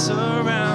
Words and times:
surround. 0.00 0.69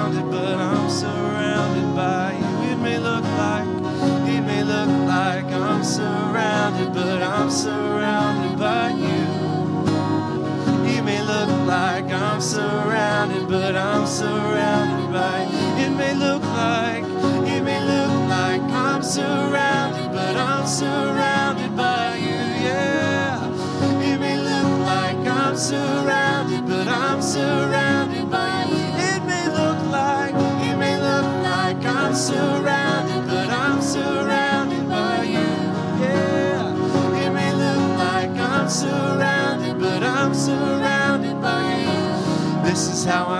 how 43.06 43.30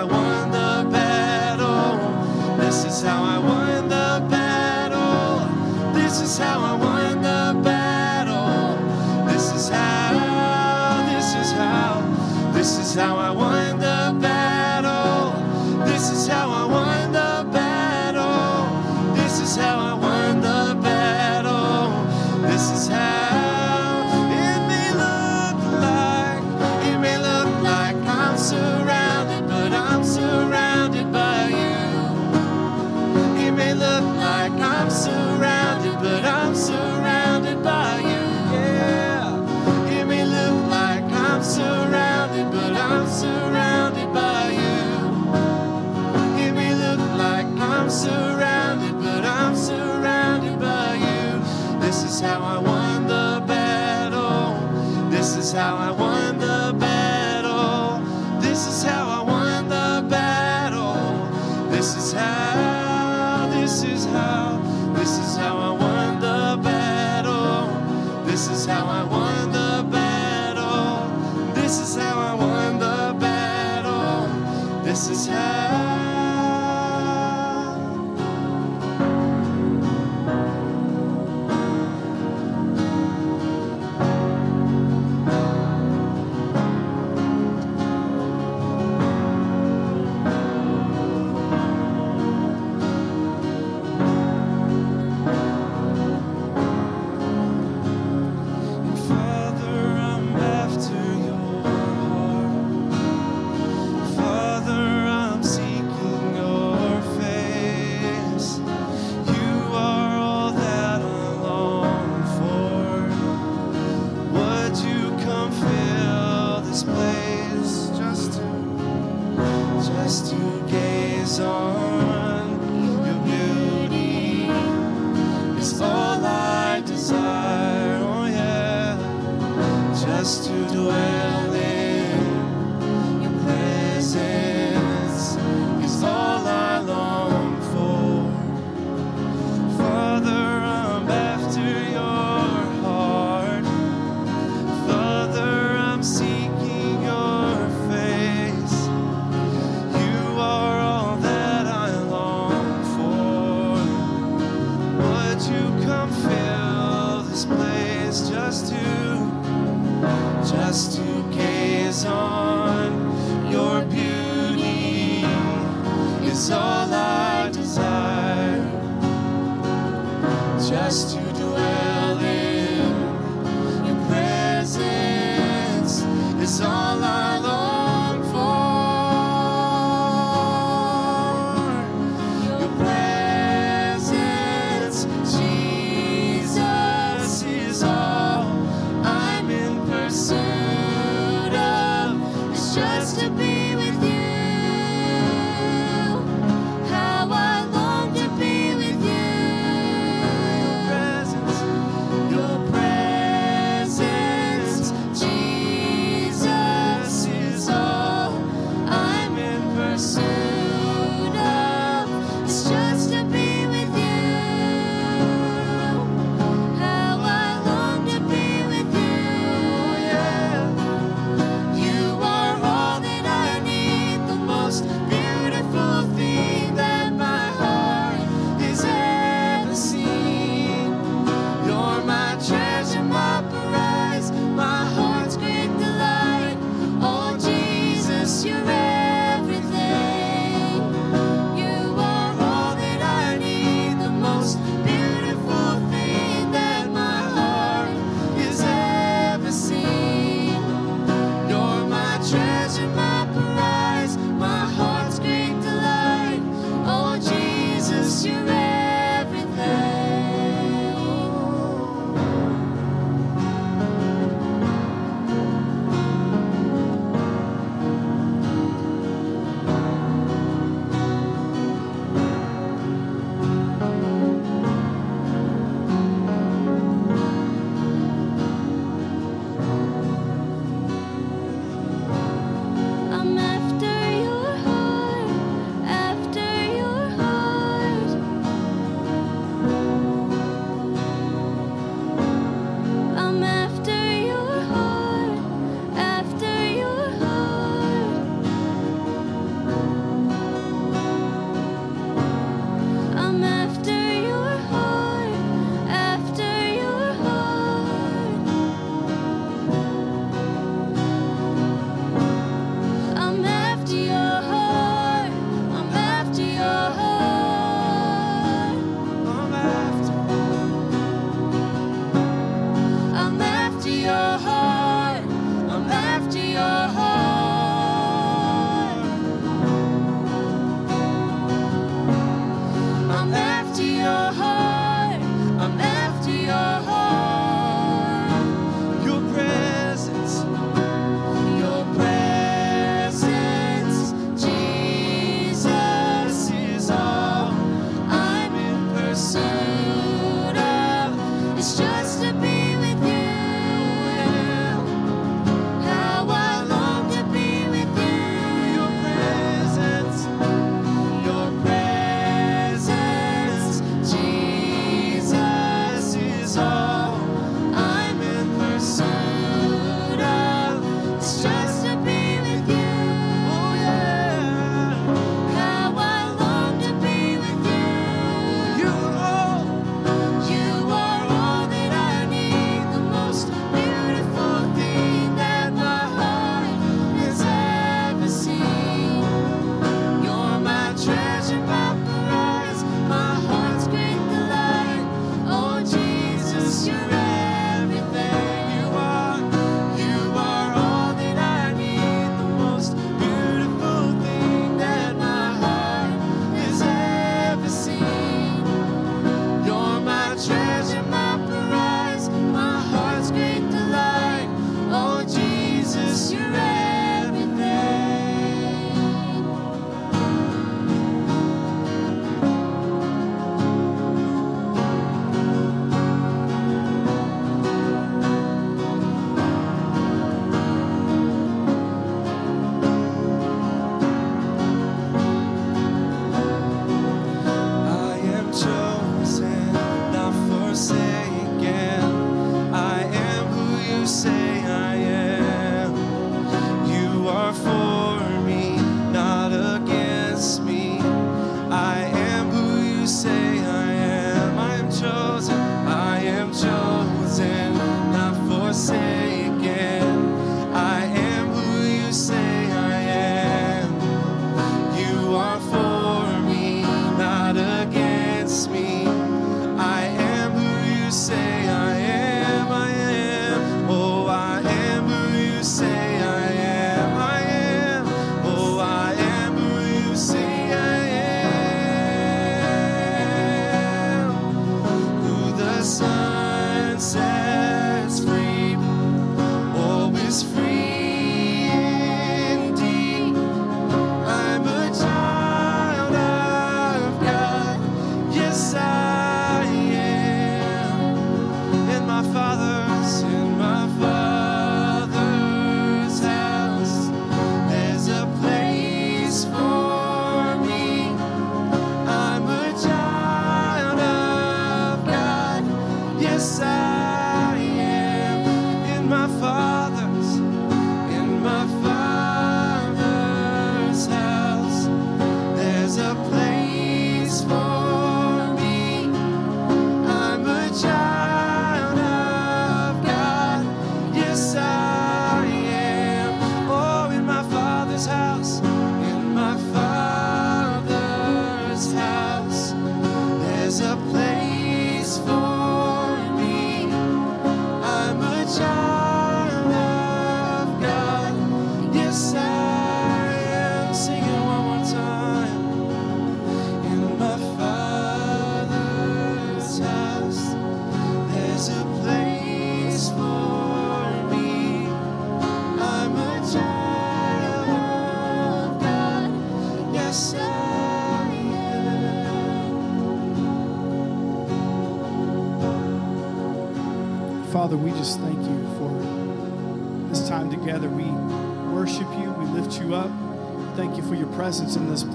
This 58.67 58.79
is 58.79 58.83
how 58.83 59.09
I 59.09 59.23
won 59.23 59.69
the 59.69 60.05
battle. 60.11 61.29
This 61.71 61.97
is 61.97 62.13
how, 62.13 63.49
this 63.53 63.85
is 63.85 64.07
how. 64.07 64.56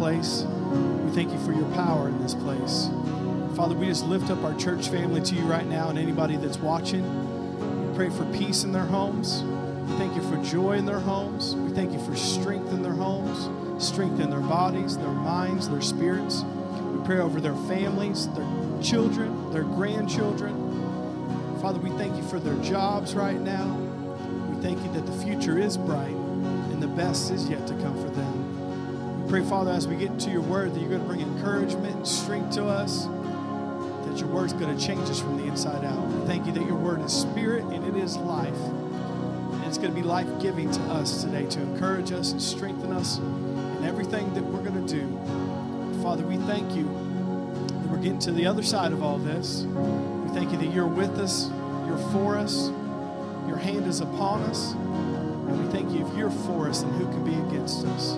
Place. 0.02 0.46
We 1.04 1.12
thank 1.12 1.32
you 1.32 1.38
for 1.46 1.54
your 1.54 1.70
power 1.76 2.08
in 2.08 2.20
this 2.24 2.34
place. 2.34 2.90
Father, 3.56 3.76
we 3.76 3.86
just 3.86 4.04
lift 4.04 4.32
up 4.32 4.44
our 4.44 4.56
church 4.56 4.90
family 4.90 5.22
to 5.22 5.36
you 5.36 5.44
right 5.44 5.68
now 5.68 5.90
and 5.90 6.00
anybody 6.00 6.38
that's 6.38 6.58
watching. 6.58 7.06
We 7.88 7.96
pray 7.96 8.10
for 8.10 8.26
peace 8.36 8.64
in 8.64 8.72
their 8.72 8.86
homes. 8.86 9.44
We 9.44 9.98
thank 10.00 10.16
you 10.16 10.24
for 10.24 10.44
joy 10.44 10.78
in 10.78 10.88
their 10.88 11.00
homes. 11.00 11.56
We 11.56 11.70
thank 11.74 11.94
you 11.94 12.04
for 12.04 12.16
strength 12.16 12.72
in 12.72 12.82
their 12.82 12.96
homes, 12.96 13.48
strength 13.78 14.20
in 14.20 14.32
their 14.32 14.40
bodies, 14.40 14.98
their 14.98 15.06
minds, 15.06 15.70
their 15.70 15.82
spirits. 15.82 16.42
We 16.42 17.06
pray 17.06 17.20
over 17.20 17.40
their 17.40 17.56
families, 17.68 18.28
their 18.30 18.82
children, 18.82 19.54
their 19.54 19.66
grandchildren. 19.66 21.60
Father, 21.62 21.80
we 21.80 21.92
thank 21.92 22.18
you 22.18 22.24
for 22.28 22.40
their 22.40 22.58
jobs 22.64 23.14
right 23.14 23.40
now. 23.40 23.72
We 24.50 24.64
thank 24.64 24.84
you 24.84 24.92
that 24.94 25.06
the 25.06 25.24
future 25.24 25.60
is 25.60 25.78
bright 25.78 26.16
and 26.72 26.82
the 26.82 26.88
best 26.88 27.30
is 27.30 27.48
yet 27.48 27.68
to 27.68 27.76
come 27.76 27.94
for 28.04 28.10
them. 28.10 28.41
Pray, 29.32 29.46
Father, 29.46 29.72
as 29.72 29.88
we 29.88 29.96
get 29.96 30.10
into 30.10 30.30
your 30.30 30.42
word, 30.42 30.74
that 30.74 30.82
you're 30.82 30.90
going 30.90 31.00
to 31.00 31.08
bring 31.08 31.22
encouragement 31.22 31.96
and 31.96 32.06
strength 32.06 32.54
to 32.54 32.66
us, 32.66 33.06
that 33.06 34.18
your 34.18 34.28
word's 34.28 34.52
going 34.52 34.78
to 34.78 34.86
change 34.86 35.10
us 35.10 35.22
from 35.22 35.38
the 35.38 35.46
inside 35.46 35.86
out. 35.86 36.06
Thank 36.28 36.48
you 36.48 36.52
that 36.52 36.66
your 36.66 36.76
word 36.76 37.00
is 37.00 37.14
spirit 37.14 37.64
and 37.64 37.86
it 37.86 37.96
is 37.96 38.18
life. 38.18 38.54
And 38.54 39.64
it's 39.64 39.78
going 39.78 39.96
to 39.96 39.96
be 39.96 40.06
life 40.06 40.28
giving 40.42 40.70
to 40.72 40.82
us 40.82 41.24
today 41.24 41.46
to 41.46 41.62
encourage 41.62 42.12
us 42.12 42.34
and 42.34 42.42
strengthen 42.42 42.92
us 42.92 43.20
in 43.20 43.86
everything 43.86 44.34
that 44.34 44.44
we're 44.44 44.62
going 44.62 44.86
to 44.86 44.94
do. 44.94 46.04
Father, 46.04 46.28
we 46.28 46.36
thank 46.36 46.70
you 46.76 46.84
that 46.84 47.88
we're 47.88 48.00
getting 48.00 48.20
to 48.20 48.34
the 48.34 48.46
other 48.46 48.64
side 48.64 48.92
of 48.92 49.02
all 49.02 49.18
this. 49.18 49.62
We 49.62 50.34
thank 50.34 50.52
you 50.52 50.58
that 50.58 50.74
you're 50.74 50.86
with 50.88 51.18
us, 51.18 51.50
you're 51.88 52.10
for 52.12 52.38
us, 52.38 52.68
your 53.48 53.56
hand 53.56 53.88
is 53.88 54.02
upon 54.02 54.42
us. 54.42 54.74
And 54.74 55.66
we 55.66 55.72
thank 55.72 55.90
you 55.92 56.06
if 56.06 56.18
you're 56.18 56.32
for 56.32 56.68
us, 56.68 56.82
then 56.82 56.92
who 56.96 57.06
can 57.06 57.24
be 57.24 57.36
against 57.48 57.86
us? 57.86 58.18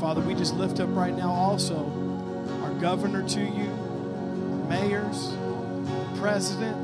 Father, 0.00 0.20
we 0.20 0.34
just 0.34 0.54
lift 0.54 0.78
up 0.78 0.88
right 0.92 1.14
now 1.14 1.30
also 1.30 1.76
our 2.62 2.72
governor 2.74 3.26
to 3.28 3.40
you, 3.40 3.68
our 3.68 4.68
mayors, 4.68 5.34
president, 6.18 6.76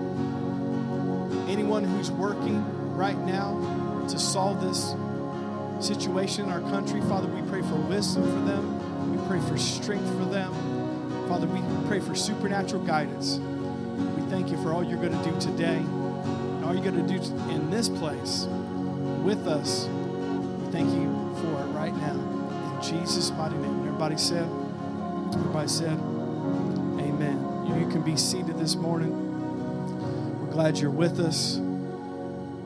anyone 1.48 1.84
who's 1.84 2.10
working 2.10 2.64
right 2.96 3.18
now 3.18 4.06
to 4.08 4.18
solve 4.18 4.60
this 4.60 4.94
situation 5.84 6.46
in 6.46 6.50
our 6.50 6.60
country. 6.72 7.00
Father, 7.02 7.28
we 7.28 7.42
pray 7.48 7.62
for 7.62 7.76
wisdom 7.76 8.24
for 8.24 8.50
them. 8.50 9.16
We 9.16 9.28
pray 9.28 9.40
for 9.48 9.56
strength 9.56 10.08
for 10.18 10.24
them. 10.24 10.52
Father, 11.28 11.46
we 11.46 11.60
pray 11.86 12.00
for 12.00 12.16
supernatural 12.16 12.84
guidance. 12.84 13.38
We 13.38 14.22
thank 14.28 14.50
you 14.50 14.60
for 14.62 14.72
all 14.72 14.82
you're 14.82 15.00
going 15.00 15.16
to 15.16 15.30
do 15.30 15.40
today 15.40 15.76
and 15.76 16.64
all 16.64 16.74
you're 16.74 16.82
going 16.82 17.06
to 17.06 17.18
do 17.18 17.22
in 17.52 17.70
this 17.70 17.88
place 17.88 18.46
with 19.22 19.46
us. 19.46 19.86
We 19.86 20.72
thank 20.72 20.90
you 20.90 21.36
for 21.40 21.62
it 21.62 21.66
right 21.72 21.94
now. 21.94 22.33
In 22.84 23.00
Jesus' 23.00 23.30
mighty 23.30 23.56
name. 23.56 23.86
Everybody 23.86 24.18
said, 24.18 24.46
everybody 25.32 25.68
said, 25.68 25.98
Amen. 26.98 27.64
You, 27.66 27.88
can 27.88 28.02
be 28.02 28.14
seated 28.14 28.58
this 28.58 28.74
morning. 28.76 30.40
We're 30.40 30.52
glad 30.52 30.76
you're 30.76 30.90
with 30.90 31.18
us, 31.18 31.54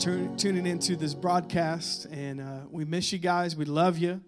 tune, 0.03 0.37
tuning 0.37 0.67
into 0.67 0.97
this 0.97 1.15
broadcast, 1.15 2.07
and 2.07 2.41
uh, 2.41 2.61
we 2.69 2.85
miss 2.85 3.13
you 3.13 3.21
guys. 3.21 3.55
We 3.55 3.65
love 3.65 3.97
you. 3.99 4.21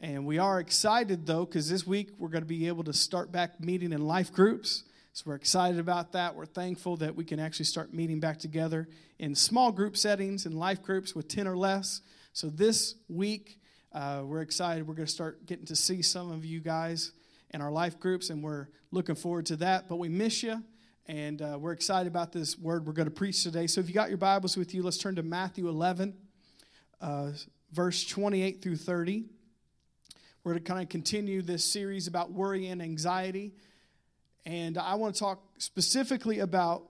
And 0.00 0.26
we 0.26 0.38
are 0.38 0.60
excited 0.60 1.26
though, 1.26 1.44
because 1.44 1.68
this 1.68 1.84
week 1.84 2.10
we're 2.18 2.28
going 2.28 2.42
to 2.42 2.48
be 2.48 2.68
able 2.68 2.84
to 2.84 2.92
start 2.92 3.32
back 3.32 3.58
meeting 3.58 3.92
in 3.92 4.06
life 4.06 4.32
groups. 4.32 4.84
So 5.12 5.24
we're 5.26 5.34
excited 5.34 5.80
about 5.80 6.12
that. 6.12 6.36
We're 6.36 6.46
thankful 6.46 6.98
that 6.98 7.16
we 7.16 7.24
can 7.24 7.40
actually 7.40 7.64
start 7.64 7.92
meeting 7.92 8.20
back 8.20 8.38
together 8.38 8.86
in 9.18 9.34
small 9.34 9.72
group 9.72 9.96
settings 9.96 10.46
and 10.46 10.54
life 10.54 10.82
groups 10.82 11.16
with 11.16 11.26
10 11.26 11.48
or 11.48 11.56
less. 11.56 12.00
So 12.32 12.48
this 12.48 12.94
week, 13.08 13.58
uh, 13.94 14.22
we're 14.24 14.40
excited. 14.40 14.86
We're 14.86 14.94
going 14.94 15.06
to 15.06 15.12
start 15.12 15.44
getting 15.44 15.66
to 15.66 15.76
see 15.76 16.00
some 16.00 16.30
of 16.30 16.44
you 16.44 16.60
guys 16.60 17.12
in 17.50 17.60
our 17.60 17.70
life 17.70 18.00
groups, 18.00 18.30
and 18.30 18.42
we're 18.42 18.68
looking 18.90 19.14
forward 19.14 19.46
to 19.46 19.56
that. 19.56 19.86
But 19.88 19.96
we 19.96 20.08
miss 20.08 20.42
you, 20.42 20.62
and 21.06 21.42
uh, 21.42 21.58
we're 21.60 21.72
excited 21.72 22.08
about 22.08 22.32
this 22.32 22.58
word 22.58 22.86
we're 22.86 22.94
going 22.94 23.08
to 23.08 23.14
preach 23.14 23.42
today. 23.42 23.66
So 23.66 23.80
if 23.82 23.88
you 23.88 23.94
got 23.94 24.08
your 24.08 24.18
Bibles 24.18 24.56
with 24.56 24.72
you, 24.72 24.82
let's 24.82 24.96
turn 24.96 25.16
to 25.16 25.22
Matthew 25.22 25.68
11, 25.68 26.14
uh, 27.02 27.32
verse 27.72 28.06
28 28.06 28.62
through 28.62 28.76
30. 28.76 29.26
We're 30.42 30.52
going 30.52 30.64
to 30.64 30.68
kind 30.68 30.82
of 30.82 30.88
continue 30.88 31.42
this 31.42 31.62
series 31.62 32.06
about 32.06 32.32
worry 32.32 32.68
and 32.68 32.80
anxiety. 32.80 33.52
And 34.46 34.78
I 34.78 34.94
want 34.94 35.14
to 35.14 35.20
talk 35.20 35.42
specifically 35.58 36.38
about 36.38 36.88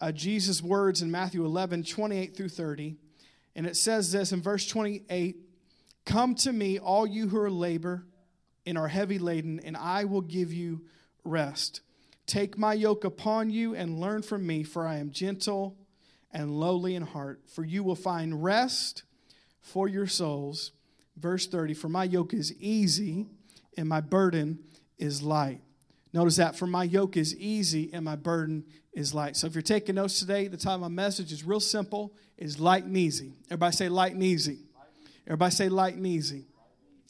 uh, 0.00 0.10
Jesus' 0.10 0.60
words 0.60 1.00
in 1.00 1.12
Matthew 1.12 1.44
11, 1.44 1.84
28 1.84 2.36
through 2.36 2.48
30. 2.48 2.96
And 3.54 3.66
it 3.66 3.76
says 3.76 4.10
this 4.10 4.32
in 4.32 4.42
verse 4.42 4.66
28 4.66 5.46
Come 6.10 6.34
to 6.34 6.52
me, 6.52 6.76
all 6.80 7.06
you 7.06 7.28
who 7.28 7.38
are 7.38 7.48
labor 7.48 8.04
and 8.66 8.76
are 8.76 8.88
heavy 8.88 9.20
laden, 9.20 9.60
and 9.60 9.76
I 9.76 10.06
will 10.06 10.22
give 10.22 10.52
you 10.52 10.80
rest. 11.22 11.82
Take 12.26 12.58
my 12.58 12.74
yoke 12.74 13.04
upon 13.04 13.50
you 13.50 13.76
and 13.76 14.00
learn 14.00 14.22
from 14.22 14.44
me, 14.44 14.64
for 14.64 14.88
I 14.88 14.96
am 14.96 15.12
gentle 15.12 15.76
and 16.32 16.50
lowly 16.58 16.96
in 16.96 17.04
heart, 17.04 17.42
for 17.46 17.64
you 17.64 17.84
will 17.84 17.94
find 17.94 18.42
rest 18.42 19.04
for 19.60 19.86
your 19.86 20.08
souls. 20.08 20.72
Verse 21.16 21.46
30 21.46 21.74
For 21.74 21.88
my 21.88 22.02
yoke 22.02 22.34
is 22.34 22.52
easy 22.58 23.28
and 23.76 23.88
my 23.88 24.00
burden 24.00 24.58
is 24.98 25.22
light. 25.22 25.60
Notice 26.12 26.36
that 26.36 26.56
for 26.56 26.66
my 26.66 26.82
yoke 26.82 27.16
is 27.16 27.36
easy 27.36 27.88
and 27.92 28.04
my 28.04 28.16
burden 28.16 28.64
is 28.92 29.14
light. 29.14 29.36
So 29.36 29.46
if 29.46 29.54
you're 29.54 29.62
taking 29.62 29.94
notes 29.94 30.18
today, 30.18 30.48
the 30.48 30.56
time 30.56 30.82
of 30.82 30.90
my 30.90 31.02
message 31.04 31.30
is 31.30 31.44
real 31.44 31.60
simple, 31.60 32.16
is 32.36 32.58
light 32.58 32.82
and 32.82 32.96
easy. 32.96 33.34
Everybody 33.46 33.76
say 33.76 33.88
light 33.88 34.14
and 34.14 34.24
easy. 34.24 34.58
Everybody 35.30 35.52
say 35.52 35.68
light 35.68 35.94
and 35.94 36.08
easy. 36.08 36.46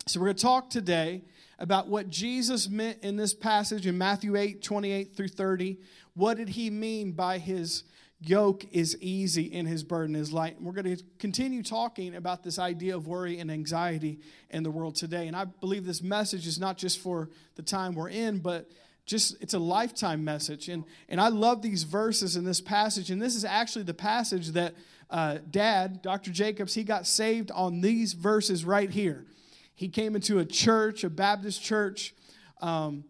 So 0.06 0.20
we're 0.20 0.26
going 0.26 0.36
to 0.36 0.42
talk 0.42 0.68
today 0.68 1.22
about 1.58 1.88
what 1.88 2.10
Jesus 2.10 2.68
meant 2.68 2.98
in 3.02 3.16
this 3.16 3.32
passage 3.32 3.86
in 3.86 3.96
Matthew 3.96 4.36
8, 4.36 4.62
28 4.62 5.16
through 5.16 5.28
30. 5.28 5.78
What 6.12 6.36
did 6.36 6.50
he 6.50 6.68
mean 6.68 7.12
by 7.12 7.38
his 7.38 7.84
yoke 8.20 8.66
is 8.72 8.94
easy 9.00 9.54
and 9.54 9.66
his 9.66 9.82
burden 9.82 10.14
is 10.14 10.34
light. 10.34 10.58
And 10.58 10.66
we're 10.66 10.74
going 10.74 10.94
to 10.98 11.02
continue 11.18 11.62
talking 11.62 12.14
about 12.14 12.42
this 12.42 12.58
idea 12.58 12.94
of 12.94 13.06
worry 13.06 13.38
and 13.38 13.50
anxiety 13.50 14.20
in 14.50 14.64
the 14.64 14.70
world 14.70 14.96
today. 14.96 15.26
And 15.26 15.34
I 15.34 15.46
believe 15.46 15.86
this 15.86 16.02
message 16.02 16.46
is 16.46 16.60
not 16.60 16.76
just 16.76 16.98
for 16.98 17.30
the 17.54 17.62
time 17.62 17.94
we're 17.94 18.10
in, 18.10 18.40
but 18.40 18.68
just 19.06 19.34
it's 19.40 19.54
a 19.54 19.58
lifetime 19.58 20.22
message. 20.22 20.68
And 20.68 20.84
and 21.08 21.22
I 21.22 21.28
love 21.28 21.62
these 21.62 21.84
verses 21.84 22.36
in 22.36 22.44
this 22.44 22.60
passage. 22.60 23.10
And 23.10 23.22
this 23.22 23.34
is 23.34 23.46
actually 23.46 23.84
the 23.84 23.94
passage 23.94 24.48
that 24.48 24.74
uh, 25.10 25.38
Dad, 25.50 26.02
Dr. 26.02 26.30
Jacobs, 26.30 26.74
he 26.74 26.84
got 26.84 27.06
saved 27.06 27.50
on 27.50 27.80
these 27.80 28.12
verses 28.12 28.64
right 28.64 28.90
here. 28.90 29.26
He 29.74 29.88
came 29.88 30.14
into 30.14 30.38
a 30.38 30.44
church, 30.44 31.04
a 31.04 31.10
Baptist 31.10 31.62
church, 31.62 32.14
um, 32.60 33.04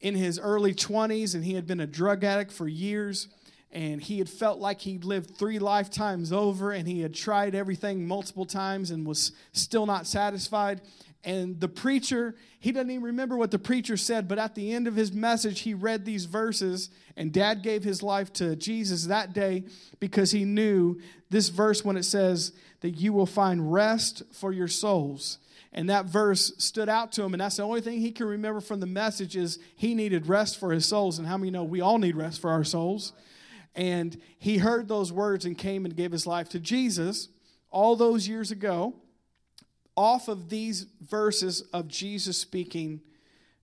in 0.00 0.14
his 0.14 0.38
early 0.38 0.74
20s, 0.74 1.34
and 1.34 1.44
he 1.44 1.54
had 1.54 1.66
been 1.66 1.80
a 1.80 1.86
drug 1.86 2.24
addict 2.24 2.52
for 2.52 2.68
years 2.68 3.28
and 3.76 4.00
he 4.00 4.18
had 4.18 4.28
felt 4.28 4.58
like 4.58 4.80
he'd 4.80 5.04
lived 5.04 5.36
three 5.36 5.58
lifetimes 5.58 6.32
over 6.32 6.72
and 6.72 6.88
he 6.88 7.00
had 7.00 7.12
tried 7.12 7.54
everything 7.54 8.06
multiple 8.06 8.46
times 8.46 8.90
and 8.90 9.06
was 9.06 9.32
still 9.52 9.84
not 9.84 10.06
satisfied 10.06 10.80
and 11.26 11.60
the 11.60 11.68
preacher 11.68 12.34
he 12.60 12.72
doesn't 12.72 12.90
even 12.90 13.02
remember 13.02 13.36
what 13.36 13.50
the 13.50 13.58
preacher 13.58 13.98
said 13.98 14.26
but 14.26 14.38
at 14.38 14.54
the 14.54 14.72
end 14.72 14.86
of 14.86 14.96
his 14.96 15.12
message 15.12 15.60
he 15.60 15.74
read 15.74 16.06
these 16.06 16.24
verses 16.24 16.88
and 17.16 17.32
dad 17.32 17.62
gave 17.62 17.84
his 17.84 18.02
life 18.02 18.32
to 18.32 18.56
jesus 18.56 19.06
that 19.06 19.34
day 19.34 19.64
because 20.00 20.30
he 20.30 20.44
knew 20.44 20.98
this 21.30 21.48
verse 21.48 21.84
when 21.84 21.96
it 21.96 22.04
says 22.04 22.52
that 22.80 22.90
you 22.90 23.12
will 23.12 23.26
find 23.26 23.72
rest 23.72 24.22
for 24.32 24.52
your 24.52 24.68
souls. 24.68 25.38
And 25.72 25.90
that 25.90 26.06
verse 26.06 26.52
stood 26.58 26.88
out 26.88 27.12
to 27.12 27.22
him 27.22 27.34
and 27.34 27.40
that's 27.40 27.56
the 27.56 27.62
only 27.62 27.80
thing 27.80 28.00
he 28.00 28.12
can 28.12 28.26
remember 28.26 28.60
from 28.60 28.80
the 28.80 28.86
message 28.86 29.36
is 29.36 29.58
he 29.76 29.94
needed 29.94 30.26
rest 30.26 30.58
for 30.58 30.72
his 30.72 30.86
souls. 30.86 31.18
And 31.18 31.26
how 31.26 31.36
many 31.36 31.50
know 31.50 31.64
we 31.64 31.80
all 31.80 31.98
need 31.98 32.16
rest 32.16 32.40
for 32.40 32.50
our 32.50 32.64
souls? 32.64 33.12
And 33.74 34.18
he 34.38 34.58
heard 34.58 34.88
those 34.88 35.12
words 35.12 35.44
and 35.44 35.58
came 35.58 35.84
and 35.84 35.94
gave 35.94 36.12
his 36.12 36.26
life 36.26 36.48
to 36.50 36.60
Jesus 36.60 37.28
all 37.70 37.94
those 37.94 38.26
years 38.26 38.50
ago, 38.50 38.94
off 39.96 40.28
of 40.28 40.48
these 40.48 40.86
verses 41.00 41.62
of 41.72 41.88
Jesus 41.88 42.36
speaking 42.36 43.00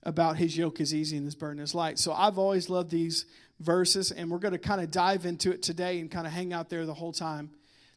about 0.02 0.38
his 0.38 0.58
yoke 0.58 0.82
is 0.82 0.94
easy 0.94 1.16
and 1.16 1.26
his 1.26 1.36
burden 1.36 1.62
is 1.62 1.74
light. 1.74 2.00
So 2.00 2.12
I've 2.12 2.38
always 2.38 2.70
loved 2.70 2.92
these 2.92 3.26
verses, 3.60 4.12
and 4.12 4.30
we're 4.30 4.40
going 4.40 4.54
to 4.54 4.58
kind 4.58 4.82
of 4.82 4.92
dive 4.92 5.26
into 5.26 5.52
it 5.52 5.62
today 5.62 6.00
and 6.00 6.12
kind 6.12 6.28
of 6.28 6.34
hang 6.34 6.52
out 6.52 6.70
there 6.70 6.86
the 6.86 6.94
whole 6.94 7.14
time 7.14 7.52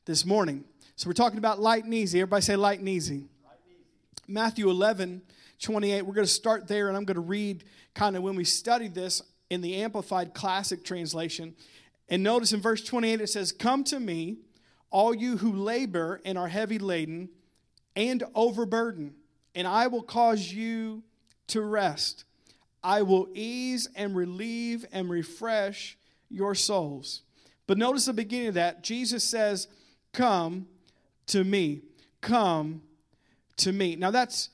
this 0.05 0.25
morning. 0.25 0.65
So 0.95 1.09
we're 1.09 1.15
talking 1.15 1.39
about 1.39 1.59
light 1.59 1.85
and 1.85 1.95
easy. 1.95 2.21
Everybody 2.21 2.43
say 2.43 2.57
light 2.57 2.79
and 2.79 2.89
easy. 2.89 3.29
Light 3.45 3.59
and 3.65 3.73
easy. 3.73 3.85
Matthew 4.29 4.71
11, 4.71 5.23
28. 5.61 6.03
We're 6.03 6.15
going 6.15 6.27
to 6.27 6.33
start 6.33 6.69
there, 6.69 6.89
and 6.89 6.97
I'm 6.97 7.05
going 7.05 7.17
to 7.17 7.21
read 7.21 7.65
kind 7.95 8.17
of 8.17 8.23
when 8.23 8.37
we 8.37 8.45
studied 8.45 8.95
this 8.95 9.23
in 9.51 9.61
the 9.61 9.77
Amplified 9.77 10.35
Classic 10.35 10.85
Translation. 10.85 11.55
And 12.09 12.23
notice 12.23 12.53
in 12.53 12.61
verse 12.61 12.85
28 12.85 13.21
it 13.21 13.29
says, 13.29 13.51
Come 13.51 13.83
to 13.85 13.99
me, 13.99 14.37
all 14.91 15.15
you 15.15 15.39
who 15.39 15.53
labor 15.53 16.21
and 16.25 16.39
are 16.39 16.49
heavy 16.49 16.79
laden 16.79 17.31
and 17.97 18.23
overburden, 18.35 19.15
and 19.55 19.67
I 19.67 19.89
will 19.89 20.03
cause 20.03 20.53
you 20.53 21.03
to 21.49 21.63
rest. 21.63 22.25
I 22.85 23.03
will 23.03 23.29
ease 23.35 23.89
and 23.97 24.15
relieve 24.15 24.85
and 24.93 25.11
refresh 25.11 25.99
your 26.29 26.55
souls. 26.55 27.23
But 27.67 27.79
notice 27.79 28.05
the 28.05 28.13
beginning 28.13 28.49
of 28.49 28.55
that. 28.55 28.85
Jesus 28.85 29.25
says, 29.25 29.67
Come 30.13 30.69
to 31.27 31.43
me. 31.43 31.83
Come 32.21 32.83
to 33.57 33.73
me. 33.73 33.97
Now 33.97 34.11
that's 34.11 34.51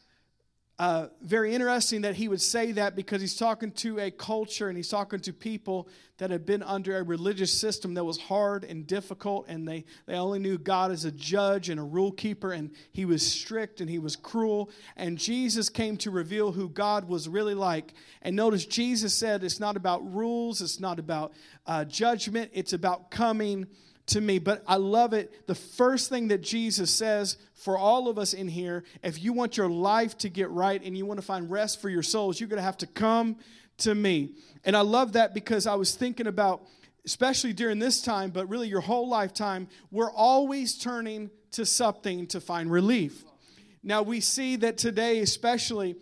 uh, 0.83 1.07
very 1.21 1.55
interesting 1.55 2.01
that 2.01 2.17
he 2.17 2.27
would 2.27 2.41
say 2.41 2.73
that 2.73 2.97
because 2.97 3.21
he's 3.21 3.37
talking 3.37 3.71
to 3.71 4.01
a 4.01 4.11
culture 4.11 4.67
and 4.67 4.77
he's 4.77 4.89
talking 4.89 5.21
to 5.21 5.33
people 5.33 5.89
that 6.19 6.33
had 6.33 6.45
been 6.45 6.61
under 6.61 6.97
a 6.97 7.05
religious 7.05 7.53
system 7.53 7.95
that 7.95 8.03
was 8.03 8.19
hard 8.19 8.65
and 8.65 8.85
difficult, 8.85 9.47
and 9.47 9.69
they, 9.69 9.85
they 10.07 10.15
only 10.15 10.41
knew 10.41 10.59
God 10.59 10.91
as 10.91 11.05
a 11.05 11.13
judge 11.13 11.69
and 11.69 11.79
a 11.79 11.85
rule 11.85 12.11
keeper, 12.11 12.51
and 12.51 12.73
he 12.91 13.05
was 13.05 13.25
strict 13.25 13.81
and 13.81 13.89
he 13.89 14.01
was 14.01 14.17
cruel. 14.17 14.71
And 14.97 15.19
Jesus 15.19 15.69
came 15.69 15.97
to 15.99 16.11
reveal 16.11 16.51
who 16.51 16.69
God 16.69 17.07
was 17.07 17.29
really 17.29 17.55
like. 17.55 17.95
And 18.21 18.35
notice 18.35 18.67
Jesus 18.67 19.15
said 19.15 19.45
it's 19.45 19.61
not 19.61 19.77
about 19.77 20.13
rules, 20.13 20.61
it's 20.61 20.81
not 20.81 20.99
about 20.99 21.33
uh, 21.65 21.85
judgment, 21.85 22.51
it's 22.55 22.73
about 22.73 23.13
coming 23.13 23.69
to 24.07 24.21
me. 24.21 24.39
But 24.39 24.63
I 24.67 24.77
love 24.77 25.13
it. 25.13 25.47
The 25.47 25.55
first 25.55 26.09
thing 26.09 26.29
that 26.29 26.43
Jesus 26.43 26.91
says 26.91 27.37
for 27.55 27.79
all 27.79 28.09
of 28.09 28.19
us 28.19 28.35
in 28.35 28.49
here, 28.49 28.85
if 29.03 29.23
you 29.23 29.33
want 29.33 29.57
your 29.57 29.69
life 29.69 30.19
to 30.19 30.29
get 30.29 30.51
right 30.51 30.83
and 30.83 30.97
you 30.97 31.07
want 31.07 31.21
to 31.21 31.27
find 31.27 31.51
rest 31.51 31.81
for 31.81 31.89
your 31.89 32.03
souls, 32.03 32.41
you're 32.41 32.49
going 32.49 32.59
to 32.59 32.65
have 32.65 32.79
to 32.79 32.87
come 32.87 33.37
to 33.79 33.95
me. 33.95 34.35
And 34.65 34.77
I 34.77 34.81
love 34.81 35.13
that 35.15 35.35
because 35.35 35.67
I 35.67 35.75
was 35.75 35.95
thinking 35.95 36.27
about, 36.27 36.63
especially 37.05 37.53
during 37.53 37.79
this 37.79 38.03
time, 38.03 38.31
but 38.31 38.49
really 38.49 38.69
your 38.69 38.81
whole 38.81 39.09
lifetime, 39.09 39.69
we're 39.91 40.13
always 40.13 40.79
turning 40.79 41.31
to 41.53 41.67
something 41.67 42.27
to 42.29 42.41
find 42.41 42.71
relief. 42.71 43.25
Now, 43.83 44.03
we 44.03 44.21
see 44.21 44.57
that 44.57 44.79
today, 44.79 45.19
especially, 45.19 45.97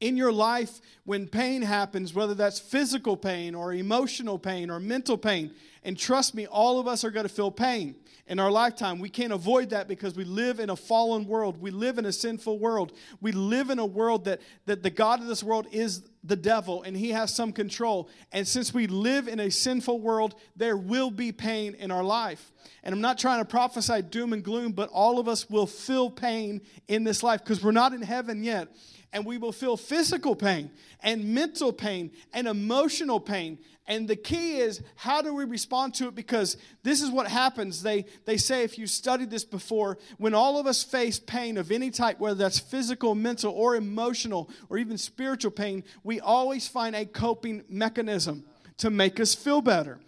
in 0.00 0.16
your 0.16 0.32
life 0.32 0.80
when 1.04 1.28
pain 1.28 1.62
happens, 1.62 2.14
whether 2.14 2.34
that's 2.34 2.58
physical 2.58 3.16
pain 3.16 3.54
or 3.54 3.72
emotional 3.72 4.38
pain 4.38 4.70
or 4.70 4.80
mental 4.80 5.16
pain, 5.16 5.52
and 5.82 5.98
trust 5.98 6.34
me, 6.34 6.46
all 6.46 6.78
of 6.78 6.86
us 6.86 7.04
are 7.04 7.10
going 7.10 7.26
to 7.26 7.32
feel 7.32 7.50
pain 7.50 7.94
in 8.26 8.38
our 8.38 8.50
lifetime. 8.50 8.98
We 8.98 9.08
can't 9.08 9.32
avoid 9.32 9.70
that 9.70 9.88
because 9.88 10.14
we 10.14 10.24
live 10.24 10.60
in 10.60 10.68
a 10.68 10.76
fallen 10.76 11.26
world. 11.26 11.60
We 11.60 11.70
live 11.70 11.96
in 11.96 12.04
a 12.04 12.12
sinful 12.12 12.58
world. 12.58 12.92
We 13.22 13.32
live 13.32 13.70
in 13.70 13.78
a 13.78 13.86
world 13.86 14.26
that, 14.26 14.40
that 14.66 14.82
the 14.82 14.90
God 14.90 15.20
of 15.20 15.26
this 15.26 15.42
world 15.42 15.66
is 15.72 16.02
the 16.22 16.36
devil 16.36 16.82
and 16.82 16.94
he 16.94 17.10
has 17.10 17.34
some 17.34 17.50
control. 17.50 18.10
And 18.30 18.46
since 18.46 18.74
we 18.74 18.86
live 18.88 19.26
in 19.26 19.40
a 19.40 19.50
sinful 19.50 20.00
world, 20.00 20.34
there 20.54 20.76
will 20.76 21.10
be 21.10 21.32
pain 21.32 21.74
in 21.74 21.90
our 21.90 22.04
life. 22.04 22.52
And 22.82 22.94
I'm 22.94 23.00
not 23.00 23.18
trying 23.18 23.40
to 23.40 23.46
prophesy 23.46 24.02
doom 24.02 24.34
and 24.34 24.44
gloom, 24.44 24.72
but 24.72 24.90
all 24.90 25.18
of 25.18 25.28
us 25.28 25.48
will 25.48 25.66
feel 25.66 26.10
pain 26.10 26.60
in 26.88 27.04
this 27.04 27.22
life 27.22 27.42
because 27.42 27.64
we're 27.64 27.72
not 27.72 27.94
in 27.94 28.02
heaven 28.02 28.44
yet 28.44 28.68
and 29.12 29.26
we 29.26 29.38
will 29.38 29.52
feel 29.52 29.76
physical 29.76 30.36
pain 30.36 30.70
and 31.00 31.34
mental 31.34 31.72
pain 31.72 32.12
and 32.32 32.46
emotional 32.46 33.18
pain. 33.18 33.58
And 33.86 34.06
the 34.06 34.16
key 34.16 34.58
is 34.58 34.82
how 34.94 35.20
do 35.20 35.34
we 35.34 35.44
respond 35.44 35.94
to 35.94 36.08
it? 36.08 36.14
Because 36.14 36.56
this 36.84 37.02
is 37.02 37.10
what 37.10 37.26
happens. 37.26 37.82
They, 37.82 38.04
they 38.24 38.36
say, 38.36 38.62
if 38.62 38.78
you 38.78 38.86
studied 38.86 39.30
this 39.30 39.44
before, 39.44 39.98
when 40.18 40.32
all 40.32 40.58
of 40.58 40.66
us 40.66 40.84
face 40.84 41.18
pain 41.18 41.56
of 41.56 41.72
any 41.72 41.90
type, 41.90 42.20
whether 42.20 42.36
that's 42.36 42.60
physical, 42.60 43.16
mental, 43.16 43.52
or 43.52 43.74
emotional, 43.74 44.48
or 44.68 44.78
even 44.78 44.96
spiritual 44.96 45.50
pain, 45.50 45.82
we 46.04 46.20
always 46.20 46.68
find 46.68 46.94
a 46.94 47.04
coping 47.04 47.64
mechanism 47.68 48.44
to 48.78 48.90
make 48.90 49.18
us 49.18 49.34
feel 49.34 49.60
better 49.60 49.98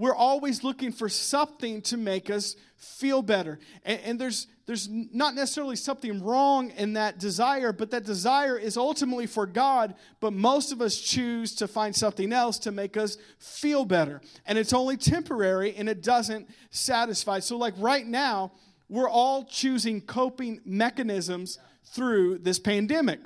we're 0.00 0.14
always 0.14 0.64
looking 0.64 0.92
for 0.92 1.10
something 1.10 1.82
to 1.82 1.98
make 1.98 2.30
us 2.30 2.56
feel 2.78 3.20
better. 3.20 3.58
And, 3.84 4.00
and, 4.00 4.18
there's, 4.18 4.46
there's 4.64 4.88
not 4.88 5.34
necessarily 5.34 5.76
something 5.76 6.24
wrong 6.24 6.70
in 6.70 6.94
that 6.94 7.18
desire, 7.18 7.70
but 7.70 7.90
that 7.90 8.04
desire 8.04 8.56
is 8.56 8.78
ultimately 8.78 9.26
for 9.26 9.44
God. 9.44 9.94
But 10.18 10.32
most 10.32 10.72
of 10.72 10.80
us 10.80 10.98
choose 10.98 11.54
to 11.56 11.68
find 11.68 11.94
something 11.94 12.32
else 12.32 12.58
to 12.60 12.72
make 12.72 12.96
us 12.96 13.18
feel 13.38 13.84
better. 13.84 14.22
And 14.46 14.56
it's 14.56 14.72
only 14.72 14.96
temporary 14.96 15.76
and 15.76 15.86
it 15.86 16.02
doesn't 16.02 16.48
satisfy. 16.70 17.40
So, 17.40 17.58
like 17.58 17.74
right 17.76 18.06
now, 18.06 18.52
we're 18.88 19.10
all 19.10 19.44
choosing 19.44 20.00
coping 20.00 20.62
mechanisms 20.64 21.58
through 21.84 22.38
this 22.38 22.58
pandemic. 22.58 23.20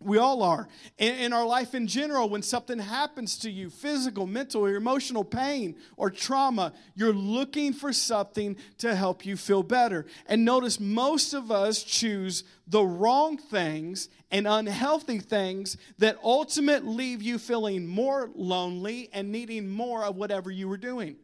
We 0.00 0.18
all 0.18 0.42
are. 0.42 0.68
In, 0.98 1.14
in, 1.14 1.32
our 1.32 1.46
life 1.46 1.74
in 1.74 1.86
general, 1.86 2.28
when 2.28 2.42
something 2.42 2.78
happens 2.78 3.38
to 3.38 3.50
you, 3.50 3.70
physical, 3.70 4.26
mental, 4.26 4.64
or 4.64 4.74
emotional 4.74 5.24
pain 5.24 5.76
or 5.96 6.10
trauma, 6.10 6.72
you're 6.94 7.14
looking 7.14 7.72
for 7.72 7.92
something 7.92 8.56
to 8.78 8.94
help 8.94 9.24
you 9.24 9.36
feel 9.36 9.62
better. 9.62 10.04
And 10.26 10.44
notice 10.44 10.78
most 10.78 11.32
of 11.32 11.50
us 11.50 11.82
choose 11.82 12.44
the 12.66 12.82
wrong 12.82 13.38
things 13.38 14.08
and 14.30 14.46
unhealthy 14.46 15.20
things 15.20 15.76
that 15.98 16.18
ultimately 16.22 16.94
leave 16.94 17.22
you 17.22 17.38
feeling 17.38 17.86
more 17.86 18.30
lonely 18.34 19.08
and 19.12 19.30
needing 19.30 19.68
more 19.68 20.04
of 20.04 20.16
whatever 20.16 20.50
you 20.50 20.68
were 20.68 20.76
doing. 20.76 21.16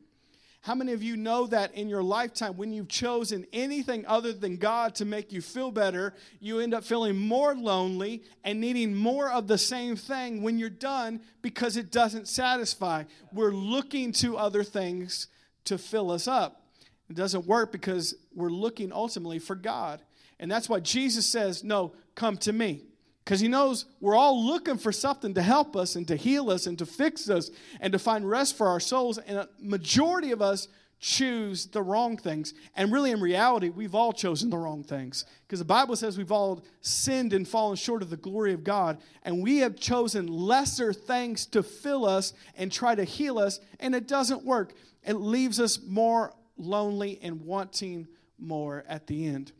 How 0.62 0.74
many 0.74 0.92
of 0.92 1.02
you 1.02 1.16
know 1.16 1.46
that 1.46 1.74
in 1.74 1.88
your 1.88 2.02
lifetime, 2.02 2.58
when 2.58 2.70
you've 2.70 2.88
chosen 2.88 3.46
anything 3.50 4.04
other 4.06 4.34
than 4.34 4.56
God 4.56 4.94
to 4.96 5.06
make 5.06 5.32
you 5.32 5.40
feel 5.40 5.70
better, 5.70 6.12
you 6.38 6.60
end 6.60 6.74
up 6.74 6.84
feeling 6.84 7.16
more 7.16 7.54
lonely 7.54 8.24
and 8.44 8.60
needing 8.60 8.94
more 8.94 9.30
of 9.30 9.46
the 9.46 9.56
same 9.56 9.96
thing 9.96 10.42
when 10.42 10.58
you're 10.58 10.68
done 10.68 11.22
because 11.40 11.78
it 11.78 11.90
doesn't 11.90 12.28
satisfy? 12.28 13.04
We're 13.32 13.52
looking 13.52 14.12
to 14.14 14.36
other 14.36 14.62
things 14.62 15.28
to 15.64 15.78
fill 15.78 16.10
us 16.10 16.28
up. 16.28 16.66
It 17.08 17.16
doesn't 17.16 17.46
work 17.46 17.72
because 17.72 18.14
we're 18.34 18.50
looking 18.50 18.92
ultimately 18.92 19.38
for 19.38 19.54
God. 19.56 20.02
And 20.38 20.50
that's 20.50 20.68
why 20.68 20.80
Jesus 20.80 21.24
says, 21.24 21.64
No, 21.64 21.92
come 22.14 22.36
to 22.38 22.52
me 22.52 22.82
because 23.30 23.38
he 23.38 23.46
knows 23.46 23.84
we're 24.00 24.16
all 24.16 24.44
looking 24.44 24.76
for 24.76 24.90
something 24.90 25.34
to 25.34 25.40
help 25.40 25.76
us 25.76 25.94
and 25.94 26.08
to 26.08 26.16
heal 26.16 26.50
us 26.50 26.66
and 26.66 26.76
to 26.76 26.84
fix 26.84 27.30
us 27.30 27.48
and 27.80 27.92
to 27.92 27.98
find 28.00 28.28
rest 28.28 28.56
for 28.56 28.66
our 28.66 28.80
souls. 28.80 29.18
And 29.18 29.38
a 29.38 29.48
majority 29.60 30.32
of 30.32 30.42
us 30.42 30.66
choose 30.98 31.66
the 31.66 31.80
wrong 31.80 32.16
things. 32.16 32.54
And 32.74 32.90
really, 32.90 33.12
in 33.12 33.20
reality, 33.20 33.68
we've 33.68 33.94
all 33.94 34.12
chosen 34.12 34.50
the 34.50 34.58
wrong 34.58 34.82
things 34.82 35.26
because 35.46 35.60
the 35.60 35.64
Bible 35.64 35.94
says 35.94 36.18
we've 36.18 36.32
all 36.32 36.64
sinned 36.80 37.32
and 37.32 37.46
fallen 37.46 37.76
short 37.76 38.02
of 38.02 38.10
the 38.10 38.16
glory 38.16 38.52
of 38.52 38.64
God. 38.64 38.98
And 39.22 39.44
we 39.44 39.58
have 39.58 39.78
chosen 39.78 40.26
lesser 40.26 40.92
things 40.92 41.46
to 41.46 41.62
fill 41.62 42.06
us 42.06 42.32
and 42.56 42.72
try 42.72 42.96
to 42.96 43.04
heal 43.04 43.38
us, 43.38 43.60
and 43.78 43.94
it 43.94 44.08
doesn't 44.08 44.44
work. 44.44 44.72
It 45.06 45.14
leaves 45.14 45.60
us 45.60 45.78
more 45.86 46.34
lonely 46.56 47.20
and 47.22 47.42
wanting 47.42 48.08
more 48.40 48.82
at 48.88 49.06
the 49.06 49.24
end. 49.28 49.52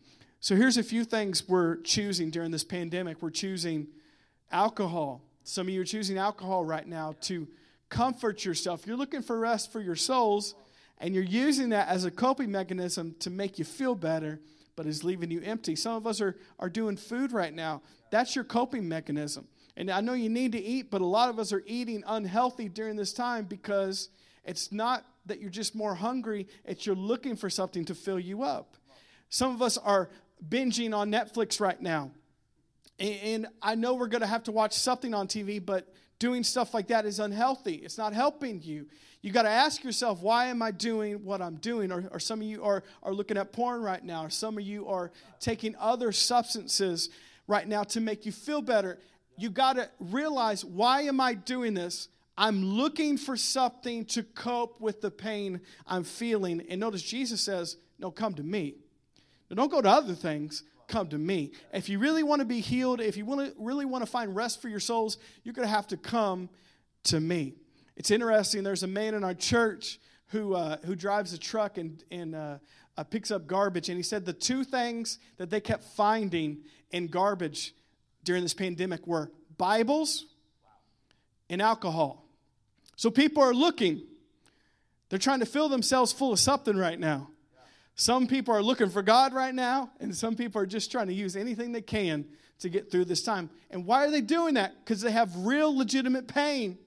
So 0.42 0.56
here's 0.56 0.78
a 0.78 0.82
few 0.82 1.04
things 1.04 1.46
we're 1.46 1.76
choosing 1.82 2.30
during 2.30 2.50
this 2.50 2.64
pandemic. 2.64 3.20
We're 3.20 3.28
choosing 3.28 3.88
alcohol. 4.50 5.20
Some 5.44 5.68
of 5.68 5.74
you 5.74 5.82
are 5.82 5.84
choosing 5.84 6.16
alcohol 6.16 6.64
right 6.64 6.86
now 6.86 7.14
to 7.22 7.46
comfort 7.90 8.46
yourself. 8.46 8.86
You're 8.86 8.96
looking 8.96 9.20
for 9.20 9.38
rest 9.38 9.70
for 9.70 9.82
your 9.82 9.96
souls, 9.96 10.54
and 10.96 11.14
you're 11.14 11.22
using 11.22 11.68
that 11.70 11.88
as 11.88 12.06
a 12.06 12.10
coping 12.10 12.50
mechanism 12.50 13.14
to 13.20 13.28
make 13.28 13.58
you 13.58 13.66
feel 13.66 13.94
better, 13.94 14.40
but 14.76 14.86
is 14.86 15.04
leaving 15.04 15.30
you 15.30 15.42
empty. 15.42 15.76
Some 15.76 15.94
of 15.94 16.06
us 16.06 16.22
are, 16.22 16.38
are 16.58 16.70
doing 16.70 16.96
food 16.96 17.32
right 17.32 17.52
now. 17.52 17.82
That's 18.10 18.34
your 18.34 18.44
coping 18.44 18.88
mechanism. 18.88 19.46
And 19.76 19.90
I 19.90 20.00
know 20.00 20.14
you 20.14 20.30
need 20.30 20.52
to 20.52 20.62
eat, 20.62 20.90
but 20.90 21.02
a 21.02 21.06
lot 21.06 21.28
of 21.28 21.38
us 21.38 21.52
are 21.52 21.62
eating 21.66 22.02
unhealthy 22.06 22.70
during 22.70 22.96
this 22.96 23.12
time 23.12 23.44
because 23.44 24.08
it's 24.46 24.72
not 24.72 25.04
that 25.26 25.38
you're 25.38 25.50
just 25.50 25.74
more 25.74 25.94
hungry, 25.94 26.48
it's 26.64 26.86
you're 26.86 26.96
looking 26.96 27.36
for 27.36 27.50
something 27.50 27.84
to 27.84 27.94
fill 27.94 28.18
you 28.18 28.42
up. 28.42 28.76
Some 29.28 29.54
of 29.54 29.62
us 29.62 29.78
are 29.78 30.10
binging 30.48 30.94
on 30.94 31.10
Netflix 31.10 31.60
right 31.60 31.80
now. 31.80 32.10
And 32.98 33.46
I 33.62 33.74
know 33.76 33.94
we're 33.94 34.08
going 34.08 34.20
to 34.20 34.26
have 34.26 34.44
to 34.44 34.52
watch 34.52 34.74
something 34.74 35.14
on 35.14 35.26
TV, 35.26 35.64
but 35.64 35.92
doing 36.18 36.44
stuff 36.44 36.74
like 36.74 36.88
that 36.88 37.06
is 37.06 37.18
unhealthy. 37.18 37.76
It's 37.76 37.96
not 37.96 38.12
helping 38.12 38.62
you. 38.62 38.86
You 39.22 39.32
got 39.32 39.42
to 39.42 39.50
ask 39.50 39.82
yourself, 39.82 40.22
why 40.22 40.46
am 40.46 40.62
I 40.62 40.70
doing 40.70 41.24
what 41.24 41.42
I'm 41.42 41.56
doing? 41.56 41.92
Or, 41.92 42.08
or 42.10 42.20
some 42.20 42.40
of 42.40 42.46
you 42.46 42.62
are, 42.62 42.84
are 43.02 43.12
looking 43.12 43.36
at 43.36 43.52
porn 43.52 43.82
right 43.82 44.02
now, 44.02 44.26
or 44.26 44.30
some 44.30 44.56
of 44.56 44.64
you 44.64 44.86
are 44.88 45.10
taking 45.40 45.74
other 45.78 46.12
substances 46.12 47.10
right 47.46 47.66
now 47.66 47.82
to 47.84 48.00
make 48.00 48.24
you 48.24 48.32
feel 48.32 48.62
better. 48.62 48.98
You 49.36 49.50
got 49.50 49.76
to 49.76 49.90
realize, 49.98 50.64
why 50.64 51.02
am 51.02 51.20
I 51.20 51.34
doing 51.34 51.74
this? 51.74 52.08
I'm 52.36 52.64
looking 52.64 53.18
for 53.18 53.36
something 53.36 54.06
to 54.06 54.22
cope 54.22 54.80
with 54.80 55.02
the 55.02 55.10
pain 55.10 55.60
I'm 55.86 56.04
feeling. 56.04 56.64
And 56.70 56.80
notice 56.80 57.02
Jesus 57.02 57.42
says, 57.42 57.76
No, 57.98 58.10
come 58.10 58.32
to 58.34 58.42
me. 58.42 58.76
Don't 59.54 59.70
go 59.70 59.80
to 59.80 59.88
other 59.88 60.14
things. 60.14 60.62
Come 60.86 61.08
to 61.08 61.18
me. 61.18 61.52
If 61.72 61.88
you 61.88 61.98
really 61.98 62.22
want 62.22 62.40
to 62.40 62.44
be 62.44 62.60
healed, 62.60 63.00
if 63.00 63.16
you 63.16 63.24
want 63.24 63.46
to, 63.46 63.54
really 63.62 63.84
want 63.84 64.04
to 64.04 64.10
find 64.10 64.34
rest 64.34 64.60
for 64.60 64.68
your 64.68 64.80
souls, 64.80 65.18
you're 65.44 65.54
going 65.54 65.66
to 65.66 65.74
have 65.74 65.86
to 65.88 65.96
come 65.96 66.48
to 67.04 67.20
me. 67.20 67.54
It's 67.96 68.10
interesting. 68.10 68.62
There's 68.62 68.82
a 68.82 68.88
man 68.88 69.14
in 69.14 69.24
our 69.24 69.34
church 69.34 70.00
who, 70.28 70.54
uh, 70.54 70.78
who 70.84 70.94
drives 70.94 71.32
a 71.32 71.38
truck 71.38 71.78
and, 71.78 72.02
and 72.10 72.34
uh, 72.34 72.58
uh, 72.96 73.04
picks 73.04 73.30
up 73.30 73.46
garbage. 73.46 73.88
And 73.88 73.96
he 73.96 74.02
said 74.02 74.24
the 74.24 74.32
two 74.32 74.64
things 74.64 75.18
that 75.36 75.50
they 75.50 75.60
kept 75.60 75.84
finding 75.84 76.58
in 76.90 77.06
garbage 77.06 77.74
during 78.24 78.42
this 78.42 78.54
pandemic 78.54 79.06
were 79.06 79.30
Bibles 79.56 80.26
and 81.48 81.60
alcohol. 81.60 82.24
So 82.96 83.10
people 83.10 83.42
are 83.42 83.54
looking. 83.54 84.02
They're 85.08 85.18
trying 85.18 85.40
to 85.40 85.46
fill 85.46 85.68
themselves 85.68 86.12
full 86.12 86.32
of 86.32 86.38
something 86.38 86.76
right 86.76 86.98
now. 86.98 87.30
Some 88.00 88.26
people 88.26 88.54
are 88.54 88.62
looking 88.62 88.88
for 88.88 89.02
God 89.02 89.34
right 89.34 89.54
now, 89.54 89.90
and 90.00 90.16
some 90.16 90.34
people 90.34 90.58
are 90.58 90.64
just 90.64 90.90
trying 90.90 91.08
to 91.08 91.12
use 91.12 91.36
anything 91.36 91.70
they 91.70 91.82
can 91.82 92.24
to 92.60 92.70
get 92.70 92.90
through 92.90 93.04
this 93.04 93.22
time. 93.22 93.50
And 93.70 93.84
why 93.84 94.06
are 94.06 94.10
they 94.10 94.22
doing 94.22 94.54
that? 94.54 94.72
Because 94.82 95.02
they 95.02 95.10
have 95.10 95.36
real 95.36 95.76
legitimate 95.76 96.26
pain. 96.26 96.78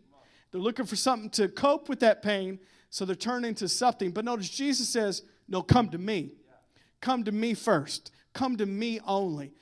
They're 0.51 0.59
looking 0.59 0.87
for 0.87 0.95
something 0.95 1.29
to 1.31 1.49
cope 1.49 1.87
with 1.87 1.99
that 1.99 2.23
pain 2.23 2.59
So 2.89 3.05
they're 3.05 3.15
turning 3.15 3.53
to 3.55 3.69
something. 3.69 4.09
But 4.09 4.25
notice 4.25 4.49
Jesus 4.49 4.89
says, 4.89 5.21
No, 5.47 5.61
come 5.61 5.89
to 5.89 5.99
me. 5.99 6.31
Come 6.99 7.23
to 7.25 7.31
me 7.31 7.53
first. 7.53 8.11
Come 8.33 8.57
to 8.57 8.65
me 8.65 8.99
only. 9.05 9.53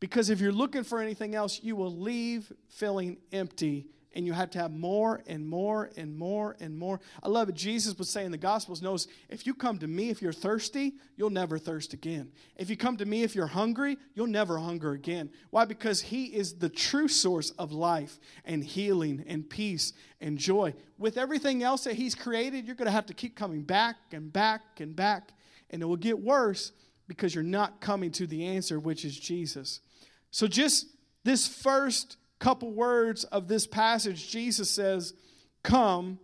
Because 0.00 0.30
if 0.30 0.40
you're 0.40 0.52
looking 0.52 0.84
for 0.84 1.00
anything 1.02 1.34
else, 1.34 1.60
you 1.62 1.76
will 1.76 1.94
leave 1.94 2.50
feeling 2.70 3.18
empty 3.30 3.88
and 4.14 4.24
you 4.24 4.32
have 4.32 4.50
to 4.50 4.58
have 4.58 4.72
more 4.72 5.22
and 5.26 5.46
more 5.46 5.90
and 5.96 6.16
more 6.16 6.56
and 6.60 6.78
more. 6.78 7.00
I 7.22 7.28
love 7.28 7.48
it. 7.48 7.56
Jesus 7.56 7.98
would 7.98 8.06
say 8.06 8.24
in 8.24 8.30
the 8.30 8.38
Gospels, 8.38 8.80
knows 8.80 9.08
if 9.28 9.46
you 9.46 9.54
come 9.54 9.78
to 9.78 9.88
me, 9.88 10.08
if 10.08 10.22
you're 10.22 10.32
thirsty, 10.32 10.94
you'll 11.16 11.30
never 11.30 11.58
thirst 11.58 11.92
again. 11.92 12.30
If 12.56 12.70
you 12.70 12.76
come 12.76 12.96
to 12.98 13.04
me, 13.04 13.24
if 13.24 13.34
you're 13.34 13.48
hungry, 13.48 13.98
you'll 14.14 14.28
never 14.28 14.56
hunger 14.56 14.92
again. 14.92 15.30
Why? 15.50 15.64
Because 15.64 16.00
He 16.00 16.26
is 16.26 16.54
the 16.54 16.68
true 16.68 17.08
source 17.08 17.50
of 17.50 17.72
life 17.72 18.18
and 18.44 18.64
healing 18.64 19.24
and 19.26 19.48
peace 19.48 19.92
and 20.20 20.38
joy. 20.38 20.74
With 20.96 21.18
everything 21.18 21.64
else 21.64 21.84
that 21.84 21.94
He's 21.94 22.14
created, 22.14 22.66
you're 22.66 22.76
going 22.76 22.86
to 22.86 22.92
have 22.92 23.06
to 23.06 23.14
keep 23.14 23.36
coming 23.36 23.62
back 23.62 23.96
and 24.12 24.32
back 24.32 24.62
and 24.78 24.94
back, 24.94 25.32
and 25.70 25.82
it 25.82 25.86
will 25.86 25.96
get 25.96 26.18
worse 26.18 26.72
because 27.08 27.34
you're 27.34 27.44
not 27.44 27.80
coming 27.80 28.12
to 28.12 28.26
the 28.26 28.46
answer, 28.46 28.78
which 28.78 29.04
is 29.04 29.18
Jesus. 29.18 29.80
So 30.30 30.46
just 30.46 30.86
this 31.24 31.48
first 31.48 32.16
couple 32.44 32.70
words 32.70 33.24
of 33.24 33.48
this 33.48 33.66
passage, 33.66 34.30
Jesus 34.30 34.70
says, 34.70 35.14
Come 35.62 36.18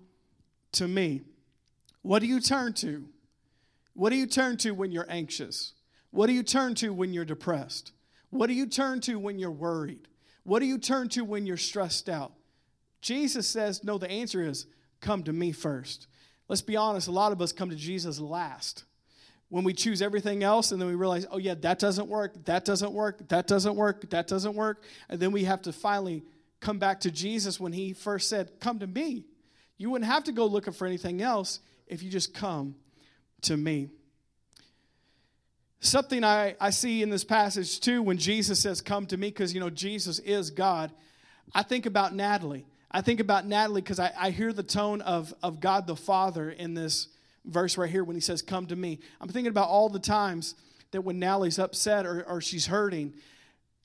to 0.73 0.87
me. 0.87 1.23
What 2.03 2.19
do 2.19 2.27
you 2.27 2.41
turn 2.41 2.75
to? 2.75 3.07
What 3.95 4.11
do 4.11 4.17
you 4.17 4.27
turn 4.27 4.59
to 4.59 4.73
when 4.73 4.93
you're 4.93 5.07
anxious? 5.09 5.73
What 6.11 6.27
do 6.27 6.35
you 6.35 6.43
turn 6.43 6.75
to 6.77 6.93
when 6.93 7.15
you're 7.15 7.25
depressed? 7.25 7.93
What 8.29 8.49
do 8.49 8.53
you 8.53 8.67
turn 8.67 9.01
to 9.03 9.19
when 9.19 9.39
you're 9.39 9.51
worried? 9.51 10.09
What 10.43 10.59
do 10.59 10.67
you 10.67 10.77
turn 10.77 11.09
to 11.11 11.25
when 11.25 11.47
you're 11.47 11.57
stressed 11.57 12.11
out? 12.11 12.33
Jesus 13.01 13.47
says, 13.47 13.83
No, 13.83 13.97
the 13.97 14.11
answer 14.11 14.43
is 14.43 14.67
come 15.01 15.23
to 15.23 15.33
me 15.33 15.53
first. 15.53 16.07
Let's 16.49 16.61
be 16.61 16.77
honest, 16.77 17.09
a 17.09 17.13
lot 17.13 17.33
of 17.33 17.41
us 17.41 17.53
come 17.53 17.71
to 17.71 17.77
Jesus 17.77 18.21
last 18.21 18.85
when 19.51 19.65
we 19.65 19.75
choose 19.75 20.01
everything 20.01 20.43
else 20.43 20.73
and 20.73 20.81
then 20.81 20.89
we 20.89 20.95
realize, 20.95 21.27
oh, 21.31 21.39
yeah, 21.39 21.55
that 21.55 21.79
doesn't 21.79 22.09
work, 22.09 22.45
that 22.47 22.65
doesn't 22.65 22.93
work, 22.93 23.29
that 23.29 23.47
doesn't 23.47 23.75
work, 23.75 24.09
that 24.11 24.27
doesn't 24.27 24.55
work. 24.55 24.85
And 25.09 25.21
then 25.21 25.33
we 25.33 25.45
have 25.45 25.61
to 25.63 25.73
finally 25.73 26.23
come 26.61 26.79
back 26.79 27.01
to 27.01 27.11
Jesus 27.11 27.59
when 27.59 27.73
he 27.73 27.93
first 27.93 28.29
said, 28.29 28.61
Come 28.61 28.79
to 28.79 28.87
me. 28.87 29.25
You 29.77 29.91
wouldn't 29.91 30.11
have 30.11 30.25
to 30.25 30.33
go 30.33 30.47
looking 30.47 30.73
for 30.73 30.87
anything 30.87 31.21
else 31.21 31.61
if 31.87 32.03
you 32.03 32.11
just 32.11 32.33
come 32.33 32.77
to 33.43 33.57
me. 33.57 33.89
Something 35.81 36.23
I, 36.23 36.55
I 36.61 36.71
see 36.71 37.03
in 37.03 37.09
this 37.11 37.25
passage 37.25 37.81
too 37.81 38.03
when 38.03 38.19
Jesus 38.19 38.61
says, 38.61 38.81
Come 38.81 39.07
to 39.07 39.17
me, 39.17 39.29
because, 39.29 39.53
you 39.53 39.59
know, 39.59 39.71
Jesus 39.71 40.21
is 40.21 40.51
God. 40.51 40.93
I 41.53 41.65
think 41.65 41.87
about 41.87 42.15
Natalie. 42.15 42.67
I 42.93 43.01
think 43.01 43.19
about 43.19 43.47
Natalie 43.47 43.81
because 43.81 43.99
I, 43.99 44.13
I 44.17 44.31
hear 44.31 44.53
the 44.53 44.63
tone 44.63 45.01
of, 45.01 45.35
of 45.43 45.59
God 45.59 45.87
the 45.89 45.97
Father 45.97 46.51
in 46.51 46.75
this 46.75 47.09
verse 47.51 47.77
right 47.77 47.91
here 47.91 48.05
when 48.05 48.17
he 48.17 48.21
says, 48.21 48.43
Come 48.43 48.67
to 48.67 48.77
me. 48.77 48.99
I'm 49.21 49.29
thinking 49.29 49.51
about 49.51 49.69
all 49.69 49.89
the 49.89 49.99
times 49.99 50.55
that 50.93 51.03
when 51.03 51.19
Natalie's 51.19 51.59
upset 51.59 52.07
or, 52.07 52.25
or 52.25 52.41
she's 52.41 52.67
hurting, 52.67 53.15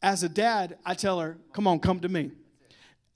as 0.01 0.23
a 0.23 0.29
dad, 0.29 0.77
I 0.85 0.93
tell 0.93 1.19
her, 1.19 1.37
Come 1.53 1.67
on, 1.67 1.79
come 1.79 1.99
to 2.01 2.09
me. 2.09 2.31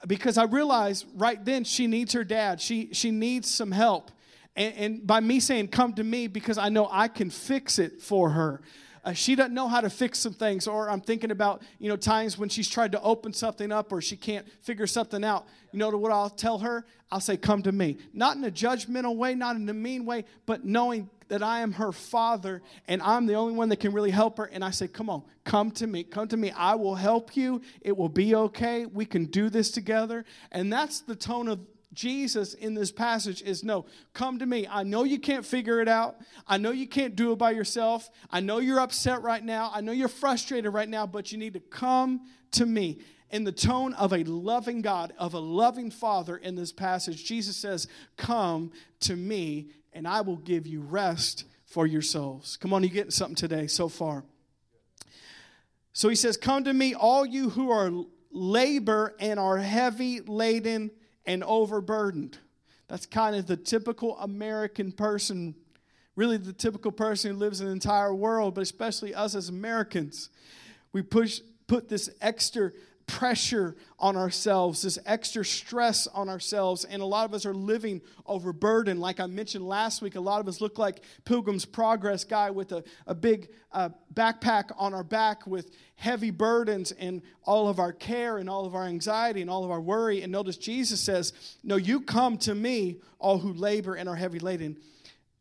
Because 0.07 0.37
I 0.37 0.45
realize 0.45 1.05
right 1.15 1.43
then 1.43 1.63
she 1.63 1.87
needs 1.87 2.13
her 2.13 2.23
dad, 2.23 2.61
she, 2.61 2.93
she 2.93 3.11
needs 3.11 3.49
some 3.49 3.71
help. 3.71 4.11
And, 4.55 4.73
and 4.75 5.07
by 5.07 5.19
me 5.19 5.39
saying, 5.39 5.69
Come 5.69 5.93
to 5.93 6.03
me, 6.03 6.27
because 6.27 6.57
I 6.57 6.69
know 6.69 6.87
I 6.91 7.07
can 7.07 7.29
fix 7.29 7.79
it 7.79 8.01
for 8.01 8.31
her. 8.31 8.61
Uh, 9.03 9.13
she 9.13 9.35
doesn't 9.35 9.53
know 9.53 9.67
how 9.67 9.81
to 9.81 9.89
fix 9.89 10.19
some 10.19 10.33
things 10.33 10.67
or 10.67 10.89
i'm 10.89 11.01
thinking 11.01 11.31
about 11.31 11.61
you 11.79 11.89
know 11.89 11.95
times 11.95 12.37
when 12.37 12.49
she's 12.49 12.69
tried 12.69 12.91
to 12.91 13.01
open 13.01 13.33
something 13.33 13.71
up 13.71 13.91
or 13.91 14.01
she 14.01 14.15
can't 14.15 14.45
figure 14.61 14.87
something 14.87 15.23
out. 15.23 15.45
You 15.71 15.79
know 15.79 15.89
what 15.89 16.11
i'll 16.11 16.29
tell 16.29 16.59
her? 16.59 16.85
I'll 17.11 17.19
say 17.19 17.37
come 17.37 17.63
to 17.63 17.71
me. 17.71 17.97
Not 18.13 18.37
in 18.37 18.43
a 18.43 18.51
judgmental 18.51 19.15
way 19.15 19.35
not 19.35 19.55
in 19.55 19.67
a 19.69 19.73
mean 19.73 20.05
way 20.05 20.25
but 20.45 20.65
knowing 20.65 21.09
that 21.27 21.43
i 21.43 21.59
am 21.59 21.73
her 21.73 21.91
father 21.91 22.61
and 22.87 23.01
i'm 23.03 23.25
the 23.27 23.35
only 23.35 23.53
one 23.53 23.69
that 23.69 23.79
can 23.79 23.93
really 23.93 24.11
help 24.11 24.37
her. 24.37 24.45
And 24.45 24.63
i 24.63 24.71
say 24.71 24.87
come 24.87 25.09
on 25.09 25.23
come 25.43 25.71
to 25.71 25.87
me 25.87 26.03
come 26.03 26.27
to 26.27 26.37
me. 26.37 26.51
I 26.51 26.75
will 26.75 26.95
help 26.95 27.35
you. 27.35 27.61
It 27.81 27.95
will 27.95 28.09
be 28.09 28.35
okay. 28.35 28.85
We 28.85 29.05
can 29.05 29.25
do 29.25 29.49
this 29.49 29.71
together. 29.71 30.25
And 30.51 30.71
that's 30.71 31.01
the 31.01 31.15
tone 31.15 31.47
of 31.47 31.59
Jesus 31.93 32.53
in 32.53 32.75
this 32.75 32.91
passage 32.91 33.41
is 33.41 33.63
no, 33.63 33.85
come 34.13 34.39
to 34.39 34.45
me. 34.45 34.67
I 34.69 34.83
know 34.83 35.03
you 35.03 35.19
can't 35.19 35.45
figure 35.45 35.81
it 35.81 35.87
out. 35.87 36.17
I 36.47 36.57
know 36.57 36.71
you 36.71 36.87
can't 36.87 37.15
do 37.15 37.31
it 37.31 37.37
by 37.37 37.51
yourself. 37.51 38.09
I 38.29 38.41
know 38.41 38.59
you're 38.59 38.79
upset 38.79 39.23
right 39.23 39.43
now. 39.43 39.71
I 39.73 39.81
know 39.81 39.91
you're 39.91 40.07
frustrated 40.07 40.71
right 40.71 40.87
now, 40.87 41.07
but 41.07 41.31
you 41.31 41.37
need 41.37 41.53
to 41.53 41.59
come 41.59 42.21
to 42.51 42.65
me. 42.65 42.99
In 43.31 43.43
the 43.43 43.51
tone 43.51 43.93
of 43.93 44.13
a 44.13 44.23
loving 44.23 44.81
God, 44.81 45.13
of 45.17 45.33
a 45.33 45.39
loving 45.39 45.91
Father 45.91 46.37
in 46.37 46.55
this 46.55 46.71
passage, 46.71 47.25
Jesus 47.25 47.55
says, 47.57 47.87
Come 48.17 48.71
to 49.01 49.15
me, 49.15 49.69
and 49.93 50.07
I 50.07 50.21
will 50.21 50.37
give 50.37 50.67
you 50.67 50.81
rest 50.81 51.45
for 51.65 51.85
your 51.85 52.01
souls. 52.01 52.57
Come 52.59 52.73
on, 52.73 52.83
you 52.83 52.89
getting 52.89 53.11
something 53.11 53.35
today 53.35 53.67
so 53.67 53.87
far. 53.87 54.23
So 55.93 56.09
he 56.09 56.15
says, 56.15 56.37
Come 56.37 56.63
to 56.63 56.73
me, 56.73 56.93
all 56.93 57.25
you 57.25 57.49
who 57.49 57.71
are 57.71 57.91
labor 58.31 59.15
and 59.19 59.39
are 59.39 59.57
heavy 59.57 60.21
laden 60.21 60.91
and 61.29 61.43
overburdened. 61.43 62.39
That's 62.87 63.05
kind 63.05 63.35
of 63.35 63.45
the 63.45 63.55
typical 63.55 64.17
American 64.17 64.91
person, 64.91 65.53
really 66.15 66.37
the 66.37 66.53
typical 66.53 66.91
person 66.91 67.31
who 67.31 67.37
lives 67.37 67.61
in 67.61 67.67
the 67.67 67.71
entire 67.71 68.15
world, 68.15 68.55
but 68.55 68.61
especially 68.61 69.13
us 69.13 69.35
as 69.35 69.47
Americans. 69.47 70.31
We 70.91 71.03
push, 71.03 71.41
put 71.67 71.87
this 71.87 72.09
extra 72.19 72.71
pressure 73.09 73.75
on 73.97 74.15
ourselves, 74.15 74.83
this 74.83 74.99
extra 75.03 75.43
stress 75.43 76.05
on 76.05 76.29
ourselves, 76.29 76.85
and 76.85 77.01
a 77.01 77.05
lot 77.05 77.25
of 77.25 77.33
us 77.33 77.43
are 77.43 77.55
living 77.55 78.01
overburdened. 78.27 78.99
Like 78.99 79.19
I 79.19 79.25
mentioned 79.25 79.67
last 79.67 80.03
week, 80.03 80.13
a 80.13 80.19
lot 80.19 80.39
of 80.39 80.47
us 80.47 80.61
look 80.61 80.77
like 80.77 81.01
Pilgrim's 81.25 81.65
Progress 81.65 82.23
guy 82.23 82.51
with 82.51 82.71
a, 82.71 82.83
a 83.07 83.15
big 83.15 83.49
uh, 83.71 83.89
backpack 84.13 84.71
on 84.77 84.93
our 84.93 85.03
back 85.03 85.47
with 85.47 85.71
heavy 85.95 86.29
burdens 86.29 86.91
and 86.91 87.23
all 87.43 87.67
of 87.67 87.79
our 87.79 87.91
care 87.91 88.37
and 88.37 88.47
all 88.47 88.65
of 88.65 88.75
our 88.75 88.85
anxiety 88.85 89.41
and 89.41 89.49
all 89.49 89.65
of 89.65 89.71
our 89.71 89.81
worry. 89.81 90.21
And 90.21 90.31
notice 90.31 90.55
Jesus 90.55 91.01
says, 91.01 91.33
No, 91.63 91.77
you 91.77 92.01
come 92.01 92.37
to 92.39 92.53
me, 92.53 93.01
all 93.17 93.39
who 93.39 93.53
labor 93.53 93.95
and 93.95 94.07
are 94.07 94.15
heavy 94.15 94.39
laden, 94.39 94.77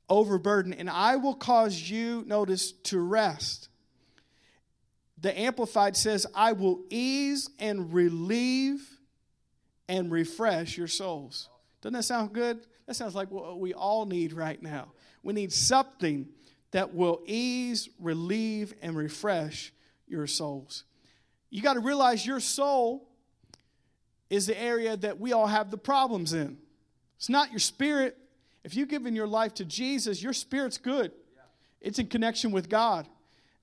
overburdened, 0.09 0.75
and 0.75 0.89
I 0.89 1.17
will 1.17 1.35
cause 1.35 1.79
you, 1.91 2.25
notice, 2.27 2.73
to 2.85 2.99
rest. 2.99 3.69
The 5.21 5.37
Amplified 5.39 5.97
says, 5.97 6.27
I 6.35 6.53
will 6.53 6.85
ease 6.91 7.51
and 7.59 7.93
relieve 7.93 8.89
and 9.89 10.13
refresh 10.13 10.77
your 10.77 10.87
souls. 10.87 11.49
Doesn't 11.81 11.95
that 11.95 12.05
sound 12.05 12.33
good? 12.33 12.61
That 12.87 12.95
sounds 12.95 13.15
like 13.15 13.31
what 13.31 13.59
we 13.59 13.75
all 13.75 14.07
need 14.07 14.33
right 14.33 14.63
now. 14.63 14.93
We 15.23 15.33
need 15.35 15.53
something 15.53 16.29
that 16.71 16.95
will 16.95 17.23
ease, 17.27 17.89
relieve, 17.99 18.75
and 18.81 18.97
refresh 18.97 19.73
your 20.07 20.27
souls. 20.27 20.85
You 21.51 21.63
got 21.63 21.75
to 21.75 21.81
realize 21.81 22.27
your 22.27 22.41
soul 22.41 23.09
is 24.31 24.47
the 24.47 24.61
area 24.61 24.97
that 24.97 25.19
we 25.19 25.33
all 25.33 25.47
have 25.47 25.71
the 25.71 25.79
problems 25.79 26.33
in. 26.35 26.59
It's 27.17 27.29
not 27.29 27.51
your 27.51 27.59
spirit. 27.59 28.17
If 28.65 28.75
you've 28.75 28.89
given 28.89 29.17
your 29.17 29.27
life 29.27 29.55
to 29.55 29.65
Jesus, 29.65 30.23
your 30.23 30.35
spirit's 30.35 30.79
good, 30.79 31.13
it's 31.81 31.99
in 31.99 32.07
connection 32.07 32.51
with 32.51 32.69
God. 32.69 33.09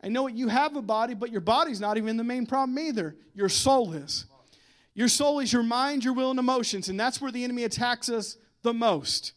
I 0.05 0.07
know 0.07 0.27
you 0.27 0.49
have 0.49 0.75
a 0.75 0.83
body, 0.83 1.15
but 1.15 1.31
your 1.31 1.41
body's 1.41 1.81
not 1.81 1.97
even 1.97 2.15
the 2.15 2.23
main 2.23 2.45
problem 2.45 2.77
either. 2.77 3.15
Your 3.33 3.49
soul 3.49 3.93
is. 3.93 4.25
Your 4.93 5.07
soul 5.07 5.39
is 5.39 5.51
your 5.51 5.63
mind, 5.63 6.03
your 6.03 6.13
will, 6.13 6.29
and 6.29 6.37
emotions, 6.37 6.89
and 6.89 6.99
that's 6.99 7.19
where 7.19 7.31
the 7.31 7.43
enemy 7.43 7.63
attacks 7.63 8.07
us 8.07 8.37
the 8.61 8.73
most. 8.73 9.33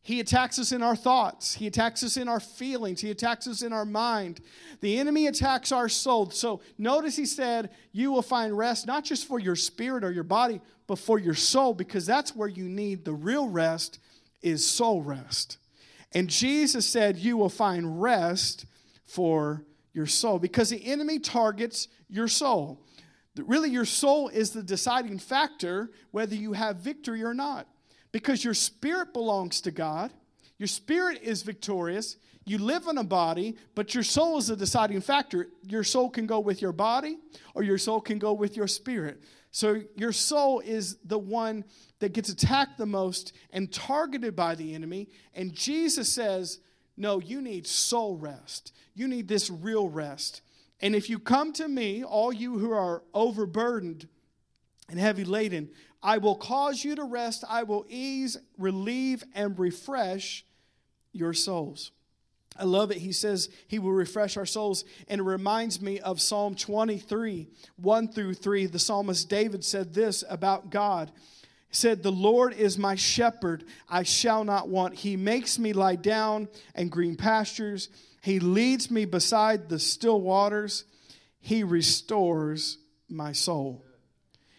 He 0.00 0.20
attacks 0.20 0.60
us 0.60 0.70
in 0.70 0.80
our 0.80 0.94
thoughts. 0.94 1.54
He 1.54 1.66
attacks 1.66 2.04
us 2.04 2.16
in 2.16 2.28
our 2.28 2.38
feelings. 2.38 3.00
He 3.00 3.10
attacks 3.10 3.48
us 3.48 3.62
in 3.62 3.72
our 3.72 3.84
mind. 3.84 4.40
The 4.80 4.98
enemy 4.98 5.26
attacks 5.26 5.72
our 5.72 5.88
soul. 5.88 6.30
So 6.30 6.60
notice 6.78 7.16
he 7.16 7.26
said, 7.26 7.70
You 7.90 8.12
will 8.12 8.22
find 8.22 8.56
rest 8.56 8.86
not 8.86 9.04
just 9.04 9.26
for 9.26 9.40
your 9.40 9.56
spirit 9.56 10.04
or 10.04 10.12
your 10.12 10.24
body, 10.24 10.60
but 10.86 10.98
for 10.98 11.18
your 11.18 11.34
soul, 11.34 11.74
because 11.74 12.06
that's 12.06 12.34
where 12.34 12.48
you 12.48 12.68
need 12.68 13.04
the 13.04 13.12
real 13.12 13.48
rest 13.48 13.98
is 14.40 14.68
soul 14.68 15.02
rest. 15.02 15.58
And 16.12 16.28
Jesus 16.28 16.86
said, 16.86 17.16
You 17.16 17.36
will 17.36 17.48
find 17.48 18.00
rest 18.00 18.66
for 19.04 19.64
your 19.92 20.06
soul 20.06 20.38
because 20.38 20.70
the 20.70 20.84
enemy 20.84 21.18
targets 21.18 21.88
your 22.08 22.28
soul. 22.28 22.84
Really, 23.36 23.70
your 23.70 23.84
soul 23.84 24.28
is 24.28 24.50
the 24.50 24.62
deciding 24.62 25.18
factor 25.18 25.90
whether 26.10 26.34
you 26.34 26.52
have 26.52 26.76
victory 26.76 27.22
or 27.22 27.34
not. 27.34 27.66
Because 28.10 28.44
your 28.44 28.54
spirit 28.54 29.14
belongs 29.14 29.62
to 29.62 29.70
God, 29.70 30.12
your 30.58 30.66
spirit 30.66 31.20
is 31.22 31.42
victorious. 31.42 32.16
You 32.44 32.58
live 32.58 32.88
in 32.88 32.98
a 32.98 33.04
body, 33.04 33.56
but 33.74 33.94
your 33.94 34.02
soul 34.02 34.36
is 34.38 34.48
the 34.48 34.56
deciding 34.56 35.00
factor. 35.00 35.48
Your 35.62 35.84
soul 35.84 36.10
can 36.10 36.26
go 36.26 36.40
with 36.40 36.60
your 36.60 36.72
body, 36.72 37.18
or 37.54 37.62
your 37.62 37.78
soul 37.78 38.00
can 38.00 38.18
go 38.18 38.32
with 38.32 38.56
your 38.56 38.66
spirit. 38.66 39.22
So, 39.52 39.82
your 39.96 40.12
soul 40.12 40.60
is 40.60 40.96
the 41.04 41.18
one 41.18 41.64
that 42.00 42.14
gets 42.14 42.30
attacked 42.30 42.78
the 42.78 42.86
most 42.86 43.32
and 43.50 43.72
targeted 43.72 44.34
by 44.34 44.54
the 44.54 44.74
enemy. 44.74 45.08
And 45.34 45.54
Jesus 45.54 46.12
says, 46.12 46.58
No, 46.96 47.20
you 47.20 47.40
need 47.40 47.66
soul 47.66 48.16
rest. 48.16 48.72
You 48.94 49.08
need 49.08 49.28
this 49.28 49.50
real 49.50 49.88
rest. 49.88 50.42
And 50.80 50.94
if 50.94 51.08
you 51.08 51.18
come 51.18 51.52
to 51.54 51.68
me, 51.68 52.04
all 52.04 52.32
you 52.32 52.58
who 52.58 52.72
are 52.72 53.02
overburdened 53.14 54.08
and 54.88 54.98
heavy 54.98 55.24
laden, 55.24 55.70
I 56.02 56.18
will 56.18 56.34
cause 56.34 56.84
you 56.84 56.96
to 56.96 57.04
rest. 57.04 57.44
I 57.48 57.62
will 57.62 57.86
ease, 57.88 58.36
relieve, 58.58 59.22
and 59.34 59.58
refresh 59.58 60.44
your 61.12 61.32
souls. 61.32 61.92
I 62.58 62.64
love 62.64 62.90
it. 62.90 62.98
He 62.98 63.12
says 63.12 63.48
he 63.66 63.78
will 63.78 63.92
refresh 63.92 64.36
our 64.36 64.44
souls. 64.44 64.84
And 65.08 65.20
it 65.20 65.24
reminds 65.24 65.80
me 65.80 66.00
of 66.00 66.20
Psalm 66.20 66.54
23, 66.54 67.48
1 67.76 68.08
through 68.08 68.34
3. 68.34 68.66
The 68.66 68.78
psalmist 68.78 69.28
David 69.28 69.64
said 69.64 69.94
this 69.94 70.24
about 70.28 70.70
God. 70.70 71.12
Said, 71.72 72.02
The 72.02 72.12
Lord 72.12 72.52
is 72.52 72.78
my 72.78 72.94
shepherd, 72.94 73.64
I 73.88 74.02
shall 74.04 74.44
not 74.44 74.68
want. 74.68 74.94
He 74.94 75.16
makes 75.16 75.58
me 75.58 75.72
lie 75.72 75.96
down 75.96 76.48
in 76.74 76.90
green 76.90 77.16
pastures. 77.16 77.88
He 78.22 78.38
leads 78.38 78.90
me 78.90 79.06
beside 79.06 79.68
the 79.68 79.78
still 79.78 80.20
waters. 80.20 80.84
He 81.40 81.64
restores 81.64 82.78
my 83.08 83.32
soul. 83.32 83.82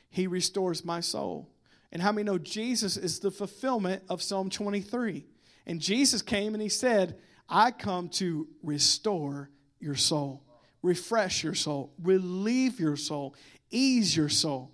He 0.09 0.27
restores 0.27 0.83
my 0.83 0.99
soul. 0.99 1.49
And 1.91 2.01
how 2.01 2.11
many 2.11 2.25
know 2.25 2.39
Jesus 2.39 2.97
is 2.97 3.19
the 3.19 3.31
fulfillment 3.31 4.03
of 4.09 4.21
Psalm 4.21 4.49
23? 4.49 5.23
And 5.67 5.79
Jesus 5.79 6.23
came 6.23 6.55
and 6.55 6.61
he 6.61 6.69
said, 6.69 7.17
I 7.47 7.69
come 7.69 8.09
to 8.09 8.47
restore 8.63 9.49
your 9.79 9.95
soul, 9.95 10.41
refresh 10.81 11.43
your 11.43 11.53
soul, 11.53 11.93
relieve 12.01 12.79
your 12.79 12.95
soul, 12.95 13.35
ease 13.69 14.17
your 14.17 14.29
soul. 14.29 14.71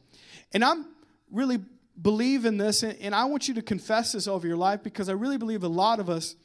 And 0.53 0.63
I'm 0.63 0.85
really 1.31 1.59
believing 2.01 2.57
this, 2.57 2.83
and 2.83 3.13
I 3.13 3.25
want 3.25 3.47
you 3.47 3.53
to 3.55 3.61
confess 3.61 4.13
this 4.13 4.27
over 4.27 4.47
your 4.47 4.57
life 4.57 4.83
because 4.83 5.09
I 5.09 5.13
really 5.13 5.37
believe 5.37 5.63
a 5.63 5.67
lot 5.67 5.99
of 5.99 6.09
us 6.09 6.35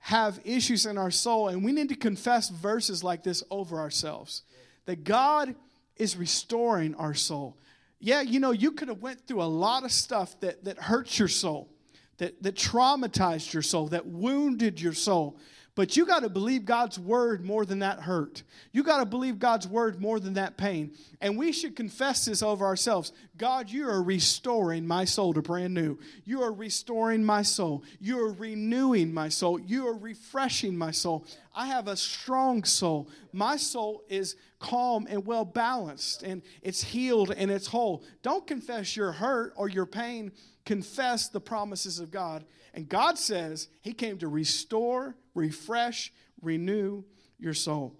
have 0.00 0.40
issues 0.44 0.86
in 0.86 0.96
our 0.96 1.10
soul, 1.10 1.48
and 1.48 1.64
we 1.64 1.72
need 1.72 1.90
to 1.90 1.94
confess 1.94 2.48
verses 2.48 3.04
like 3.04 3.22
this 3.22 3.42
over 3.50 3.78
ourselves. 3.78 4.42
That 4.86 5.04
God 5.04 5.54
is 5.96 6.16
restoring 6.16 6.94
our 6.94 7.14
soul. 7.14 7.58
Yeah, 8.00 8.22
you 8.22 8.40
know, 8.40 8.50
you 8.50 8.72
could 8.72 8.88
have 8.88 9.02
went 9.02 9.26
through 9.26 9.42
a 9.42 9.44
lot 9.44 9.84
of 9.84 9.92
stuff 9.92 10.40
that, 10.40 10.64
that 10.64 10.78
hurts 10.78 11.18
your 11.18 11.28
soul, 11.28 11.68
that, 12.16 12.42
that 12.42 12.54
traumatized 12.54 13.52
your 13.52 13.62
soul, 13.62 13.88
that 13.88 14.06
wounded 14.06 14.80
your 14.80 14.94
soul. 14.94 15.38
But 15.76 15.96
you 15.96 16.04
got 16.04 16.20
to 16.20 16.28
believe 16.28 16.64
God's 16.64 16.98
word 16.98 17.44
more 17.44 17.64
than 17.64 17.78
that 17.78 18.00
hurt. 18.00 18.42
You 18.72 18.82
got 18.82 18.98
to 18.98 19.06
believe 19.06 19.38
God's 19.38 19.68
word 19.68 20.00
more 20.00 20.18
than 20.18 20.34
that 20.34 20.56
pain. 20.56 20.92
And 21.20 21.38
we 21.38 21.52
should 21.52 21.76
confess 21.76 22.24
this 22.24 22.42
over 22.42 22.64
ourselves. 22.66 23.12
God, 23.36 23.70
you 23.70 23.88
are 23.88 24.02
restoring 24.02 24.86
my 24.86 25.04
soul 25.04 25.32
to 25.32 25.42
brand 25.42 25.72
new. 25.72 25.98
You 26.24 26.42
are 26.42 26.52
restoring 26.52 27.24
my 27.24 27.42
soul. 27.42 27.84
You 28.00 28.18
are 28.24 28.32
renewing 28.32 29.14
my 29.14 29.28
soul. 29.28 29.60
You 29.60 29.86
are 29.86 29.96
refreshing 29.96 30.76
my 30.76 30.90
soul. 30.90 31.24
I 31.54 31.66
have 31.66 31.88
a 31.88 31.96
strong 31.96 32.64
soul. 32.64 33.08
My 33.32 33.56
soul 33.56 34.02
is 34.08 34.36
calm 34.58 35.06
and 35.08 35.24
well 35.24 35.44
balanced, 35.44 36.22
and 36.22 36.42
it's 36.62 36.82
healed 36.82 37.32
and 37.36 37.50
it's 37.50 37.66
whole. 37.66 38.04
Don't 38.22 38.46
confess 38.46 38.96
your 38.96 39.12
hurt 39.12 39.52
or 39.56 39.68
your 39.68 39.86
pain. 39.86 40.32
Confess 40.64 41.28
the 41.28 41.40
promises 41.40 41.98
of 41.98 42.10
God. 42.10 42.44
And 42.74 42.88
God 42.88 43.18
says 43.18 43.68
He 43.80 43.92
came 43.92 44.18
to 44.18 44.28
restore, 44.28 45.16
refresh, 45.34 46.12
renew 46.40 47.04
your 47.38 47.54
soul. 47.54 47.94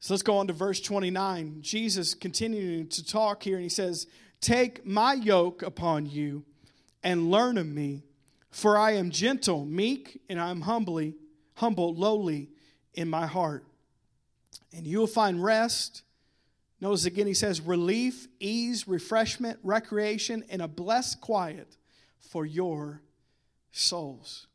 So 0.00 0.12
let's 0.12 0.22
go 0.22 0.36
on 0.36 0.48
to 0.48 0.52
verse 0.52 0.80
29. 0.80 1.62
Jesus 1.62 2.12
continuing 2.12 2.88
to 2.88 3.04
talk 3.04 3.42
here, 3.42 3.54
and 3.54 3.62
he 3.62 3.70
says, 3.70 4.06
Take 4.40 4.84
my 4.84 5.14
yoke 5.14 5.62
upon 5.62 6.04
you 6.04 6.44
and 7.02 7.30
learn 7.30 7.56
of 7.56 7.66
me, 7.66 8.04
for 8.50 8.76
I 8.76 8.92
am 8.92 9.10
gentle, 9.10 9.64
meek, 9.64 10.20
and 10.28 10.38
I 10.38 10.50
am 10.50 10.60
humbly, 10.60 11.14
humble, 11.54 11.94
lowly 11.94 12.50
in 12.92 13.08
my 13.08 13.26
heart. 13.26 13.64
And 14.76 14.86
you 14.86 14.98
will 14.98 15.06
find 15.06 15.42
rest. 15.42 16.02
Notice 16.80 17.06
again, 17.06 17.26
he 17.26 17.32
says, 17.32 17.62
relief, 17.62 18.28
ease, 18.40 18.86
refreshment, 18.86 19.58
recreation, 19.62 20.44
and 20.50 20.60
a 20.60 20.68
blessed 20.68 21.22
quiet 21.22 21.78
for 22.18 22.44
your 22.44 23.00
souls. 23.72 24.48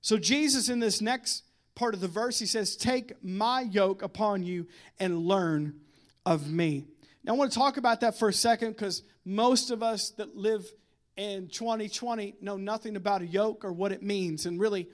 So, 0.00 0.18
Jesus, 0.18 0.68
in 0.68 0.78
this 0.80 1.00
next 1.00 1.44
part 1.74 1.94
of 1.94 2.00
the 2.00 2.08
verse, 2.08 2.38
he 2.38 2.46
says, 2.46 2.76
Take 2.76 3.12
my 3.22 3.62
yoke 3.62 4.02
upon 4.02 4.42
you 4.42 4.66
and 4.98 5.26
learn 5.26 5.80
of 6.24 6.50
me. 6.50 6.86
Now, 7.24 7.34
I 7.34 7.36
want 7.36 7.52
to 7.52 7.58
talk 7.58 7.76
about 7.76 8.00
that 8.00 8.18
for 8.18 8.28
a 8.28 8.32
second 8.32 8.72
because 8.72 9.02
most 9.24 9.70
of 9.70 9.82
us 9.82 10.10
that 10.10 10.36
live 10.36 10.70
in 11.16 11.48
2020 11.48 12.36
know 12.40 12.56
nothing 12.56 12.96
about 12.96 13.22
a 13.22 13.26
yoke 13.26 13.64
or 13.64 13.72
what 13.72 13.92
it 13.92 14.02
means. 14.02 14.46
And 14.46 14.60
really, 14.60 14.88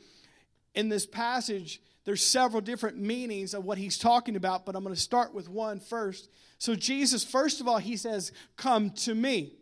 in 0.75 0.89
this 0.89 1.07
passage, 1.07 1.81
there's 2.05 2.23
several 2.23 2.61
different 2.61 2.99
meanings 2.99 3.55
of 3.55 3.65
what 3.65 3.79
he's 3.79 3.99
talking 3.99 4.37
about, 4.37 4.67
but 4.67 4.75
I'm 4.75 4.83
going 4.83 4.95
to 4.95 5.01
start 5.01 5.35
with 5.35 5.49
one 5.49 5.81
first. 5.81 6.29
So, 6.59 6.75
Jesus, 6.75 7.25
first 7.25 7.61
of 7.61 7.69
all, 7.69 7.79
he 7.79 7.97
says, 7.97 8.33
Come 8.57 8.91
to 8.91 9.15
me. 9.15 9.55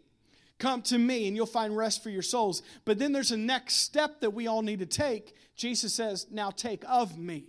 Come 0.63 0.83
to 0.83 0.97
me 0.97 1.27
and 1.27 1.35
you'll 1.35 1.47
find 1.47 1.77
rest 1.77 2.05
for 2.05 2.11
your 2.11 2.23
souls. 2.23 2.63
But 2.85 3.01
then 3.01 3.11
there's 3.11 3.33
a 3.33 3.37
next 3.37 3.79
step 3.79 4.21
that 4.21 4.31
we 4.31 4.47
all 4.47 4.63
need 4.63 4.79
to 4.79 4.87
take. 4.87 5.35
Jesus 5.57 5.93
says, 5.93 6.29
Now 6.31 6.51
take 6.51 6.85
of 6.89 7.19
me 7.19 7.47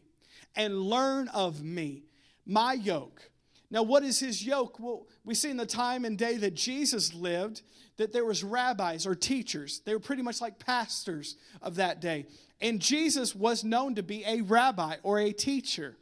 and 0.55 0.81
learn 0.81 1.27
of 1.27 1.63
me, 1.63 2.05
my 2.43 2.73
yoke. 2.73 3.29
Now, 3.69 3.83
what 3.83 4.01
is 4.01 4.19
his 4.19 4.43
yoke? 4.43 4.79
Well, 4.79 5.05
we 5.23 5.35
see 5.35 5.51
in 5.51 5.57
the 5.57 5.65
time 5.67 6.05
and 6.05 6.17
day 6.17 6.37
that 6.37 6.55
Jesus 6.55 7.13
lived 7.13 7.61
that 7.97 8.13
there 8.13 8.25
was 8.25 8.43
rabbis 8.43 9.05
or 9.05 9.13
teachers. 9.13 9.81
They 9.85 9.93
were 9.93 9.99
pretty 9.99 10.23
much 10.23 10.41
like 10.41 10.57
pastors 10.57 11.35
of 11.61 11.75
that 11.75 12.01
day. 12.01 12.25
And 12.61 12.79
Jesus 12.79 13.35
was 13.35 13.63
known 13.63 13.93
to 13.93 14.01
be 14.01 14.23
a 14.25 14.41
rabbi 14.41 14.95
or 15.03 15.19
a 15.19 15.31
teacher 15.31 15.97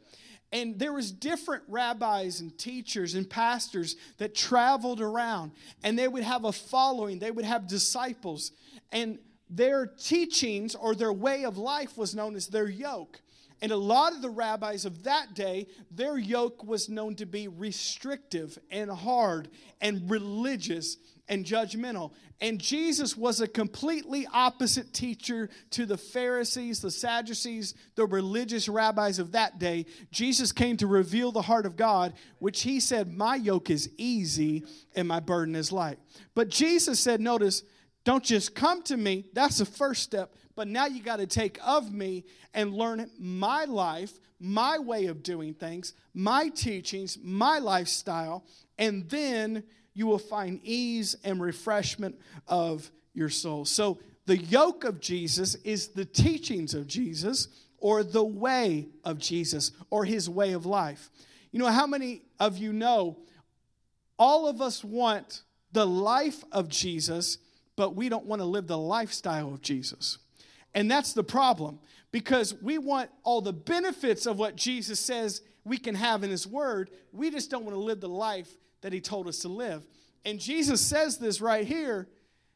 and 0.52 0.78
there 0.78 0.92
was 0.92 1.10
different 1.10 1.62
rabbis 1.68 2.40
and 2.40 2.56
teachers 2.58 3.14
and 3.14 3.28
pastors 3.28 3.96
that 4.18 4.34
traveled 4.34 5.00
around 5.00 5.52
and 5.82 5.98
they 5.98 6.08
would 6.08 6.22
have 6.22 6.44
a 6.44 6.52
following 6.52 7.18
they 7.18 7.30
would 7.30 7.44
have 7.44 7.66
disciples 7.66 8.52
and 8.92 9.18
their 9.52 9.86
teachings 9.86 10.74
or 10.74 10.94
their 10.94 11.12
way 11.12 11.44
of 11.44 11.58
life 11.58 11.98
was 11.98 12.14
known 12.14 12.34
as 12.34 12.48
their 12.48 12.68
yoke. 12.68 13.20
And 13.60 13.70
a 13.70 13.76
lot 13.76 14.12
of 14.12 14.22
the 14.22 14.30
rabbis 14.30 14.84
of 14.84 15.04
that 15.04 15.34
day 15.34 15.68
their 15.90 16.18
yoke 16.18 16.64
was 16.64 16.88
known 16.88 17.14
to 17.16 17.26
be 17.26 17.46
restrictive 17.46 18.58
and 18.70 18.90
hard 18.90 19.48
and 19.80 20.10
religious 20.10 20.96
and 21.32 21.46
judgmental. 21.46 22.12
And 22.42 22.60
Jesus 22.60 23.16
was 23.16 23.40
a 23.40 23.48
completely 23.48 24.26
opposite 24.34 24.92
teacher 24.92 25.48
to 25.70 25.86
the 25.86 25.96
Pharisees, 25.96 26.82
the 26.82 26.90
Sadducees, 26.90 27.74
the 27.94 28.04
religious 28.04 28.68
rabbis 28.68 29.18
of 29.18 29.32
that 29.32 29.58
day. 29.58 29.86
Jesus 30.10 30.52
came 30.52 30.76
to 30.76 30.86
reveal 30.86 31.32
the 31.32 31.40
heart 31.40 31.64
of 31.64 31.74
God, 31.74 32.12
which 32.38 32.62
he 32.62 32.80
said, 32.80 33.16
My 33.16 33.36
yoke 33.36 33.70
is 33.70 33.88
easy 33.96 34.64
and 34.94 35.08
my 35.08 35.20
burden 35.20 35.54
is 35.54 35.72
light. 35.72 35.98
But 36.34 36.50
Jesus 36.50 37.00
said, 37.00 37.18
Notice, 37.18 37.62
don't 38.04 38.24
just 38.24 38.54
come 38.54 38.82
to 38.82 38.96
me, 38.98 39.24
that's 39.32 39.56
the 39.56 39.64
first 39.64 40.02
step, 40.02 40.34
but 40.54 40.68
now 40.68 40.84
you 40.84 41.02
got 41.02 41.16
to 41.16 41.26
take 41.26 41.58
of 41.64 41.90
me 41.90 42.24
and 42.52 42.74
learn 42.74 43.08
my 43.18 43.64
life, 43.64 44.18
my 44.38 44.78
way 44.78 45.06
of 45.06 45.22
doing 45.22 45.54
things, 45.54 45.94
my 46.12 46.50
teachings, 46.50 47.16
my 47.22 47.58
lifestyle, 47.58 48.44
and 48.76 49.08
then 49.08 49.62
you 49.94 50.06
will 50.06 50.18
find 50.18 50.60
ease 50.62 51.16
and 51.24 51.40
refreshment 51.40 52.18
of 52.46 52.90
your 53.14 53.28
soul. 53.28 53.64
So, 53.64 53.98
the 54.24 54.38
yoke 54.38 54.84
of 54.84 55.00
Jesus 55.00 55.56
is 55.56 55.88
the 55.88 56.04
teachings 56.04 56.74
of 56.74 56.86
Jesus 56.86 57.48
or 57.78 58.04
the 58.04 58.24
way 58.24 58.88
of 59.02 59.18
Jesus 59.18 59.72
or 59.90 60.04
his 60.04 60.30
way 60.30 60.52
of 60.52 60.64
life. 60.64 61.10
You 61.50 61.58
know, 61.58 61.66
how 61.66 61.86
many 61.86 62.22
of 62.38 62.56
you 62.56 62.72
know 62.72 63.18
all 64.18 64.46
of 64.46 64.62
us 64.62 64.84
want 64.84 65.42
the 65.72 65.86
life 65.86 66.44
of 66.52 66.68
Jesus, 66.68 67.38
but 67.74 67.96
we 67.96 68.08
don't 68.08 68.26
want 68.26 68.40
to 68.40 68.46
live 68.46 68.68
the 68.68 68.78
lifestyle 68.78 69.52
of 69.52 69.60
Jesus? 69.60 70.18
And 70.72 70.88
that's 70.88 71.12
the 71.12 71.24
problem 71.24 71.80
because 72.12 72.54
we 72.62 72.78
want 72.78 73.10
all 73.24 73.40
the 73.40 73.52
benefits 73.52 74.26
of 74.26 74.38
what 74.38 74.54
Jesus 74.54 75.00
says 75.00 75.42
we 75.64 75.78
can 75.78 75.96
have 75.96 76.22
in 76.22 76.30
his 76.30 76.46
word. 76.46 76.90
We 77.12 77.30
just 77.30 77.50
don't 77.50 77.64
want 77.64 77.74
to 77.74 77.80
live 77.80 78.00
the 78.00 78.08
life 78.08 78.56
that 78.82 78.92
he 78.92 79.00
told 79.00 79.26
us 79.26 79.38
to 79.40 79.48
live. 79.48 79.86
And 80.24 80.38
Jesus 80.38 80.80
says 80.80 81.18
this 81.18 81.40
right 81.40 81.66
here. 81.66 82.08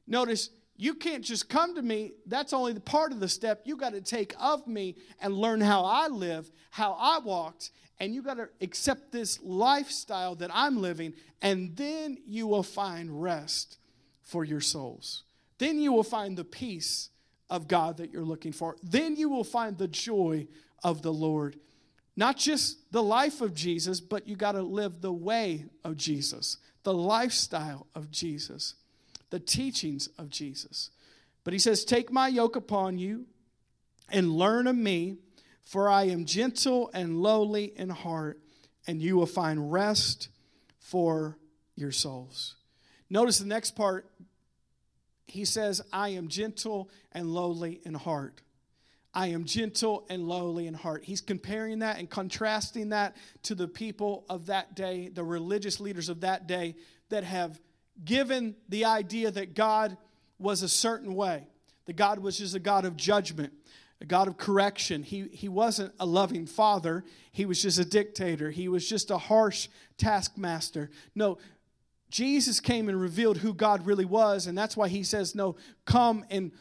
Notice, 0.06 0.50
you 0.76 0.94
can't 0.94 1.24
just 1.24 1.48
come 1.48 1.74
to 1.74 1.82
me. 1.82 2.12
That's 2.26 2.52
only 2.52 2.72
the 2.72 2.80
part 2.80 3.12
of 3.12 3.20
the 3.20 3.28
step. 3.28 3.62
You 3.64 3.76
got 3.76 3.92
to 3.92 4.00
take 4.00 4.34
of 4.38 4.66
me 4.66 4.96
and 5.20 5.34
learn 5.34 5.60
how 5.60 5.84
I 5.84 6.08
live, 6.08 6.50
how 6.70 6.96
I 6.98 7.18
walked, 7.18 7.70
and 7.98 8.14
you 8.14 8.22
got 8.22 8.36
to 8.36 8.48
accept 8.60 9.10
this 9.10 9.40
lifestyle 9.42 10.34
that 10.36 10.50
I'm 10.52 10.80
living, 10.82 11.14
and 11.40 11.74
then 11.76 12.18
you 12.26 12.46
will 12.46 12.62
find 12.62 13.22
rest 13.22 13.78
for 14.22 14.44
your 14.44 14.60
souls. 14.60 15.24
Then 15.58 15.78
you 15.80 15.92
will 15.92 16.04
find 16.04 16.36
the 16.36 16.44
peace 16.44 17.08
of 17.48 17.68
God 17.68 17.96
that 17.98 18.12
you're 18.12 18.22
looking 18.22 18.52
for. 18.52 18.76
Then 18.82 19.16
you 19.16 19.30
will 19.30 19.44
find 19.44 19.78
the 19.78 19.88
joy 19.88 20.46
of 20.84 21.00
the 21.00 21.12
Lord. 21.12 21.58
Not 22.16 22.38
just 22.38 22.90
the 22.92 23.02
life 23.02 23.42
of 23.42 23.54
Jesus, 23.54 24.00
but 24.00 24.26
you 24.26 24.36
got 24.36 24.52
to 24.52 24.62
live 24.62 25.00
the 25.00 25.12
way 25.12 25.66
of 25.84 25.96
Jesus, 25.96 26.56
the 26.82 26.94
lifestyle 26.94 27.86
of 27.94 28.10
Jesus, 28.10 28.74
the 29.30 29.38
teachings 29.40 30.08
of 30.18 30.30
Jesus. 30.30 30.90
But 31.44 31.52
he 31.52 31.58
says, 31.58 31.84
Take 31.84 32.10
my 32.10 32.28
yoke 32.28 32.56
upon 32.56 32.98
you 32.98 33.26
and 34.08 34.32
learn 34.32 34.66
of 34.66 34.76
me, 34.76 35.18
for 35.62 35.90
I 35.90 36.04
am 36.04 36.24
gentle 36.24 36.90
and 36.94 37.20
lowly 37.20 37.72
in 37.76 37.90
heart, 37.90 38.40
and 38.86 39.02
you 39.02 39.16
will 39.16 39.26
find 39.26 39.70
rest 39.70 40.28
for 40.78 41.36
your 41.74 41.92
souls. 41.92 42.54
Notice 43.10 43.38
the 43.38 43.46
next 43.46 43.76
part. 43.76 44.10
He 45.26 45.44
says, 45.44 45.82
I 45.92 46.10
am 46.10 46.28
gentle 46.28 46.88
and 47.12 47.34
lowly 47.34 47.80
in 47.84 47.94
heart. 47.94 48.40
I 49.16 49.28
am 49.28 49.44
gentle 49.44 50.04
and 50.10 50.28
lowly 50.28 50.66
in 50.66 50.74
heart. 50.74 51.02
He's 51.02 51.22
comparing 51.22 51.78
that 51.78 51.98
and 51.98 52.08
contrasting 52.08 52.90
that 52.90 53.16
to 53.44 53.54
the 53.54 53.66
people 53.66 54.26
of 54.28 54.44
that 54.46 54.76
day, 54.76 55.08
the 55.08 55.24
religious 55.24 55.80
leaders 55.80 56.10
of 56.10 56.20
that 56.20 56.46
day 56.46 56.76
that 57.08 57.24
have 57.24 57.58
given 58.04 58.54
the 58.68 58.84
idea 58.84 59.30
that 59.30 59.54
God 59.54 59.96
was 60.38 60.62
a 60.62 60.68
certain 60.68 61.14
way, 61.14 61.48
that 61.86 61.96
God 61.96 62.18
was 62.18 62.36
just 62.36 62.54
a 62.54 62.58
God 62.58 62.84
of 62.84 62.94
judgment, 62.94 63.54
a 64.02 64.04
God 64.04 64.28
of 64.28 64.36
correction. 64.36 65.02
He, 65.02 65.28
he 65.32 65.48
wasn't 65.48 65.94
a 65.98 66.04
loving 66.04 66.44
father, 66.44 67.02
he 67.32 67.46
was 67.46 67.62
just 67.62 67.78
a 67.78 67.86
dictator, 67.86 68.50
he 68.50 68.68
was 68.68 68.86
just 68.86 69.10
a 69.10 69.16
harsh 69.16 69.68
taskmaster. 69.96 70.90
No, 71.14 71.38
Jesus 72.10 72.60
came 72.60 72.90
and 72.90 73.00
revealed 73.00 73.38
who 73.38 73.54
God 73.54 73.86
really 73.86 74.04
was, 74.04 74.46
and 74.46 74.58
that's 74.58 74.76
why 74.76 74.88
he 74.88 75.02
says, 75.02 75.34
No, 75.34 75.56
come 75.86 76.26
and 76.30 76.52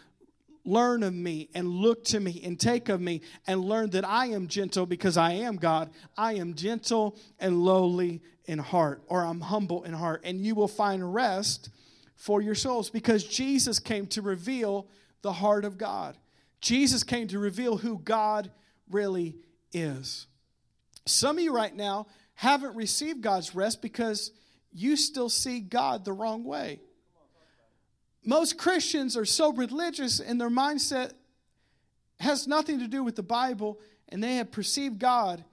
learn 0.66 1.04
of 1.04 1.14
me 1.14 1.50
and 1.54 1.70
look 1.70 2.04
to 2.06 2.20
me 2.20 2.42
and 2.44 2.60
take 2.60 2.90
of 2.90 3.00
me 3.00 3.22
and 3.48 3.64
learn 3.64 3.92
that 3.92 4.04
I 4.04 4.28
am 4.28 4.48
gentle 4.48 4.86
because 4.86 5.16
I 5.16 5.34
am 5.34 5.56
God. 5.58 5.92
I 6.18 6.34
am 6.34 6.56
gentle 6.56 7.18
and 7.40 7.64
lowly 7.64 8.22
in 8.46 8.60
heart, 8.60 9.04
or 9.08 9.24
I'm 9.24 9.42
humble 9.42 9.84
in 9.84 9.94
heart, 9.94 10.22
and 10.24 10.40
you 10.42 10.56
will 10.56 10.68
find 10.68 11.14
rest 11.14 11.70
for 12.16 12.42
your 12.42 12.56
souls 12.56 12.90
because 12.90 13.24
Jesus 13.24 13.80
came 13.80 14.08
to 14.08 14.22
reveal 14.22 14.88
the 15.22 15.34
heart 15.34 15.66
of 15.66 15.78
God. 15.78 16.18
Jesus 16.62 17.04
came 17.04 17.28
to 17.30 17.40
reveal 17.40 17.78
who 17.78 18.00
God 18.00 18.52
really 18.90 19.36
is. 19.72 20.28
Some 21.06 21.38
of 21.38 21.44
you 21.44 21.54
right 21.54 21.76
now 21.76 22.08
haven't 22.34 22.76
received 22.76 23.22
God's 23.22 23.56
rest 23.56 23.82
because 23.82 24.32
you 24.72 24.96
still 24.96 25.30
see 25.30 25.60
God 25.60 26.06
the 26.06 26.14
wrong 26.14 26.44
way 26.44 26.80
most 28.26 28.58
Christians 28.58 29.16
are 29.16 29.26
so 29.26 29.54
religious 29.54 30.20
and 30.20 30.40
their 30.40 30.50
mindset 30.50 31.12
has 32.20 32.48
nothing 32.48 32.80
to 32.80 32.88
do 32.88 33.04
with 33.04 33.16
the 33.16 33.24
Bible, 33.24 33.80
and 34.10 34.24
they 34.24 34.36
have 34.36 34.52
perceived 34.52 35.00
God 35.00 35.44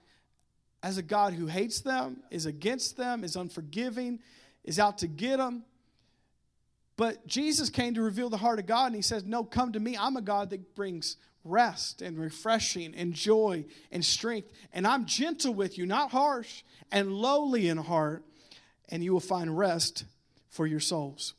as 0.83 0.99
a 0.99 1.03
God 1.03 1.33
who 1.35 1.47
hates 1.47 1.81
them, 1.81 2.23
is 2.31 2.47
against 2.47 2.97
them, 2.97 3.25
is 3.25 3.37
unforgiving, 3.37 4.21
is 4.65 4.79
out 4.79 4.99
to 4.99 5.07
get 5.07 5.39
them. 5.39 5.65
But 6.97 7.27
Jesus 7.27 7.71
came 7.71 7.95
to 7.95 8.03
reveal 8.03 8.29
the 8.29 8.37
heart 8.37 8.59
of 8.59 8.67
God, 8.67 8.87
and 8.87 8.97
He 8.97 9.03
says, 9.03 9.25
No, 9.25 9.45
come 9.45 9.73
to 9.73 9.81
me. 9.81 9.97
I'm 9.97 10.17
a 10.17 10.23
God 10.23 10.51
that 10.51 10.75
brings 10.75 11.17
rest 11.45 12.03
and 12.03 12.19
refreshing 12.19 12.95
and 12.95 13.13
joy 13.13 13.65
and 13.91 14.05
strength. 14.05 14.49
And 14.73 14.87
I'm 14.87 15.07
gentle 15.07 15.55
with 15.55 15.79
you, 15.79 15.87
not 15.87 16.11
harsh, 16.11 16.63
and 16.91 17.13
lowly 17.13 17.69
in 17.69 17.79
heart, 17.79 18.25
and 18.89 19.03
you 19.03 19.13
will 19.13 19.21
find 19.21 19.57
rest 19.57 20.05
for 20.51 20.67
your 20.67 20.81
souls. 20.81 21.35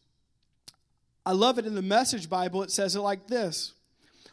I 1.25 1.31
love 1.31 1.57
it 1.57 1.65
in 1.65 1.75
the 1.75 1.81
Message 1.81 2.29
Bible. 2.29 2.63
It 2.63 2.71
says 2.71 2.95
it 2.95 3.01
like 3.01 3.27
this 3.27 3.73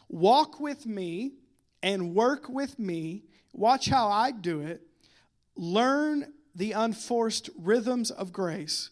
Walk 0.09 0.59
with 0.59 0.85
me 0.85 1.33
and 1.81 2.13
work 2.13 2.49
with 2.49 2.77
me. 2.77 3.23
Watch 3.53 3.87
how 3.87 4.07
I 4.07 4.31
do 4.31 4.61
it. 4.61 4.81
Learn 5.55 6.33
the 6.55 6.73
unforced 6.73 7.49
rhythms 7.57 8.11
of 8.11 8.33
grace. 8.33 8.89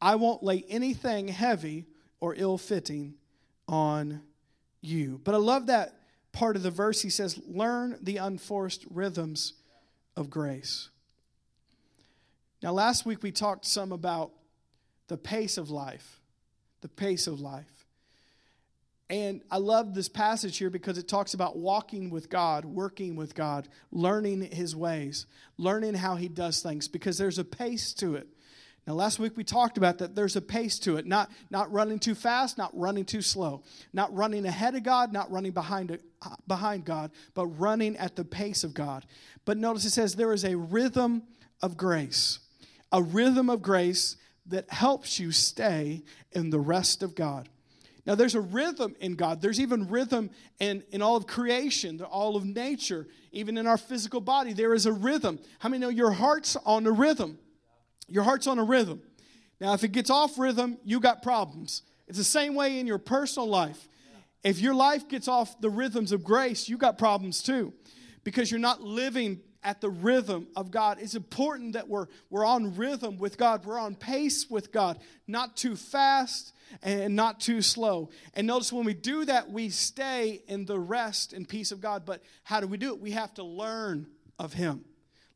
I 0.00 0.16
won't 0.16 0.42
lay 0.42 0.64
anything 0.68 1.28
heavy 1.28 1.86
or 2.20 2.34
ill 2.36 2.58
fitting 2.58 3.14
on 3.68 4.22
you. 4.80 5.20
But 5.22 5.34
I 5.34 5.38
love 5.38 5.66
that 5.66 5.98
part 6.32 6.56
of 6.56 6.62
the 6.62 6.70
verse. 6.70 7.00
He 7.02 7.10
says, 7.10 7.40
Learn 7.46 7.98
the 8.00 8.18
unforced 8.18 8.84
rhythms 8.90 9.54
of 10.16 10.30
grace. 10.30 10.90
Now, 12.62 12.72
last 12.72 13.06
week 13.06 13.22
we 13.22 13.32
talked 13.32 13.66
some 13.66 13.92
about 13.92 14.32
the 15.08 15.16
pace 15.16 15.56
of 15.58 15.70
life 15.70 16.15
the 16.86 16.94
pace 16.94 17.26
of 17.26 17.40
life. 17.40 17.84
And 19.10 19.40
I 19.50 19.58
love 19.58 19.92
this 19.92 20.08
passage 20.08 20.56
here 20.56 20.70
because 20.70 20.98
it 20.98 21.08
talks 21.08 21.34
about 21.34 21.56
walking 21.56 22.10
with 22.10 22.30
God, 22.30 22.64
working 22.64 23.16
with 23.16 23.34
God, 23.34 23.66
learning 23.90 24.42
His 24.42 24.76
ways, 24.76 25.26
learning 25.58 25.94
how 25.94 26.14
He 26.14 26.28
does 26.28 26.62
things, 26.62 26.86
because 26.86 27.18
there's 27.18 27.40
a 27.40 27.44
pace 27.44 27.92
to 27.94 28.14
it. 28.14 28.28
Now, 28.86 28.94
last 28.94 29.18
week 29.18 29.36
we 29.36 29.42
talked 29.42 29.78
about 29.78 29.98
that 29.98 30.14
there's 30.14 30.36
a 30.36 30.40
pace 30.40 30.78
to 30.80 30.96
it, 30.96 31.06
not, 31.06 31.28
not 31.50 31.72
running 31.72 31.98
too 31.98 32.14
fast, 32.14 32.56
not 32.56 32.70
running 32.72 33.04
too 33.04 33.22
slow, 33.22 33.64
not 33.92 34.14
running 34.14 34.46
ahead 34.46 34.76
of 34.76 34.84
God, 34.84 35.12
not 35.12 35.28
running 35.28 35.50
behind, 35.50 35.98
behind 36.46 36.84
God, 36.84 37.10
but 37.34 37.46
running 37.46 37.96
at 37.96 38.14
the 38.14 38.24
pace 38.24 38.62
of 38.62 38.74
God. 38.74 39.04
But 39.44 39.58
notice 39.58 39.84
it 39.86 39.90
says 39.90 40.14
there 40.14 40.32
is 40.32 40.44
a 40.44 40.56
rhythm 40.56 41.24
of 41.60 41.76
grace, 41.76 42.38
a 42.92 43.02
rhythm 43.02 43.50
of 43.50 43.60
grace 43.60 44.14
that 44.48 44.70
helps 44.70 45.18
you 45.18 45.32
stay 45.32 46.02
in 46.32 46.50
the 46.50 46.58
rest 46.58 47.02
of 47.02 47.14
God. 47.14 47.48
Now, 48.06 48.14
there's 48.14 48.36
a 48.36 48.40
rhythm 48.40 48.94
in 49.00 49.16
God. 49.16 49.42
There's 49.42 49.58
even 49.58 49.88
rhythm 49.88 50.30
in, 50.60 50.84
in 50.90 51.02
all 51.02 51.16
of 51.16 51.26
creation, 51.26 52.00
all 52.02 52.36
of 52.36 52.44
nature, 52.44 53.08
even 53.32 53.58
in 53.58 53.66
our 53.66 53.76
physical 53.76 54.20
body. 54.20 54.52
There 54.52 54.74
is 54.74 54.86
a 54.86 54.92
rhythm. 54.92 55.40
How 55.58 55.68
many 55.68 55.80
know 55.80 55.88
your 55.88 56.12
heart's 56.12 56.56
on 56.64 56.86
a 56.86 56.92
rhythm? 56.92 57.38
Your 58.06 58.22
heart's 58.22 58.46
on 58.46 58.60
a 58.60 58.64
rhythm. 58.64 59.02
Now, 59.60 59.74
if 59.74 59.82
it 59.82 59.88
gets 59.88 60.10
off 60.10 60.38
rhythm, 60.38 60.78
you 60.84 61.00
got 61.00 61.22
problems. 61.22 61.82
It's 62.06 62.18
the 62.18 62.24
same 62.24 62.54
way 62.54 62.78
in 62.78 62.86
your 62.86 62.98
personal 62.98 63.48
life. 63.48 63.88
If 64.44 64.60
your 64.60 64.74
life 64.74 65.08
gets 65.08 65.26
off 65.26 65.60
the 65.60 65.70
rhythms 65.70 66.12
of 66.12 66.22
grace, 66.22 66.68
you 66.68 66.78
got 66.78 66.98
problems 66.98 67.42
too 67.42 67.72
because 68.22 68.50
you're 68.50 68.60
not 68.60 68.80
living 68.80 69.40
at 69.66 69.80
the 69.80 69.90
rhythm 69.90 70.46
of 70.54 70.70
God. 70.70 70.98
It's 71.00 71.16
important 71.16 71.72
that 71.72 71.88
we're, 71.88 72.06
we're 72.30 72.46
on 72.46 72.76
rhythm 72.76 73.18
with 73.18 73.36
God, 73.36 73.66
we're 73.66 73.80
on 73.80 73.96
pace 73.96 74.48
with 74.48 74.72
God, 74.72 75.00
not 75.26 75.56
too 75.56 75.74
fast 75.74 76.54
and 76.84 77.16
not 77.16 77.40
too 77.40 77.60
slow. 77.60 78.08
And 78.34 78.46
notice 78.46 78.72
when 78.72 78.86
we 78.86 78.94
do 78.94 79.24
that, 79.24 79.50
we 79.50 79.68
stay 79.70 80.42
in 80.46 80.66
the 80.66 80.78
rest 80.78 81.32
and 81.32 81.48
peace 81.48 81.72
of 81.72 81.80
God. 81.80 82.06
But 82.06 82.22
how 82.44 82.60
do 82.60 82.68
we 82.68 82.76
do 82.76 82.94
it? 82.94 83.00
We 83.00 83.10
have 83.10 83.34
to 83.34 83.42
learn 83.42 84.06
of 84.38 84.52
Him. 84.52 84.84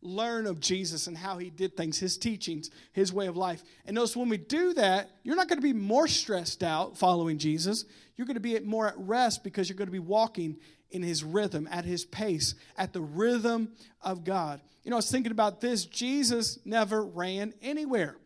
Learn 0.03 0.47
of 0.47 0.61
Jesus 0.61 1.07
and 1.07 1.17
how 1.17 1.39
he 1.39 1.51
did 1.51 1.77
things, 1.77 1.99
his 1.99 2.17
teachings, 2.17 2.71
his 2.93 3.13
way 3.13 3.27
of 3.27 3.37
life. 3.37 3.63
And 3.85 3.95
notice 3.95 4.17
when 4.17 4.31
we 4.31 4.39
do 4.39 4.73
that, 4.75 5.11
you're 5.23 5.37
not 5.37 5.49
going 5.49 5.59
to 5.59 5.63
be 5.63 5.75
more 5.75 6.09
stressed 6.09 6.63
out 6.63 6.97
following 6.97 7.37
Jesus. 7.39 7.85
You're 8.17 8.27
going 8.27 8.35
to 8.35 8.41
be 8.41 8.59
more 8.61 8.89
at 8.89 8.95
rest 8.97 9.45
because 9.45 9.69
you're 9.69 9.77
going 9.77 9.89
to 9.89 9.93
be 9.93 9.99
walking 9.99 10.57
in 10.91 11.03
his 11.03 11.23
rhythm, 11.23 11.69
at 11.71 11.85
his 11.85 12.05
pace, 12.05 12.55
at 12.77 12.93
the 12.93 13.01
rhythm 13.01 13.73
of 14.03 14.25
God. 14.25 14.61
You 14.85 14.91
know, 14.91 14.97
I 14.97 14.99
was 14.99 15.11
thinking 15.11 15.33
about 15.33 15.61
this. 15.61 15.85
Jesus 15.85 16.59
never 16.65 17.05
ran 17.05 17.53
anywhere. 17.63 18.17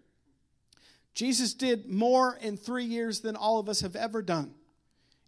Jesus 1.14 1.54
did 1.54 1.88
more 1.88 2.36
in 2.40 2.56
three 2.56 2.84
years 2.84 3.20
than 3.20 3.36
all 3.36 3.58
of 3.58 3.68
us 3.68 3.80
have 3.80 3.96
ever 3.96 4.22
done. 4.22 4.54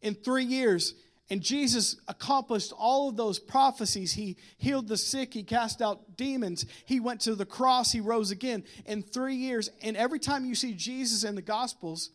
In 0.02 0.14
three 0.14 0.44
years, 0.44 0.94
and 1.28 1.42
Jesus 1.42 1.96
accomplished 2.06 2.72
all 2.76 3.08
of 3.08 3.16
those 3.16 3.38
prophecies. 3.38 4.12
He 4.12 4.36
healed 4.58 4.88
the 4.88 4.96
sick, 4.96 5.34
he 5.34 5.42
cast 5.42 5.82
out 5.82 6.16
demons, 6.16 6.66
he 6.84 7.00
went 7.00 7.20
to 7.22 7.34
the 7.34 7.46
cross, 7.46 7.92
he 7.92 8.00
rose 8.00 8.30
again 8.30 8.64
in 8.84 9.02
three 9.02 9.36
years. 9.36 9.70
And 9.82 9.96
every 9.96 10.18
time 10.18 10.44
you 10.44 10.54
see 10.54 10.72
Jesus 10.72 11.24
in 11.24 11.34
the 11.34 11.42
Gospels, 11.42 12.10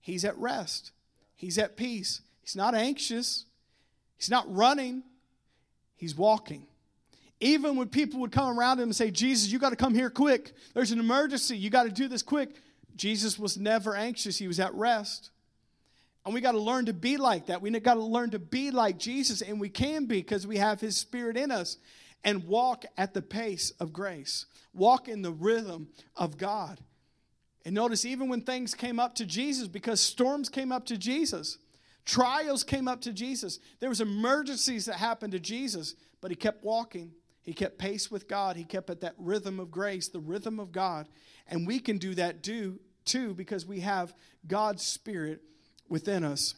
he's 0.00 0.24
at 0.24 0.36
rest, 0.38 0.92
he's 1.34 1.58
at 1.58 1.76
peace, 1.76 2.20
he's 2.42 2.56
not 2.56 2.74
anxious, 2.74 3.46
He's 4.20 4.28
not 4.28 4.54
running, 4.54 5.02
he's 5.96 6.14
walking. 6.14 6.66
Even 7.40 7.74
when 7.76 7.88
people 7.88 8.20
would 8.20 8.32
come 8.32 8.58
around 8.58 8.78
him 8.78 8.84
and 8.84 8.94
say, 8.94 9.10
Jesus, 9.10 9.50
you 9.50 9.58
got 9.58 9.70
to 9.70 9.76
come 9.76 9.94
here 9.94 10.10
quick. 10.10 10.52
There's 10.74 10.92
an 10.92 11.00
emergency. 11.00 11.56
You 11.56 11.70
got 11.70 11.84
to 11.84 11.90
do 11.90 12.06
this 12.06 12.22
quick. 12.22 12.50
Jesus 12.96 13.38
was 13.38 13.56
never 13.56 13.96
anxious, 13.96 14.36
he 14.36 14.46
was 14.46 14.60
at 14.60 14.74
rest. 14.74 15.30
And 16.30 16.34
we 16.36 16.40
got 16.40 16.52
to 16.52 16.60
learn 16.60 16.86
to 16.86 16.92
be 16.92 17.16
like 17.16 17.46
that. 17.46 17.60
We 17.60 17.72
got 17.80 17.94
to 17.94 18.04
learn 18.04 18.30
to 18.30 18.38
be 18.38 18.70
like 18.70 18.98
Jesus, 18.98 19.42
and 19.42 19.58
we 19.58 19.68
can 19.68 20.04
be 20.04 20.18
because 20.18 20.46
we 20.46 20.58
have 20.58 20.80
his 20.80 20.96
spirit 20.96 21.36
in 21.36 21.50
us 21.50 21.76
and 22.22 22.46
walk 22.46 22.84
at 22.96 23.14
the 23.14 23.20
pace 23.20 23.72
of 23.80 23.92
grace, 23.92 24.46
walk 24.72 25.08
in 25.08 25.22
the 25.22 25.32
rhythm 25.32 25.88
of 26.14 26.38
God. 26.38 26.78
And 27.64 27.74
notice, 27.74 28.04
even 28.04 28.28
when 28.28 28.42
things 28.42 28.76
came 28.76 29.00
up 29.00 29.16
to 29.16 29.26
Jesus, 29.26 29.66
because 29.66 30.00
storms 30.00 30.48
came 30.48 30.70
up 30.70 30.86
to 30.86 30.96
Jesus, 30.96 31.58
Trials 32.04 32.62
came 32.62 32.86
up 32.86 33.00
to 33.00 33.12
Jesus. 33.12 33.58
There 33.80 33.88
was 33.88 34.00
emergencies 34.00 34.84
that 34.84 34.94
happened 34.94 35.32
to 35.32 35.40
Jesus, 35.40 35.96
but 36.20 36.30
he 36.30 36.36
kept 36.36 36.62
walking. 36.62 37.10
He 37.42 37.52
kept 37.52 37.76
pace 37.76 38.08
with 38.08 38.28
God. 38.28 38.54
He 38.54 38.62
kept 38.62 38.88
at 38.88 39.00
that 39.00 39.16
rhythm 39.18 39.58
of 39.58 39.72
grace, 39.72 40.06
the 40.06 40.20
rhythm 40.20 40.60
of 40.60 40.70
God. 40.70 41.08
And 41.48 41.66
we 41.66 41.80
can 41.80 41.98
do 41.98 42.14
that 42.14 42.44
too, 42.44 42.78
too 43.04 43.34
because 43.34 43.66
we 43.66 43.80
have 43.80 44.14
God's 44.46 44.84
Spirit 44.84 45.42
within 45.90 46.24
us. 46.24 46.54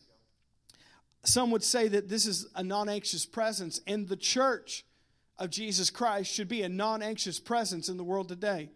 Some 1.25 1.51
would 1.51 1.65
say 1.65 1.89
that 1.89 2.09
this 2.09 2.27
is 2.27 2.47
a 2.55 2.63
non 2.63 2.89
anxious 2.89 3.27
presence, 3.27 3.81
and 3.87 4.09
the 4.09 4.17
church 4.17 4.85
of 5.39 5.51
Jesus 5.51 5.91
Christ 5.91 6.33
should 6.33 6.49
be 6.49 6.63
a 6.63 6.69
non 6.69 7.03
anxious 7.03 7.41
presence 7.41 7.89
in 7.89 7.97
the 7.97 8.05
world 8.05 8.29
today. 8.29 8.71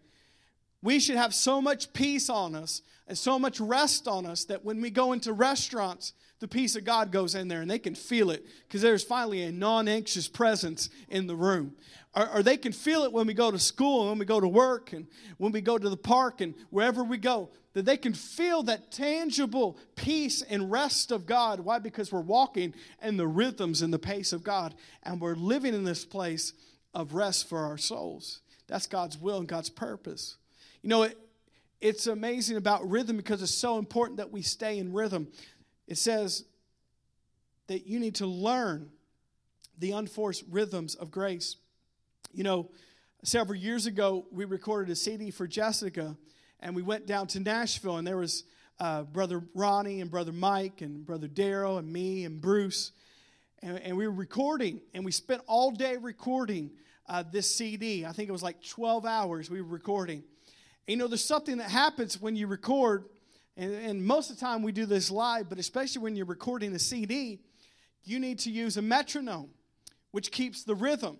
We 0.81 0.99
should 0.99 1.15
have 1.15 1.33
so 1.33 1.61
much 1.61 1.93
peace 1.93 2.29
on 2.29 2.55
us 2.55 2.81
and 3.07 3.17
so 3.17 3.39
much 3.39 3.59
rest 3.59 4.07
on 4.07 4.25
us 4.25 4.45
that 4.45 4.65
when 4.65 4.81
we 4.81 4.89
go 4.89 5.13
into 5.13 5.33
restaurants, 5.33 6.13
the 6.39 6.47
peace 6.47 6.75
of 6.75 6.83
God 6.83 7.11
goes 7.11 7.33
in 7.35 7.47
there 7.47 7.61
and 7.61 7.69
they 7.69 7.79
can 7.79 7.95
feel 7.95 8.29
it 8.29 8.45
because 8.67 8.81
there's 8.81 9.03
finally 9.03 9.43
a 9.43 9.51
non 9.51 9.87
anxious 9.87 10.27
presence 10.27 10.89
in 11.09 11.27
the 11.27 11.35
room. 11.35 11.75
Or, 12.15 12.29
or, 12.29 12.43
they 12.43 12.57
can 12.57 12.71
feel 12.71 13.03
it 13.03 13.11
when 13.11 13.27
we 13.27 13.33
go 13.33 13.51
to 13.51 13.59
school 13.59 14.01
and 14.01 14.09
when 14.09 14.19
we 14.19 14.25
go 14.25 14.39
to 14.39 14.47
work 14.47 14.93
and 14.93 15.07
when 15.37 15.51
we 15.51 15.61
go 15.61 15.77
to 15.77 15.89
the 15.89 15.97
park 15.97 16.41
and 16.41 16.53
wherever 16.69 17.03
we 17.03 17.17
go, 17.17 17.49
that 17.73 17.85
they 17.85 17.97
can 17.97 18.13
feel 18.13 18.63
that 18.63 18.91
tangible 18.91 19.77
peace 19.95 20.41
and 20.41 20.71
rest 20.71 21.11
of 21.11 21.25
God. 21.25 21.59
Why? 21.59 21.79
Because 21.79 22.11
we're 22.11 22.21
walking 22.21 22.73
in 23.01 23.17
the 23.17 23.27
rhythms 23.27 23.81
and 23.81 23.93
the 23.93 23.99
pace 23.99 24.33
of 24.33 24.43
God 24.43 24.73
and 25.03 25.21
we're 25.21 25.35
living 25.35 25.73
in 25.73 25.83
this 25.83 26.05
place 26.05 26.53
of 26.93 27.13
rest 27.13 27.47
for 27.47 27.59
our 27.59 27.77
souls. 27.77 28.41
That's 28.67 28.87
God's 28.87 29.17
will 29.17 29.37
and 29.37 29.47
God's 29.47 29.69
purpose. 29.69 30.37
You 30.81 30.89
know, 30.89 31.03
it, 31.03 31.17
it's 31.79 32.07
amazing 32.07 32.57
about 32.57 32.89
rhythm 32.89 33.17
because 33.17 33.41
it's 33.41 33.53
so 33.53 33.77
important 33.77 34.17
that 34.17 34.31
we 34.31 34.41
stay 34.41 34.79
in 34.79 34.93
rhythm. 34.93 35.27
It 35.87 35.97
says 35.97 36.43
that 37.67 37.87
you 37.87 37.99
need 37.99 38.15
to 38.15 38.25
learn 38.25 38.89
the 39.77 39.91
unforced 39.91 40.43
rhythms 40.49 40.95
of 40.95 41.11
grace. 41.11 41.57
You 42.33 42.43
know, 42.43 42.69
several 43.23 43.57
years 43.57 43.85
ago, 43.85 44.25
we 44.31 44.45
recorded 44.45 44.91
a 44.91 44.95
CD 44.95 45.31
for 45.31 45.47
Jessica, 45.47 46.17
and 46.59 46.75
we 46.75 46.81
went 46.81 47.05
down 47.05 47.27
to 47.27 47.39
Nashville, 47.39 47.97
and 47.97 48.07
there 48.07 48.17
was 48.17 48.43
uh, 48.79 49.03
Brother 49.03 49.43
Ronnie 49.53 50.01
and 50.01 50.11
Brother 50.11 50.31
Mike 50.31 50.81
and 50.81 51.05
Brother 51.05 51.27
Daryl 51.27 51.79
and 51.79 51.91
me 51.91 52.25
and 52.25 52.41
Bruce, 52.41 52.91
and, 53.63 53.79
and, 53.79 53.97
we 53.97 54.05
were 54.05 54.13
recording, 54.13 54.81
and 54.93 55.03
we 55.03 55.11
spent 55.11 55.41
all 55.47 55.71
day 55.71 55.97
recording 55.97 56.69
uh, 57.09 57.23
this 57.31 57.49
CD. 57.55 58.05
I 58.05 58.11
think 58.11 58.29
it 58.29 58.31
was 58.31 58.43
like 58.43 58.63
12 58.63 59.03
hours 59.03 59.49
we 59.49 59.61
were 59.61 59.67
recording. 59.67 60.23
And, 60.87 60.93
you 60.93 60.97
know, 60.97 61.07
there's 61.07 61.25
something 61.25 61.57
that 61.57 61.71
happens 61.71 62.21
when 62.21 62.35
you 62.35 62.45
record, 62.45 63.05
and, 63.57 63.73
and 63.73 64.05
most 64.05 64.29
of 64.29 64.37
the 64.37 64.39
time 64.39 64.61
we 64.61 64.71
do 64.71 64.85
this 64.85 65.09
live, 65.09 65.49
but 65.49 65.57
especially 65.57 66.01
when 66.03 66.15
you're 66.15 66.27
recording 66.27 66.73
a 66.75 66.79
CD, 66.79 67.39
you 68.03 68.19
need 68.19 68.39
to 68.39 68.51
use 68.51 68.77
a 68.77 68.81
metronome, 68.81 69.49
which 70.11 70.31
keeps 70.31 70.63
the 70.63 70.75
rhythm, 70.75 71.17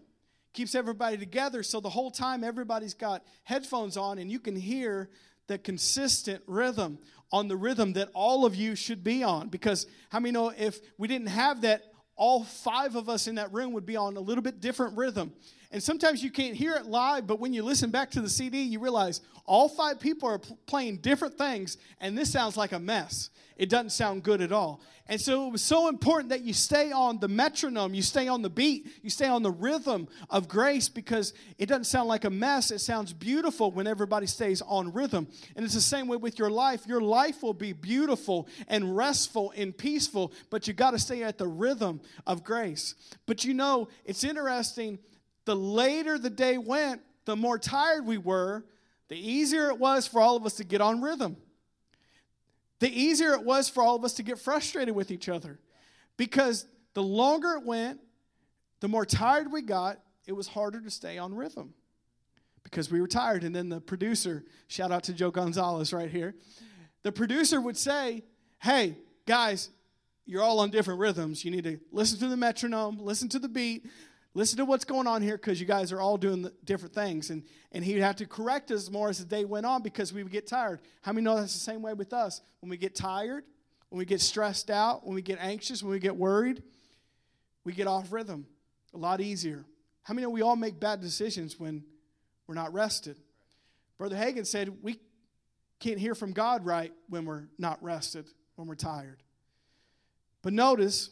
keeps 0.53 0.75
everybody 0.75 1.17
together. 1.17 1.63
So 1.63 1.79
the 1.79 1.89
whole 1.89 2.11
time 2.11 2.43
everybody's 2.43 2.93
got 2.93 3.23
headphones 3.43 3.97
on, 3.97 4.19
and 4.19 4.31
you 4.31 4.39
can 4.39 4.55
hear 4.55 5.09
the 5.47 5.57
consistent 5.57 6.43
rhythm 6.45 6.99
on 7.31 7.47
the 7.47 7.55
rhythm 7.57 7.93
that 7.93 8.09
all 8.13 8.45
of 8.45 8.55
you 8.55 8.75
should 8.75 9.03
be 9.03 9.23
on. 9.23 9.49
Because 9.49 9.87
how 10.09 10.19
many 10.19 10.31
know 10.31 10.53
if 10.55 10.79
we 10.97 11.07
didn't 11.07 11.27
have 11.27 11.61
that, 11.61 11.83
all 12.15 12.43
five 12.43 12.95
of 12.95 13.09
us 13.09 13.27
in 13.27 13.35
that 13.35 13.51
room 13.51 13.73
would 13.73 13.85
be 13.85 13.95
on 13.95 14.15
a 14.15 14.19
little 14.19 14.43
bit 14.43 14.61
different 14.61 14.95
rhythm. 14.97 15.33
And 15.71 15.83
sometimes 15.83 16.23
you 16.23 16.31
can't 16.31 16.55
hear 16.55 16.75
it 16.75 16.85
live, 16.85 17.27
but 17.27 17.39
when 17.39 17.53
you 17.53 17.63
listen 17.63 17.89
back 17.89 18.11
to 18.11 18.21
the 18.21 18.29
CD, 18.29 18.61
you 18.61 18.79
realize 18.79 19.21
all 19.45 19.67
five 19.67 19.99
people 19.99 20.29
are 20.29 20.39
playing 20.65 20.97
different 20.97 21.37
things, 21.37 21.77
and 21.99 22.17
this 22.17 22.31
sounds 22.31 22.57
like 22.57 22.71
a 22.71 22.79
mess. 22.79 23.29
It 23.57 23.69
doesn't 23.69 23.89
sound 23.89 24.23
good 24.23 24.41
at 24.41 24.51
all. 24.51 24.81
And 25.09 25.19
so 25.19 25.47
it 25.47 25.51
was 25.51 25.61
so 25.61 25.87
important 25.87 26.29
that 26.29 26.41
you 26.41 26.53
stay 26.53 26.91
on 26.91 27.19
the 27.19 27.27
metronome, 27.27 27.93
you 27.93 28.01
stay 28.01 28.27
on 28.27 28.41
the 28.41 28.49
beat, 28.49 28.87
you 29.01 29.09
stay 29.09 29.27
on 29.27 29.41
the 29.41 29.51
rhythm 29.51 30.07
of 30.29 30.47
grace 30.47 30.89
because 30.89 31.33
it 31.57 31.67
doesn't 31.67 31.85
sound 31.85 32.09
like 32.09 32.25
a 32.25 32.29
mess. 32.29 32.71
It 32.71 32.79
sounds 32.79 33.13
beautiful 33.13 33.71
when 33.71 33.87
everybody 33.87 34.27
stays 34.27 34.61
on 34.61 34.91
rhythm. 34.91 35.27
And 35.55 35.63
it's 35.65 35.73
the 35.73 35.81
same 35.81 36.07
way 36.07 36.17
with 36.17 36.37
your 36.37 36.49
life. 36.49 36.85
Your 36.87 37.01
life 37.01 37.41
will 37.41 37.53
be 37.53 37.73
beautiful 37.73 38.47
and 38.67 38.95
restful 38.95 39.53
and 39.55 39.75
peaceful, 39.75 40.33
but 40.49 40.67
you 40.67 40.73
got 40.73 40.91
to 40.91 40.99
stay 40.99 41.23
at 41.23 41.37
the 41.37 41.47
rhythm 41.47 42.01
of 42.25 42.43
grace. 42.43 42.93
But 43.25 43.45
you 43.45 43.53
know, 43.53 43.87
it's 44.03 44.25
interesting 44.25 44.99
the 45.47 45.55
later 45.55 46.19
the 46.19 46.29
day 46.29 46.57
went, 46.57 47.01
the 47.23 47.37
more 47.37 47.57
tired 47.57 48.05
we 48.05 48.17
were, 48.17 48.65
the 49.07 49.15
easier 49.15 49.69
it 49.69 49.79
was 49.79 50.05
for 50.05 50.19
all 50.19 50.35
of 50.35 50.45
us 50.45 50.55
to 50.55 50.65
get 50.65 50.81
on 50.81 51.01
rhythm. 51.01 51.37
The 52.79 52.89
easier 52.89 53.31
it 53.31 53.43
was 53.43 53.69
for 53.69 53.81
all 53.81 53.95
of 53.95 54.03
us 54.03 54.13
to 54.15 54.23
get 54.23 54.39
frustrated 54.39 54.93
with 54.93 55.09
each 55.09 55.29
other. 55.29 55.57
Because 56.17 56.65
the 56.93 57.01
longer 57.01 57.53
it 57.53 57.65
went, 57.65 58.01
the 58.81 58.89
more 58.89 59.05
tired 59.05 59.49
we 59.49 59.61
got, 59.61 59.99
it 60.27 60.33
was 60.33 60.49
harder 60.49 60.81
to 60.81 60.91
stay 60.91 61.17
on 61.17 61.33
rhythm 61.33 61.73
because 62.63 62.91
we 62.91 62.99
were 62.99 63.07
tired. 63.07 63.45
And 63.45 63.55
then 63.55 63.69
the 63.69 63.79
producer, 63.79 64.43
shout 64.67 64.91
out 64.91 65.03
to 65.03 65.13
Joe 65.13 65.31
Gonzalez 65.31 65.93
right 65.93 66.09
here, 66.09 66.35
the 67.03 67.11
producer 67.13 67.61
would 67.61 67.77
say, 67.77 68.25
Hey, 68.59 68.97
guys, 69.25 69.69
you're 70.25 70.43
all 70.43 70.59
on 70.59 70.71
different 70.71 70.99
rhythms. 70.99 71.45
You 71.45 71.51
need 71.51 71.63
to 71.63 71.79
listen 71.93 72.19
to 72.19 72.27
the 72.27 72.35
metronome, 72.35 72.99
listen 72.99 73.29
to 73.29 73.39
the 73.39 73.47
beat, 73.47 73.85
listen 74.37 74.57
to 74.57 74.65
what's 74.65 74.85
going 74.85 75.07
on 75.07 75.23
here 75.23 75.35
because 75.35 75.59
you 75.59 75.65
guys 75.65 75.91
are 75.91 75.99
all 75.99 76.15
doing 76.15 76.47
different 76.63 76.93
things. 76.93 77.31
And, 77.31 77.43
and 77.71 77.83
he'd 77.83 78.01
have 78.01 78.17
to 78.17 78.27
correct 78.27 78.69
us 78.69 78.91
more 78.91 79.09
as 79.09 79.17
the 79.17 79.25
day 79.25 79.45
went 79.45 79.65
on 79.65 79.81
because 79.81 80.13
we 80.13 80.21
would 80.21 80.31
get 80.31 80.45
tired. 80.45 80.79
How 81.01 81.11
many 81.11 81.23
know 81.23 81.35
that's 81.37 81.53
the 81.53 81.59
same 81.59 81.81
way 81.81 81.95
with 81.95 82.13
us? 82.13 82.41
When 82.59 82.69
we 82.69 82.77
get 82.77 82.93
tired, 82.93 83.45
when 83.89 83.97
we 83.97 84.05
get 84.05 84.21
stressed 84.21 84.69
out, 84.69 85.03
when 85.07 85.15
we 85.15 85.23
get 85.23 85.39
anxious, 85.41 85.81
when 85.81 85.91
we 85.91 85.97
get 85.97 86.15
worried, 86.15 86.61
we 87.63 87.73
get 87.73 87.87
off 87.87 88.11
rhythm 88.11 88.45
a 88.93 88.97
lot 88.99 89.21
easier. 89.21 89.65
How 90.03 90.13
many 90.13 90.23
know 90.23 90.29
we 90.29 90.43
all 90.43 90.55
make 90.55 90.79
bad 90.79 91.01
decisions 91.01 91.59
when 91.59 91.83
we're 92.45 92.53
not 92.53 92.71
rested? 92.71 93.17
Brother 93.97 94.15
Hagin 94.15 94.45
said 94.45 94.83
we 94.83 94.99
can't 95.79 95.97
hear 95.97 96.13
from 96.13 96.31
God 96.31 96.63
right 96.63 96.93
when 97.09 97.25
we're 97.25 97.45
not 97.57 97.81
rested, 97.81 98.27
when 98.55 98.67
we're 98.67 98.75
tired. 98.75 99.23
But 100.43 100.53
notice, 100.53 101.09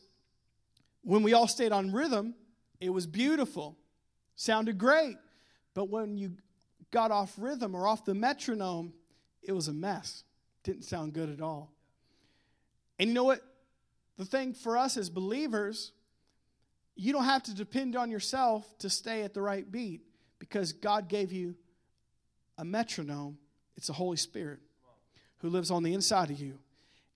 when 1.02 1.24
we 1.24 1.34
all 1.34 1.48
stayed 1.48 1.72
on 1.72 1.92
rhythm, 1.92 2.36
it 2.80 2.90
was 2.90 3.08
beautiful, 3.08 3.78
sounded 4.36 4.78
great. 4.78 5.18
But 5.74 5.90
when 5.90 6.18
you 6.18 6.34
got 6.92 7.12
off 7.12 7.34
rhythm 7.38 7.76
or 7.76 7.88
off 7.88 8.06
the 8.06 8.14
metronome, 8.14 8.94
it 9.44 9.52
was 9.52 9.68
a 9.68 9.74
mess. 9.74 10.24
Didn't 10.64 10.84
sound 10.84 11.14
good 11.14 11.30
at 11.30 11.42
all. 11.42 11.72
And 12.98 13.10
you 13.10 13.14
know 13.14 13.26
what? 13.26 13.42
The 14.18 14.26
thing 14.26 14.54
for 14.54 14.78
us 14.78 14.96
as 14.96 15.10
believers, 15.10 15.92
you 16.96 17.12
don't 17.12 17.26
have 17.26 17.44
to 17.44 17.54
depend 17.54 17.96
on 17.96 18.10
yourself 18.10 18.66
to 18.80 18.90
stay 18.90 19.24
at 19.24 19.34
the 19.34 19.42
right 19.42 19.70
beat 19.70 20.02
because 20.40 20.72
God 20.72 21.10
gave 21.10 21.32
you 21.32 21.56
a 22.58 22.64
metronome. 22.64 23.38
It's 23.76 23.88
the 23.88 23.94
Holy 23.94 24.18
Spirit 24.18 24.60
who 25.40 25.50
lives 25.50 25.70
on 25.70 25.84
the 25.84 25.94
inside 25.94 26.32
of 26.32 26.40
you. 26.40 26.58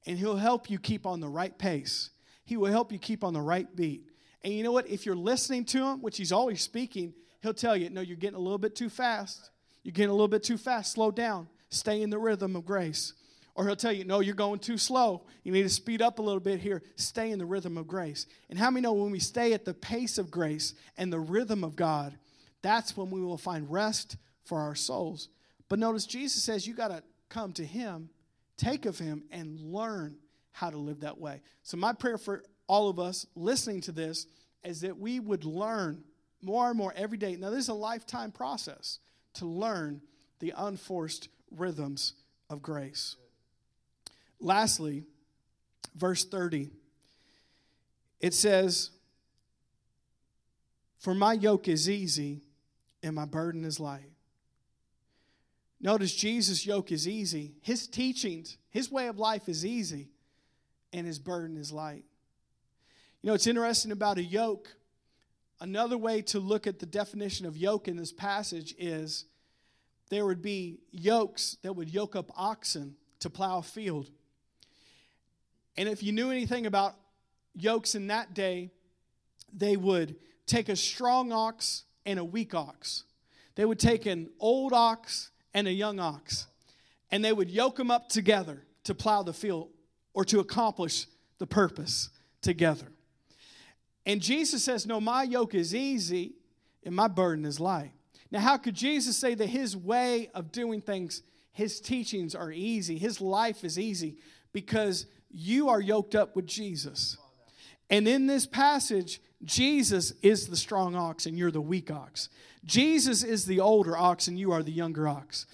And 0.05 0.17
He'll 0.17 0.35
help 0.35 0.69
you 0.69 0.77
keep 0.77 1.05
on 1.05 1.21
the 1.21 1.29
right 1.29 1.57
pace. 1.57 2.09
He 2.43 2.57
will 2.57 2.71
help 2.71 2.91
you 2.91 2.99
keep 2.99 3.23
on 3.23 3.33
the 3.33 3.41
right 3.41 3.73
beat. 3.75 4.08
And 4.43 4.53
you 4.53 4.63
know 4.63 4.71
what? 4.71 4.87
If 4.87 5.05
you're 5.05 5.15
listening 5.15 5.65
to 5.65 5.85
him, 5.85 6.01
which 6.01 6.17
he's 6.17 6.31
always 6.31 6.61
speaking, 6.61 7.13
he'll 7.41 7.53
tell 7.53 7.75
you, 7.75 7.89
no, 7.89 8.01
you're 8.01 8.17
getting 8.17 8.37
a 8.37 8.41
little 8.41 8.57
bit 8.57 8.75
too 8.75 8.89
fast. 8.89 9.49
You're 9.83 9.93
getting 9.93 10.09
a 10.09 10.13
little 10.13 10.27
bit 10.27 10.43
too 10.43 10.57
fast. 10.57 10.93
Slow 10.93 11.11
down. 11.11 11.47
Stay 11.69 12.01
in 12.01 12.09
the 12.09 12.19
rhythm 12.19 12.55
of 12.55 12.65
grace. 12.65 13.13
Or 13.55 13.65
he'll 13.65 13.75
tell 13.75 13.91
you, 13.91 14.05
no, 14.05 14.21
you're 14.21 14.35
going 14.35 14.59
too 14.59 14.77
slow. 14.77 15.25
You 15.43 15.51
need 15.51 15.63
to 15.63 15.69
speed 15.69 16.01
up 16.01 16.19
a 16.19 16.21
little 16.21 16.39
bit 16.39 16.61
here. 16.61 16.81
Stay 16.95 17.31
in 17.31 17.39
the 17.39 17.45
rhythm 17.45 17.77
of 17.77 17.87
grace. 17.87 18.25
And 18.49 18.57
how 18.57 18.71
many 18.71 18.83
know 18.83 18.93
when 18.93 19.11
we 19.11 19.19
stay 19.19 19.53
at 19.53 19.65
the 19.65 19.73
pace 19.73 20.17
of 20.17 20.31
grace 20.31 20.73
and 20.97 21.11
the 21.11 21.19
rhythm 21.19 21.63
of 21.63 21.75
God, 21.75 22.17
that's 22.61 22.95
when 22.95 23.11
we 23.11 23.21
will 23.21 23.37
find 23.37 23.69
rest 23.69 24.15
for 24.45 24.59
our 24.59 24.75
souls. 24.75 25.29
But 25.67 25.79
notice 25.79 26.05
Jesus 26.05 26.41
says 26.41 26.65
you 26.65 26.73
got 26.73 26.89
to 26.89 27.03
come 27.27 27.51
to 27.53 27.65
him, 27.65 28.09
take 28.57 28.85
of 28.85 28.97
him, 28.97 29.23
and 29.31 29.59
learn 29.59 30.17
how 30.51 30.69
to 30.69 30.77
live 30.77 31.01
that 31.01 31.19
way. 31.19 31.41
So, 31.63 31.77
my 31.77 31.93
prayer 31.93 32.17
for 32.17 32.43
all 32.69 32.87
of 32.87 32.99
us 32.99 33.25
listening 33.35 33.81
to 33.81 33.91
this 33.91 34.27
is 34.63 34.81
that 34.81 34.97
we 34.97 35.19
would 35.19 35.43
learn 35.43 36.03
more 36.41 36.69
and 36.69 36.77
more 36.77 36.93
every 36.95 37.17
day. 37.17 37.35
Now, 37.35 37.49
this 37.49 37.63
is 37.63 37.69
a 37.69 37.73
lifetime 37.73 38.31
process 38.31 38.99
to 39.33 39.45
learn 39.45 40.01
the 40.39 40.53
unforced 40.55 41.29
rhythms 41.51 42.13
of 42.49 42.61
grace. 42.61 43.15
Lastly, 44.39 45.03
verse 45.95 46.23
30, 46.23 46.69
it 48.21 48.35
says, 48.35 48.91
For 50.99 51.15
my 51.15 51.33
yoke 51.33 51.67
is 51.67 51.89
easy 51.89 52.41
and 53.01 53.15
my 53.15 53.25
burden 53.25 53.65
is 53.65 53.79
light. 53.79 54.11
Notice 55.81 56.13
Jesus' 56.13 56.65
yoke 56.65 56.91
is 56.91 57.07
easy. 57.07 57.53
His 57.61 57.87
teachings, 57.87 58.57
his 58.69 58.91
way 58.91 59.07
of 59.07 59.17
life 59.17 59.49
is 59.49 59.65
easy, 59.65 60.09
and 60.93 61.07
his 61.07 61.17
burden 61.17 61.57
is 61.57 61.71
light. 61.71 62.03
You 63.21 63.27
know, 63.27 63.33
it's 63.33 63.47
interesting 63.47 63.91
about 63.91 64.17
a 64.17 64.23
yoke. 64.23 64.75
Another 65.59 65.97
way 65.97 66.21
to 66.23 66.39
look 66.39 66.67
at 66.67 66.79
the 66.79 66.85
definition 66.85 67.45
of 67.45 67.57
yoke 67.57 67.89
in 67.89 67.97
this 67.97 68.13
passage 68.13 68.73
is 68.77 69.25
there 70.09 70.25
would 70.25 70.41
be 70.41 70.79
yokes 70.91 71.57
that 71.61 71.73
would 71.73 71.89
yoke 71.89 72.15
up 72.15 72.31
oxen 72.37 72.95
to 73.19 73.29
plow 73.29 73.57
a 73.57 73.61
field. 73.61 74.09
And 75.75 75.89
if 75.89 76.01
you 76.01 76.13
knew 76.13 76.31
anything 76.31 76.65
about 76.65 76.95
yokes 77.55 77.93
in 77.93 78.07
that 78.07 78.33
day, 78.33 78.71
they 79.51 79.75
would 79.75 80.15
take 80.45 80.69
a 80.69 80.75
strong 80.75 81.33
ox 81.33 81.83
and 82.05 82.19
a 82.19 82.23
weak 82.23 82.55
ox. 82.55 83.03
They 83.55 83.65
would 83.65 83.79
take 83.79 84.05
an 84.05 84.29
old 84.39 84.71
ox 84.71 85.31
and 85.53 85.67
a 85.67 85.73
young 85.73 85.99
ox, 85.99 86.47
and 87.11 87.23
they 87.25 87.33
would 87.33 87.49
yoke 87.49 87.75
them 87.75 87.91
up 87.91 88.07
together 88.07 88.63
to 88.85 88.95
plow 88.95 89.23
the 89.23 89.33
field 89.33 89.69
or 90.13 90.23
to 90.25 90.39
accomplish 90.39 91.05
the 91.37 91.47
purpose 91.47 92.09
together. 92.41 92.87
And 94.09 94.23
Jesus 94.23 94.63
says, 94.63 94.87
No, 94.87 94.99
my 94.99 95.21
yoke 95.21 95.53
is 95.53 95.75
easy 95.75 96.33
and 96.83 96.95
my 96.95 97.07
burden 97.07 97.45
is 97.45 97.59
light. 97.59 97.91
Now, 98.31 98.39
how 98.39 98.57
could 98.57 98.73
Jesus 98.73 99.15
say 99.15 99.35
that 99.35 99.45
his 99.45 99.77
way 99.77 100.31
of 100.33 100.51
doing 100.51 100.81
things, 100.81 101.21
his 101.51 101.79
teachings 101.79 102.33
are 102.33 102.51
easy, 102.51 102.97
his 102.97 103.21
life 103.21 103.63
is 103.63 103.77
easy? 103.77 104.17
Because 104.51 105.05
you 105.29 105.69
are 105.69 105.79
yoked 105.79 106.15
up 106.15 106.35
with 106.35 106.47
Jesus. 106.47 107.17
And 107.91 108.07
in 108.07 108.25
this 108.25 108.47
passage, 108.47 109.21
Jesus 109.43 110.13
is 110.23 110.47
the 110.47 110.57
strong 110.57 110.95
ox 110.95 111.27
and 111.27 111.37
you're 111.37 111.51
the 111.51 111.61
weak 111.61 111.91
ox. 111.91 112.29
Jesus 112.65 113.23
is 113.23 113.45
the 113.45 113.59
older 113.59 113.95
ox 113.95 114.27
and 114.27 114.39
you 114.39 114.51
are 114.51 114.63
the 114.63 114.71
younger 114.71 115.07
ox. 115.07 115.45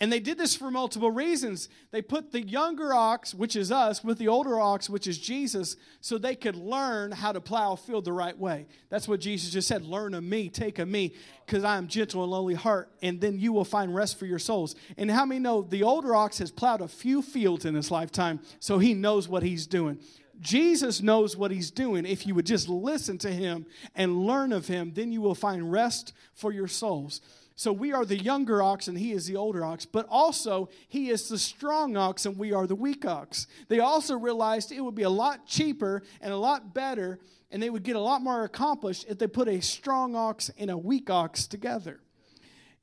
And 0.00 0.12
they 0.12 0.18
did 0.18 0.38
this 0.38 0.56
for 0.56 0.72
multiple 0.72 1.10
reasons. 1.10 1.68
They 1.92 2.02
put 2.02 2.32
the 2.32 2.42
younger 2.42 2.92
ox, 2.92 3.32
which 3.32 3.54
is 3.54 3.70
us, 3.70 4.02
with 4.02 4.18
the 4.18 4.26
older 4.26 4.58
ox, 4.58 4.90
which 4.90 5.06
is 5.06 5.18
Jesus, 5.18 5.76
so 6.00 6.18
they 6.18 6.34
could 6.34 6.56
learn 6.56 7.12
how 7.12 7.30
to 7.30 7.40
plow 7.40 7.72
a 7.72 7.76
field 7.76 8.04
the 8.04 8.12
right 8.12 8.36
way. 8.36 8.66
That's 8.88 9.06
what 9.06 9.20
Jesus 9.20 9.52
just 9.52 9.68
said 9.68 9.84
learn 9.84 10.14
of 10.14 10.24
me, 10.24 10.48
take 10.48 10.80
of 10.80 10.88
me, 10.88 11.14
because 11.46 11.62
I 11.62 11.76
am 11.76 11.86
gentle 11.86 12.24
and 12.24 12.32
lowly 12.32 12.54
heart, 12.54 12.90
and 13.02 13.20
then 13.20 13.38
you 13.38 13.52
will 13.52 13.64
find 13.64 13.94
rest 13.94 14.18
for 14.18 14.26
your 14.26 14.40
souls. 14.40 14.74
And 14.96 15.08
how 15.08 15.24
many 15.24 15.38
know 15.38 15.62
the 15.62 15.84
older 15.84 16.16
ox 16.16 16.38
has 16.38 16.50
plowed 16.50 16.80
a 16.80 16.88
few 16.88 17.22
fields 17.22 17.64
in 17.64 17.76
his 17.76 17.92
lifetime, 17.92 18.40
so 18.58 18.78
he 18.78 18.94
knows 18.94 19.28
what 19.28 19.44
he's 19.44 19.66
doing? 19.68 20.00
Jesus 20.40 21.00
knows 21.00 21.36
what 21.36 21.52
he's 21.52 21.70
doing. 21.70 22.04
If 22.04 22.26
you 22.26 22.34
would 22.34 22.46
just 22.46 22.68
listen 22.68 23.18
to 23.18 23.30
him 23.30 23.66
and 23.94 24.26
learn 24.26 24.52
of 24.52 24.66
him, 24.66 24.92
then 24.92 25.12
you 25.12 25.20
will 25.20 25.36
find 25.36 25.70
rest 25.70 26.12
for 26.34 26.52
your 26.52 26.66
souls. 26.66 27.20
So 27.56 27.72
we 27.72 27.92
are 27.92 28.04
the 28.04 28.18
younger 28.18 28.62
ox 28.62 28.88
and 28.88 28.98
he 28.98 29.12
is 29.12 29.26
the 29.26 29.36
older 29.36 29.64
ox, 29.64 29.86
but 29.86 30.06
also 30.08 30.68
he 30.88 31.10
is 31.10 31.28
the 31.28 31.38
strong 31.38 31.96
ox 31.96 32.26
and 32.26 32.36
we 32.36 32.52
are 32.52 32.66
the 32.66 32.74
weak 32.74 33.04
ox. 33.04 33.46
They 33.68 33.78
also 33.78 34.16
realized 34.16 34.72
it 34.72 34.80
would 34.80 34.96
be 34.96 35.04
a 35.04 35.10
lot 35.10 35.46
cheaper 35.46 36.02
and 36.20 36.32
a 36.32 36.36
lot 36.36 36.74
better 36.74 37.20
and 37.52 37.62
they 37.62 37.70
would 37.70 37.84
get 37.84 37.94
a 37.94 38.00
lot 38.00 38.22
more 38.22 38.42
accomplished 38.42 39.06
if 39.08 39.18
they 39.18 39.28
put 39.28 39.46
a 39.46 39.60
strong 39.60 40.16
ox 40.16 40.50
and 40.58 40.68
a 40.68 40.76
weak 40.76 41.10
ox 41.10 41.46
together. 41.46 42.00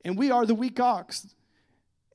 And 0.04 0.16
we 0.16 0.30
are 0.30 0.46
the 0.46 0.54
weak 0.54 0.80
ox 0.80 1.26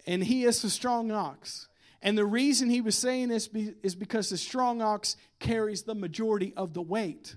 and 0.08 0.24
he 0.24 0.44
is 0.44 0.62
the 0.64 0.70
strong 0.72 1.12
ox. 1.12 1.68
And 2.02 2.18
the 2.18 2.26
reason 2.26 2.70
he 2.70 2.82
was 2.82 2.98
saying 2.98 3.30
this 3.30 3.50
is 3.84 3.94
because 3.94 4.30
the 4.30 4.38
strong 4.38 4.82
ox 4.82 5.16
carries 5.40 5.84
the 5.84 5.96
majority 5.96 6.54
of 6.58 6.74
the 6.74 6.82
weight. 6.82 7.36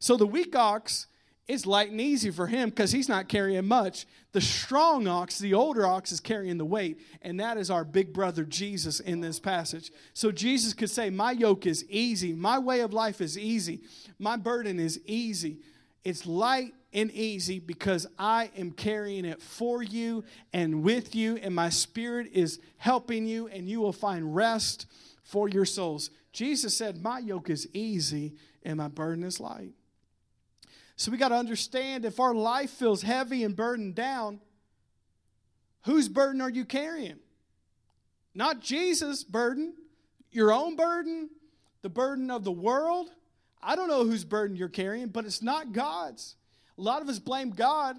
So 0.00 0.16
the 0.16 0.26
weak 0.26 0.56
ox 0.56 1.06
it's 1.48 1.64
light 1.64 1.90
and 1.90 2.00
easy 2.00 2.30
for 2.30 2.46
him 2.46 2.68
because 2.68 2.92
he's 2.92 3.08
not 3.08 3.26
carrying 3.26 3.66
much. 3.66 4.06
The 4.32 4.40
strong 4.40 5.08
ox, 5.08 5.38
the 5.38 5.54
older 5.54 5.86
ox, 5.86 6.12
is 6.12 6.20
carrying 6.20 6.58
the 6.58 6.64
weight, 6.66 7.00
and 7.22 7.40
that 7.40 7.56
is 7.56 7.70
our 7.70 7.84
big 7.84 8.12
brother 8.12 8.44
Jesus 8.44 9.00
in 9.00 9.22
this 9.22 9.40
passage. 9.40 9.90
So 10.12 10.30
Jesus 10.30 10.74
could 10.74 10.90
say, 10.90 11.08
My 11.08 11.32
yoke 11.32 11.66
is 11.66 11.86
easy, 11.88 12.34
my 12.34 12.58
way 12.58 12.80
of 12.80 12.92
life 12.92 13.22
is 13.22 13.38
easy, 13.38 13.80
my 14.18 14.36
burden 14.36 14.78
is 14.78 15.00
easy. 15.06 15.60
It's 16.04 16.26
light 16.26 16.74
and 16.92 17.10
easy 17.10 17.58
because 17.58 18.06
I 18.18 18.50
am 18.56 18.70
carrying 18.70 19.24
it 19.24 19.42
for 19.42 19.82
you 19.82 20.24
and 20.52 20.82
with 20.82 21.14
you, 21.14 21.36
and 21.38 21.54
my 21.54 21.70
spirit 21.70 22.28
is 22.32 22.60
helping 22.76 23.26
you, 23.26 23.48
and 23.48 23.68
you 23.68 23.80
will 23.80 23.92
find 23.92 24.34
rest 24.34 24.86
for 25.24 25.48
your 25.48 25.64
souls. 25.64 26.10
Jesus 26.32 26.76
said, 26.76 27.02
My 27.02 27.18
yoke 27.18 27.50
is 27.50 27.68
easy 27.72 28.34
and 28.62 28.76
my 28.76 28.88
burden 28.88 29.24
is 29.24 29.40
light. 29.40 29.72
So 30.98 31.12
we 31.12 31.16
got 31.16 31.28
to 31.28 31.36
understand 31.36 32.04
if 32.04 32.18
our 32.18 32.34
life 32.34 32.70
feels 32.70 33.02
heavy 33.02 33.44
and 33.44 33.54
burdened 33.54 33.94
down, 33.94 34.40
whose 35.84 36.08
burden 36.08 36.40
are 36.40 36.50
you 36.50 36.64
carrying? 36.64 37.20
Not 38.34 38.60
Jesus' 38.60 39.22
burden, 39.22 39.74
your 40.32 40.52
own 40.52 40.74
burden, 40.74 41.30
the 41.82 41.88
burden 41.88 42.32
of 42.32 42.42
the 42.42 42.50
world. 42.50 43.10
I 43.62 43.76
don't 43.76 43.86
know 43.86 44.04
whose 44.04 44.24
burden 44.24 44.56
you're 44.56 44.68
carrying, 44.68 45.06
but 45.06 45.24
it's 45.24 45.40
not 45.40 45.72
God's. 45.72 46.34
A 46.76 46.82
lot 46.82 47.00
of 47.00 47.08
us 47.08 47.20
blame 47.20 47.50
God, 47.50 47.96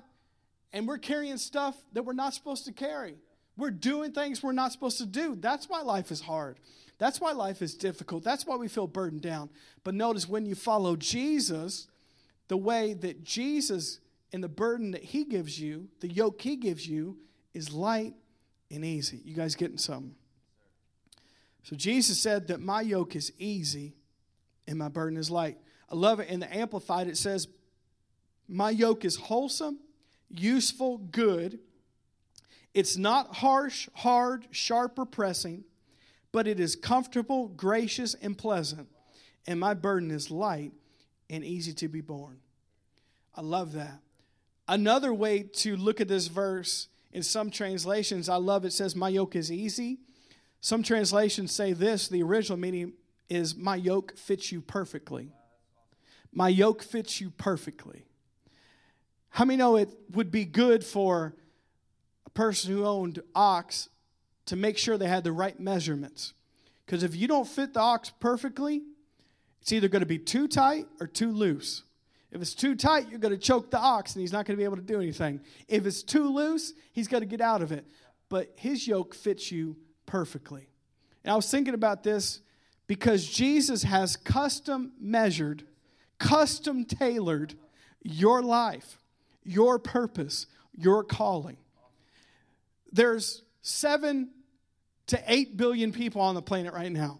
and 0.74 0.86
we're 0.86 0.97
carrying 0.97 1.38
stuff 1.38 1.78
that 1.93 2.04
we're 2.04 2.12
not 2.12 2.34
supposed 2.34 2.66
to 2.66 2.74
carry. 2.74 3.16
We're 3.56 3.72
doing 3.72 4.12
things 4.12 4.43
we're 4.43 4.52
not 4.52 4.74
supposed 4.74 4.97
to 4.97 5.06
do. 5.06 5.38
That's 5.39 5.70
why 5.70 5.84
life 5.84 6.12
is 6.12 6.20
hard. 6.20 6.60
That's 6.97 7.22
why 7.22 7.32
life 7.32 7.62
is 7.62 7.76
difficult. 7.76 8.26
That's 8.26 8.45
why 8.45 8.58
we 8.58 8.68
feel 8.68 8.88
burdened 8.88 9.22
down. 9.22 9.50
But 9.86 9.95
notice 9.95 10.28
when 10.28 10.45
you 10.45 10.56
follow 10.56 10.97
Jesus, 10.97 11.88
the 12.50 12.58
way 12.58 12.93
that 12.93 13.24
Jesus 13.24 14.00
and 14.34 14.43
the 14.43 14.50
burden 14.50 14.91
that 14.91 15.04
he 15.04 15.24
gives 15.24 15.60
you, 15.60 15.88
the 16.02 16.10
yoke 16.10 16.41
he 16.41 16.58
gives 16.58 16.86
you, 16.86 17.18
is 17.54 17.72
light 17.72 18.16
and 18.70 18.84
easy. 18.84 19.22
You 19.24 19.36
guys 19.36 19.56
getting 19.56 19.78
something? 19.78 20.16
So 21.64 21.76
Jesus 21.76 22.20
said 22.20 22.47
that 22.47 22.60
my 22.60 22.82
yoke 22.82 23.16
is 23.16 23.32
easy 23.38 23.93
and 24.68 24.78
my 24.78 24.89
burden 24.89 25.18
is 25.18 25.32
light. 25.32 25.58
I 25.89 25.95
love 25.95 26.20
it. 26.20 26.30
In 26.30 26.39
the 26.39 26.56
Amplified, 26.56 27.08
it 27.08 27.18
says, 27.18 27.47
My 28.47 28.72
yoke 28.72 29.06
is 29.06 29.16
wholesome, 29.16 29.80
useful, 30.30 30.97
good. 30.97 31.60
It's 32.74 32.97
not 32.97 33.36
harsh, 33.36 33.89
hard, 33.93 34.47
sharp, 34.52 34.97
or 34.97 35.06
pressing, 35.06 35.66
but 36.32 36.47
it 36.47 36.60
is 36.60 36.76
comfortable, 36.76 37.47
gracious, 37.47 38.16
and 38.16 38.38
pleasant. 38.38 38.88
And 39.47 39.60
my 39.60 39.74
burden 39.74 40.12
is 40.12 40.30
light 40.30 40.72
and 41.30 41.44
easy 41.44 41.74
to 41.74 41.88
be 41.88 42.02
borne. 42.02 42.40
I 43.36 43.42
love 43.42 43.74
that. 43.74 44.00
Another 44.68 45.14
way 45.14 45.44
to 45.44 45.76
look 45.76 46.02
at 46.02 46.08
this 46.08 46.28
verse 46.28 46.88
in 47.12 47.24
some 47.24 47.50
translations, 47.50 48.30
I 48.30 48.36
love 48.36 48.66
it 48.66 48.74
says, 48.74 48.96
My 48.96 49.10
yoke 49.10 49.36
is 49.36 49.52
easy. 49.52 50.00
Some 50.62 50.84
translations 50.84 51.52
say 51.52 51.74
this 51.74 52.08
the 52.08 52.22
original 52.22 52.58
meaning 52.58 52.94
is, 53.30 53.56
My 53.56 53.76
yoke 53.76 54.18
fits 54.18 54.52
you 54.52 54.62
perfectly. 54.62 55.32
My 56.32 56.50
yoke 56.50 56.84
fits 56.84 57.20
you 57.20 57.32
perfectly. 57.32 58.06
How 59.30 59.46
many 59.46 59.58
know 59.58 59.78
it 59.78 59.90
would 60.12 60.32
be 60.32 60.46
good 60.46 60.84
for 60.84 61.36
a 62.26 62.30
person 62.32 62.72
who 62.72 62.86
owned 62.86 63.22
ox 63.34 63.90
to 64.48 64.56
make 64.56 64.78
sure 64.78 64.98
they 64.98 65.08
had 65.08 65.24
the 65.24 65.32
right 65.32 65.60
measurements? 65.60 66.34
Because 66.86 67.04
if 67.04 67.16
you 67.16 67.28
don't 67.28 67.48
fit 67.48 67.74
the 67.74 67.80
ox 67.80 68.12
perfectly, 68.20 68.82
it's 69.62 69.72
either 69.72 69.88
going 69.88 70.01
to 70.01 70.05
be 70.05 70.20
too 70.20 70.47
tight 70.47 70.88
or 70.99 71.07
too 71.07 71.32
loose. 71.32 71.84
If 72.32 72.41
it's 72.41 72.53
too 72.53 72.76
tight, 72.76 73.10
you're 73.10 73.20
going 73.20 73.34
to 73.34 73.39
choke 73.39 73.72
the 73.72 73.80
ox 73.80 74.14
and 74.14 74.22
he's 74.22 74.32
not 74.32 74.45
going 74.45 74.55
to 74.55 74.62
be 74.62 74.64
able 74.64 74.76
to 74.76 74.82
do 74.82 74.99
anything. 75.01 75.41
If 75.68 75.86
it's 75.86 76.03
too 76.03 76.30
loose, 76.30 76.74
he's 76.91 77.07
going 77.07 77.22
to 77.22 77.28
get 77.28 77.41
out 77.41 77.62
of 77.62 77.72
it. 77.72 77.86
But 78.30 78.53
his 78.55 78.88
yoke 78.88 79.16
fits 79.16 79.51
you 79.51 79.78
perfectly. 80.05 80.70
And 81.24 81.32
I 81.32 81.36
was 81.36 81.49
thinking 81.49 81.74
about 81.74 82.03
this 82.03 82.41
because 82.88 83.26
Jesus 83.26 83.84
has 83.84 84.16
custom 84.16 84.93
measured, 84.99 85.64
custom 86.20 86.86
tailored 86.86 87.55
your 88.03 88.41
life, 88.41 88.99
your 89.43 89.80
purpose, 89.80 90.45
your 90.76 91.03
calling. 91.03 91.57
There's 92.91 93.43
seven 93.62 94.30
to 95.07 95.22
eight 95.28 95.57
billion 95.57 95.91
people 95.91 96.22
on 96.22 96.36
the 96.36 96.41
planet 96.41 96.74
right 96.74 96.91
now. 96.91 97.20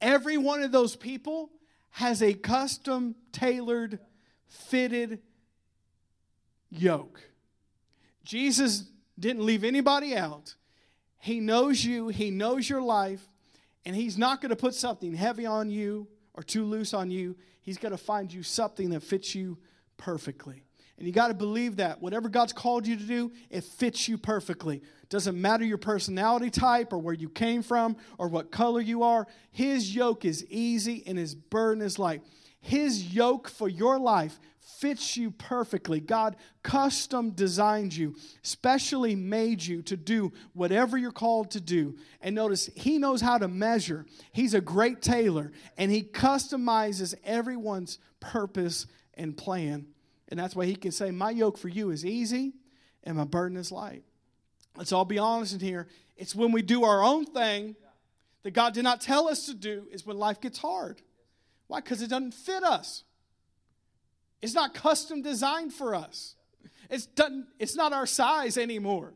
Every 0.00 0.38
one 0.38 0.62
of 0.62 0.72
those 0.72 0.96
people 0.96 1.50
has 1.90 2.22
a 2.22 2.34
custom 2.34 3.14
tailored, 3.32 3.98
fitted 4.46 5.20
yoke. 6.70 7.20
Jesus 8.24 8.84
didn't 9.18 9.44
leave 9.44 9.64
anybody 9.64 10.16
out. 10.16 10.54
He 11.18 11.40
knows 11.40 11.84
you, 11.84 12.08
He 12.08 12.30
knows 12.30 12.68
your 12.68 12.82
life, 12.82 13.26
and 13.84 13.96
He's 13.96 14.16
not 14.16 14.40
going 14.40 14.50
to 14.50 14.56
put 14.56 14.74
something 14.74 15.14
heavy 15.14 15.46
on 15.46 15.70
you 15.70 16.08
or 16.34 16.42
too 16.42 16.64
loose 16.64 16.94
on 16.94 17.10
you. 17.10 17.36
He's 17.60 17.78
going 17.78 17.92
to 17.92 17.98
find 17.98 18.32
you 18.32 18.42
something 18.42 18.90
that 18.90 19.02
fits 19.02 19.34
you 19.34 19.58
perfectly. 19.96 20.67
And 20.98 21.06
you 21.06 21.12
got 21.12 21.28
to 21.28 21.34
believe 21.34 21.76
that. 21.76 22.02
Whatever 22.02 22.28
God's 22.28 22.52
called 22.52 22.86
you 22.86 22.96
to 22.96 23.04
do, 23.04 23.32
it 23.50 23.62
fits 23.62 24.08
you 24.08 24.18
perfectly. 24.18 24.82
Doesn't 25.08 25.40
matter 25.40 25.64
your 25.64 25.78
personality 25.78 26.50
type 26.50 26.92
or 26.92 26.98
where 26.98 27.14
you 27.14 27.28
came 27.28 27.62
from 27.62 27.96
or 28.18 28.28
what 28.28 28.50
color 28.50 28.80
you 28.80 29.04
are. 29.04 29.26
His 29.52 29.94
yoke 29.94 30.24
is 30.24 30.44
easy 30.46 31.04
and 31.06 31.16
his 31.16 31.34
burden 31.34 31.82
is 31.82 31.98
light. 31.98 32.22
His 32.60 33.14
yoke 33.14 33.48
for 33.48 33.68
your 33.68 33.98
life 33.98 34.40
fits 34.58 35.16
you 35.16 35.30
perfectly. 35.30 36.00
God 36.00 36.36
custom 36.62 37.30
designed 37.30 37.94
you, 37.94 38.16
specially 38.42 39.14
made 39.14 39.62
you 39.64 39.82
to 39.82 39.96
do 39.96 40.32
whatever 40.52 40.98
you're 40.98 41.10
called 41.12 41.52
to 41.52 41.60
do. 41.60 41.96
And 42.20 42.34
notice, 42.34 42.68
He 42.74 42.98
knows 42.98 43.20
how 43.20 43.38
to 43.38 43.48
measure. 43.48 44.04
He's 44.32 44.54
a 44.54 44.60
great 44.60 45.00
tailor, 45.00 45.52
and 45.76 45.90
He 45.90 46.02
customizes 46.02 47.14
everyone's 47.24 47.98
purpose 48.20 48.86
and 49.14 49.36
plan. 49.36 49.86
And 50.28 50.38
that's 50.38 50.54
why 50.54 50.66
He 50.66 50.76
can 50.76 50.92
say, 50.92 51.10
My 51.10 51.30
yoke 51.30 51.58
for 51.58 51.68
you 51.68 51.90
is 51.90 52.04
easy, 52.04 52.54
and 53.04 53.16
my 53.16 53.24
burden 53.24 53.56
is 53.56 53.72
light. 53.72 54.04
Let's 54.76 54.92
all 54.92 55.04
be 55.04 55.18
honest 55.18 55.54
in 55.54 55.60
here. 55.60 55.88
It's 56.16 56.34
when 56.34 56.52
we 56.52 56.62
do 56.62 56.84
our 56.84 57.02
own 57.02 57.24
thing 57.24 57.76
that 58.42 58.52
God 58.52 58.74
did 58.74 58.84
not 58.84 59.00
tell 59.00 59.28
us 59.28 59.46
to 59.46 59.54
do, 59.54 59.86
is 59.90 60.06
when 60.06 60.18
life 60.18 60.40
gets 60.40 60.58
hard. 60.58 61.02
Why? 61.66 61.80
Because 61.80 62.02
it 62.02 62.10
doesn't 62.10 62.34
fit 62.34 62.62
us. 62.62 63.04
It's 64.40 64.54
not 64.54 64.74
custom 64.74 65.22
designed 65.22 65.72
for 65.72 65.94
us. 65.94 66.36
It's, 66.90 67.06
doesn't, 67.06 67.46
it's 67.58 67.76
not 67.76 67.92
our 67.92 68.06
size 68.06 68.56
anymore. 68.56 69.14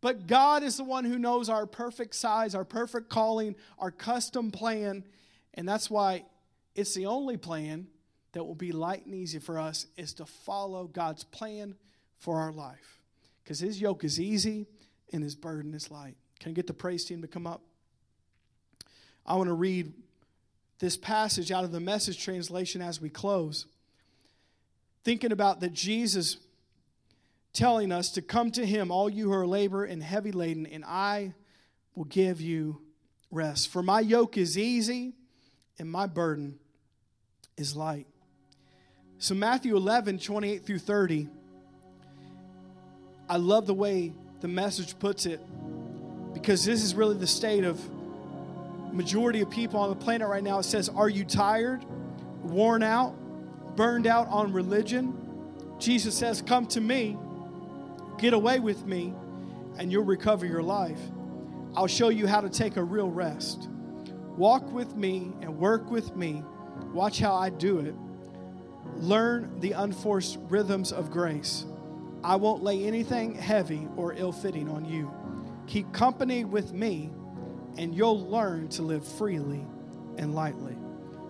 But 0.00 0.26
God 0.26 0.62
is 0.62 0.76
the 0.76 0.84
one 0.84 1.04
who 1.04 1.18
knows 1.18 1.48
our 1.48 1.66
perfect 1.66 2.14
size, 2.14 2.54
our 2.54 2.64
perfect 2.64 3.08
calling, 3.08 3.54
our 3.78 3.90
custom 3.90 4.50
plan. 4.50 5.04
And 5.54 5.68
that's 5.68 5.90
why 5.90 6.24
it's 6.74 6.94
the 6.94 7.06
only 7.06 7.36
plan 7.36 7.88
that 8.36 8.44
will 8.44 8.54
be 8.54 8.70
light 8.70 9.06
and 9.06 9.14
easy 9.14 9.38
for 9.38 9.58
us 9.58 9.86
is 9.96 10.12
to 10.12 10.26
follow 10.26 10.86
God's 10.86 11.24
plan 11.24 11.74
for 12.18 12.38
our 12.38 12.52
life. 12.52 13.00
because 13.42 13.60
his 13.60 13.80
yoke 13.80 14.04
is 14.04 14.20
easy 14.20 14.66
and 15.10 15.22
his 15.22 15.34
burden 15.34 15.72
is 15.72 15.90
light. 15.90 16.16
Can 16.38 16.50
I 16.50 16.52
get 16.52 16.66
the 16.66 16.74
praise 16.74 17.06
team 17.06 17.22
to 17.22 17.28
come 17.28 17.46
up? 17.46 17.62
I 19.24 19.36
want 19.36 19.48
to 19.48 19.54
read 19.54 19.94
this 20.80 20.98
passage 20.98 21.50
out 21.50 21.64
of 21.64 21.72
the 21.72 21.80
message 21.80 22.22
translation 22.22 22.82
as 22.82 23.00
we 23.00 23.08
close. 23.08 23.64
Thinking 25.02 25.32
about 25.32 25.60
that 25.60 25.72
Jesus 25.72 26.36
telling 27.54 27.90
us 27.90 28.10
to 28.10 28.20
come 28.20 28.50
to 28.50 28.66
him, 28.66 28.90
all 28.90 29.08
you 29.08 29.32
who 29.32 29.32
are 29.32 29.46
labor 29.46 29.82
and 29.82 30.02
heavy 30.02 30.30
laden, 30.30 30.66
and 30.66 30.84
I 30.84 31.32
will 31.94 32.04
give 32.04 32.42
you 32.42 32.82
rest. 33.30 33.68
For 33.68 33.82
my 33.82 34.00
yoke 34.00 34.36
is 34.36 34.58
easy 34.58 35.14
and 35.78 35.90
my 35.90 36.06
burden 36.06 36.58
is 37.56 37.74
light. 37.74 38.06
So, 39.18 39.34
Matthew 39.34 39.76
11, 39.76 40.18
28 40.18 40.64
through 40.64 40.78
30, 40.78 41.28
I 43.28 43.36
love 43.38 43.66
the 43.66 43.74
way 43.74 44.12
the 44.40 44.48
message 44.48 44.98
puts 44.98 45.24
it 45.24 45.40
because 46.34 46.64
this 46.64 46.82
is 46.82 46.94
really 46.94 47.16
the 47.16 47.26
state 47.26 47.64
of 47.64 47.80
majority 48.92 49.40
of 49.40 49.50
people 49.50 49.80
on 49.80 49.88
the 49.88 49.96
planet 49.96 50.28
right 50.28 50.44
now. 50.44 50.58
It 50.58 50.64
says, 50.64 50.90
Are 50.90 51.08
you 51.08 51.24
tired, 51.24 51.84
worn 52.42 52.82
out, 52.82 53.14
burned 53.74 54.06
out 54.06 54.28
on 54.28 54.52
religion? 54.52 55.16
Jesus 55.78 56.14
says, 56.16 56.42
Come 56.42 56.66
to 56.66 56.80
me, 56.82 57.16
get 58.18 58.34
away 58.34 58.60
with 58.60 58.84
me, 58.86 59.14
and 59.78 59.90
you'll 59.90 60.04
recover 60.04 60.44
your 60.44 60.62
life. 60.62 61.00
I'll 61.74 61.86
show 61.86 62.10
you 62.10 62.26
how 62.26 62.42
to 62.42 62.50
take 62.50 62.76
a 62.76 62.84
real 62.84 63.10
rest. 63.10 63.68
Walk 64.36 64.70
with 64.72 64.94
me 64.94 65.32
and 65.40 65.58
work 65.58 65.90
with 65.90 66.14
me. 66.14 66.42
Watch 66.92 67.18
how 67.18 67.34
I 67.34 67.48
do 67.48 67.78
it. 67.78 67.94
Learn 68.98 69.60
the 69.60 69.72
unforced 69.72 70.38
rhythms 70.48 70.92
of 70.92 71.10
grace. 71.10 71.64
I 72.24 72.36
won't 72.36 72.62
lay 72.62 72.84
anything 72.84 73.34
heavy 73.34 73.86
or 73.96 74.14
ill 74.14 74.32
fitting 74.32 74.68
on 74.68 74.84
you. 74.84 75.12
Keep 75.66 75.92
company 75.92 76.44
with 76.44 76.72
me, 76.72 77.10
and 77.76 77.94
you'll 77.94 78.26
learn 78.28 78.68
to 78.70 78.82
live 78.82 79.06
freely 79.06 79.64
and 80.16 80.34
lightly. 80.34 80.76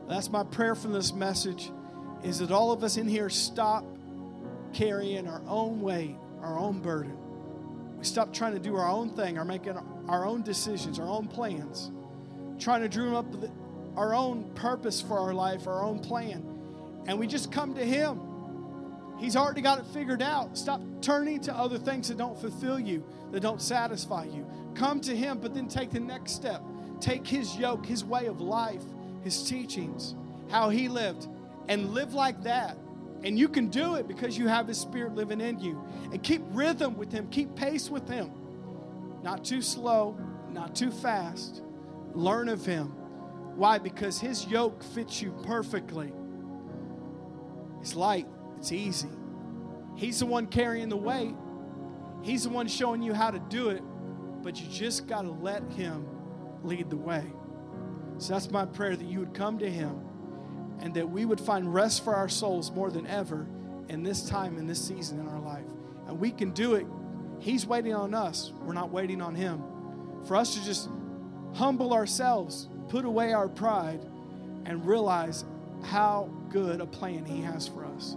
That's 0.08 0.30
my 0.30 0.44
prayer 0.44 0.74
from 0.74 0.92
this 0.92 1.12
message 1.12 1.70
is 2.22 2.38
that 2.38 2.50
all 2.50 2.72
of 2.72 2.84
us 2.84 2.96
in 2.96 3.08
here 3.08 3.28
stop 3.28 3.84
carrying 4.72 5.26
our 5.26 5.42
own 5.48 5.80
weight, 5.80 6.16
our 6.40 6.58
own 6.58 6.80
burden. 6.80 7.16
We 7.98 8.04
stop 8.04 8.32
trying 8.32 8.52
to 8.52 8.58
do 8.58 8.76
our 8.76 8.88
own 8.88 9.10
thing, 9.10 9.38
or 9.38 9.44
making 9.44 9.78
our 10.08 10.24
own 10.24 10.42
decisions, 10.42 10.98
our 10.98 11.08
own 11.08 11.26
plans, 11.26 11.90
trying 12.58 12.82
to 12.82 12.88
dream 12.88 13.14
up 13.14 13.26
our 13.96 14.14
own 14.14 14.44
purpose 14.54 15.00
for 15.00 15.18
our 15.18 15.34
life, 15.34 15.66
our 15.66 15.82
own 15.82 15.98
plan. 15.98 16.55
And 17.06 17.18
we 17.18 17.26
just 17.26 17.52
come 17.52 17.74
to 17.74 17.84
Him. 17.84 18.20
He's 19.18 19.36
already 19.36 19.62
got 19.62 19.78
it 19.78 19.86
figured 19.86 20.22
out. 20.22 20.58
Stop 20.58 20.82
turning 21.00 21.40
to 21.42 21.54
other 21.54 21.78
things 21.78 22.08
that 22.08 22.18
don't 22.18 22.38
fulfill 22.38 22.78
you, 22.78 23.04
that 23.32 23.40
don't 23.40 23.62
satisfy 23.62 24.24
you. 24.24 24.46
Come 24.74 25.00
to 25.02 25.16
Him, 25.16 25.38
but 25.38 25.54
then 25.54 25.68
take 25.68 25.90
the 25.90 26.00
next 26.00 26.32
step. 26.32 26.62
Take 27.00 27.26
His 27.26 27.56
yoke, 27.56 27.86
His 27.86 28.04
way 28.04 28.26
of 28.26 28.40
life, 28.40 28.82
His 29.22 29.48
teachings, 29.48 30.14
how 30.50 30.68
He 30.68 30.88
lived, 30.88 31.28
and 31.68 31.94
live 31.94 32.12
like 32.12 32.42
that. 32.42 32.76
And 33.24 33.38
you 33.38 33.48
can 33.48 33.68
do 33.68 33.94
it 33.94 34.06
because 34.06 34.36
you 34.36 34.48
have 34.48 34.68
His 34.68 34.78
Spirit 34.78 35.14
living 35.14 35.40
in 35.40 35.58
you. 35.60 35.82
And 36.12 36.22
keep 36.22 36.42
rhythm 36.50 36.96
with 36.96 37.10
Him, 37.10 37.28
keep 37.28 37.54
pace 37.56 37.88
with 37.88 38.08
Him. 38.08 38.30
Not 39.22 39.44
too 39.44 39.62
slow, 39.62 40.18
not 40.52 40.76
too 40.76 40.90
fast. 40.90 41.62
Learn 42.12 42.48
of 42.48 42.64
Him. 42.66 42.88
Why? 43.56 43.78
Because 43.78 44.20
His 44.20 44.46
yoke 44.46 44.82
fits 44.82 45.22
you 45.22 45.32
perfectly. 45.42 46.12
It's 47.86 47.94
light, 47.94 48.26
it's 48.58 48.72
easy. 48.72 49.08
He's 49.94 50.18
the 50.18 50.26
one 50.26 50.48
carrying 50.48 50.88
the 50.88 50.96
weight, 50.96 51.36
He's 52.20 52.42
the 52.42 52.48
one 52.48 52.66
showing 52.66 53.00
you 53.00 53.14
how 53.14 53.30
to 53.30 53.38
do 53.38 53.68
it, 53.68 53.80
but 54.42 54.60
you 54.60 54.66
just 54.66 55.06
got 55.06 55.22
to 55.22 55.30
let 55.30 55.62
Him 55.70 56.04
lead 56.64 56.90
the 56.90 56.96
way. 56.96 57.22
So 58.18 58.32
that's 58.32 58.50
my 58.50 58.64
prayer 58.64 58.96
that 58.96 59.04
you 59.04 59.20
would 59.20 59.34
come 59.34 59.60
to 59.60 59.70
Him 59.70 60.00
and 60.80 60.94
that 60.94 61.08
we 61.08 61.24
would 61.24 61.40
find 61.40 61.72
rest 61.72 62.02
for 62.02 62.16
our 62.16 62.28
souls 62.28 62.72
more 62.72 62.90
than 62.90 63.06
ever 63.06 63.46
in 63.88 64.02
this 64.02 64.28
time, 64.28 64.58
in 64.58 64.66
this 64.66 64.84
season 64.84 65.20
in 65.20 65.28
our 65.28 65.38
life. 65.38 65.66
And 66.08 66.18
we 66.18 66.32
can 66.32 66.50
do 66.50 66.74
it. 66.74 66.88
He's 67.38 67.68
waiting 67.68 67.94
on 67.94 68.14
us, 68.14 68.50
we're 68.62 68.74
not 68.74 68.90
waiting 68.90 69.22
on 69.22 69.36
Him. 69.36 69.62
For 70.26 70.34
us 70.34 70.54
to 70.54 70.64
just 70.64 70.88
humble 71.54 71.94
ourselves, 71.94 72.68
put 72.88 73.04
away 73.04 73.32
our 73.32 73.48
pride, 73.48 74.04
and 74.64 74.84
realize 74.84 75.44
how 75.84 76.35
good 76.50 76.80
a 76.80 76.86
plan 76.86 77.24
He 77.24 77.42
has 77.42 77.66
for 77.68 77.84
us. 77.84 78.16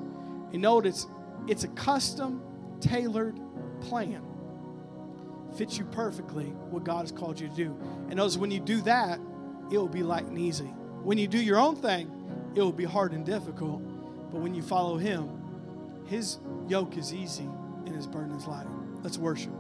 And 0.52 0.62
notice 0.62 1.08
it's, 1.48 1.64
a 1.64 1.68
custom, 1.70 2.42
tailored 2.80 3.40
plan. 3.82 4.26
Fits 5.58 5.78
you 5.78 5.86
perfectly 5.86 6.46
what 6.70 6.84
God 6.84 7.02
has 7.02 7.12
called 7.12 7.40
you 7.40 7.48
to 7.50 7.56
do. 7.56 7.78
And 8.08 8.16
knows 8.16 8.38
when 8.38 8.52
you 8.52 8.60
do 8.60 8.82
that, 8.82 9.20
it 9.72 9.78
will 9.78 9.88
be 9.88 10.04
light 10.04 10.26
and 10.26 10.38
easy. 10.38 10.66
When 11.04 11.18
you 11.18 11.28
do 11.28 11.40
your 11.40 11.60
own 11.60 11.76
thing, 11.76 12.12
it 12.56 12.62
will 12.62 12.72
be 12.72 12.86
hard 12.86 13.14
and 13.14 13.26
difficult. 13.26 13.82
But 14.32 14.42
when 14.42 14.54
you 14.54 14.62
follow 14.62 14.98
Him, 14.98 15.30
His 16.06 16.40
yoke 16.68 16.98
is 16.98 17.14
easy 17.14 17.50
and 17.86 17.96
His 17.96 18.08
burden 18.08 18.36
is 18.36 18.48
light. 18.48 18.68
Let's 19.02 19.18
worship. 19.18 19.54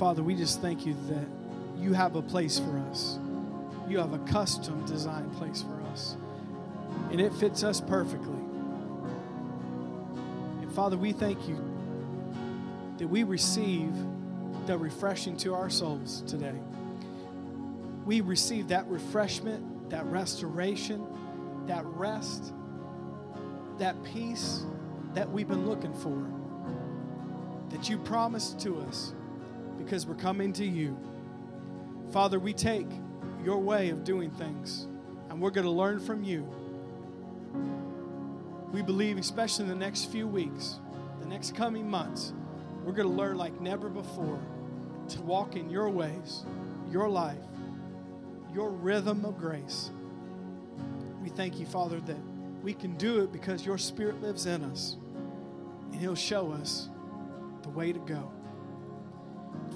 Father, 0.00 0.22
we 0.22 0.34
just 0.34 0.62
thank 0.62 0.86
you 0.86 0.96
that 1.10 1.26
you 1.76 1.92
have 1.92 2.16
a 2.16 2.22
place 2.22 2.58
for 2.58 2.78
us. 2.90 3.18
You 3.86 3.98
have 3.98 4.14
a 4.14 4.18
custom 4.20 4.82
designed 4.86 5.30
place 5.36 5.60
for 5.60 5.78
us. 5.92 6.16
And 7.10 7.20
it 7.20 7.34
fits 7.34 7.62
us 7.62 7.82
perfectly. 7.82 8.40
And 10.62 10.72
Father, 10.72 10.96
we 10.96 11.12
thank 11.12 11.46
you 11.46 11.62
that 12.96 13.08
we 13.08 13.24
receive 13.24 13.92
the 14.64 14.78
refreshing 14.78 15.36
to 15.36 15.52
our 15.52 15.68
souls 15.68 16.22
today. 16.26 16.54
We 18.06 18.22
receive 18.22 18.68
that 18.68 18.88
refreshment, 18.88 19.90
that 19.90 20.06
restoration, 20.06 21.06
that 21.66 21.84
rest, 21.84 22.54
that 23.76 24.02
peace 24.02 24.64
that 25.12 25.30
we've 25.30 25.48
been 25.48 25.68
looking 25.68 25.92
for, 25.92 26.26
that 27.68 27.90
you 27.90 27.98
promised 27.98 28.60
to 28.60 28.80
us 28.80 29.12
because 29.84 30.06
we're 30.06 30.14
coming 30.14 30.52
to 30.54 30.64
you. 30.64 30.96
Father, 32.12 32.38
we 32.38 32.52
take 32.52 32.86
your 33.44 33.58
way 33.58 33.90
of 33.90 34.04
doing 34.04 34.30
things 34.30 34.86
and 35.28 35.40
we're 35.40 35.50
going 35.50 35.64
to 35.64 35.70
learn 35.70 35.98
from 35.98 36.22
you. 36.22 36.48
We 38.72 38.82
believe, 38.82 39.18
especially 39.18 39.64
in 39.64 39.70
the 39.70 39.76
next 39.76 40.06
few 40.06 40.26
weeks, 40.26 40.78
the 41.20 41.26
next 41.26 41.54
coming 41.54 41.88
months, 41.88 42.32
we're 42.84 42.92
going 42.92 43.08
to 43.08 43.14
learn 43.14 43.36
like 43.36 43.60
never 43.60 43.88
before 43.88 44.40
to 45.08 45.22
walk 45.22 45.56
in 45.56 45.70
your 45.70 45.88
ways, 45.88 46.44
your 46.90 47.08
life, 47.08 47.38
your 48.54 48.70
rhythm 48.70 49.24
of 49.24 49.38
grace. 49.38 49.90
We 51.22 51.30
thank 51.30 51.58
you, 51.58 51.66
Father, 51.66 52.00
that 52.00 52.18
we 52.62 52.74
can 52.74 52.96
do 52.96 53.22
it 53.22 53.32
because 53.32 53.64
your 53.64 53.78
Spirit 53.78 54.20
lives 54.22 54.46
in 54.46 54.62
us 54.64 54.96
and 55.92 56.00
He'll 56.00 56.14
show 56.14 56.52
us 56.52 56.88
the 57.62 57.70
way 57.70 57.92
to 57.92 57.98
go. 58.00 58.30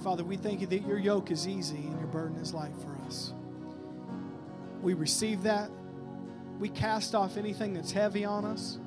Father, 0.03 0.25
we 0.25 0.37
thank 0.37 0.61
you 0.61 0.67
that 0.67 0.87
your 0.87 0.99
yoke 0.99 1.31
is 1.31 1.49
easy 1.49 1.77
and 1.77 1.99
your 1.99 2.09
burden 2.09 2.37
is 2.37 2.53
light 2.53 2.75
for 2.77 2.95
us. 3.07 3.33
We 4.83 4.95
receive 4.95 5.45
that. 5.45 5.71
We 6.59 6.69
cast 6.69 7.15
off 7.15 7.37
anything 7.37 7.75
that's 7.75 7.91
heavy 7.91 8.25
on 8.25 8.45
us, 8.45 8.79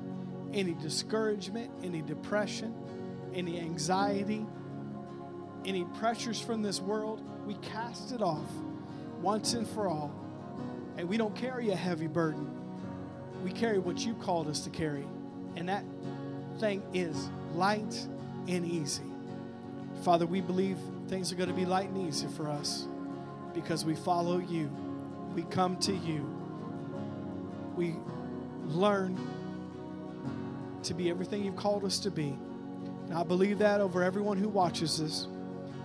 any 0.54 0.74
discouragement, 0.74 1.70
any 1.82 2.02
depression, 2.02 2.74
any 3.34 3.60
anxiety, 3.60 4.46
any 5.64 5.84
pressures 5.98 6.40
from 6.40 6.62
this 6.62 6.80
world. 6.80 7.20
We 7.46 7.54
cast 7.54 8.12
it 8.12 8.22
off 8.22 8.46
once 9.20 9.54
and 9.54 9.68
for 9.68 9.88
all. 9.88 10.14
And 10.96 11.08
we 11.08 11.16
don't 11.16 11.34
carry 11.34 11.70
a 11.70 11.76
heavy 11.76 12.06
burden. 12.06 12.48
We 13.44 13.50
carry 13.50 13.78
what 13.78 14.04
you 14.04 14.14
called 14.14 14.48
us 14.48 14.60
to 14.60 14.70
carry. 14.70 15.06
And 15.56 15.68
that 15.68 15.84
thing 16.58 16.82
is 16.94 17.28
light 17.54 18.06
and 18.46 18.64
easy. 18.64 19.07
Father, 20.08 20.24
we 20.24 20.40
believe 20.40 20.78
things 21.08 21.30
are 21.30 21.34
going 21.34 21.50
to 21.50 21.54
be 21.54 21.66
light 21.66 21.90
and 21.90 22.08
easy 22.08 22.28
for 22.28 22.48
us 22.48 22.88
because 23.52 23.84
we 23.84 23.94
follow 23.94 24.38
you. 24.38 24.70
We 25.34 25.42
come 25.42 25.76
to 25.80 25.92
you. 25.92 26.26
We 27.76 27.94
learn 28.64 29.20
to 30.82 30.94
be 30.94 31.10
everything 31.10 31.44
you've 31.44 31.56
called 31.56 31.84
us 31.84 31.98
to 31.98 32.10
be. 32.10 32.38
And 33.08 33.12
I 33.12 33.22
believe 33.22 33.58
that 33.58 33.82
over 33.82 34.02
everyone 34.02 34.38
who 34.38 34.48
watches 34.48 34.98
this, 34.98 35.28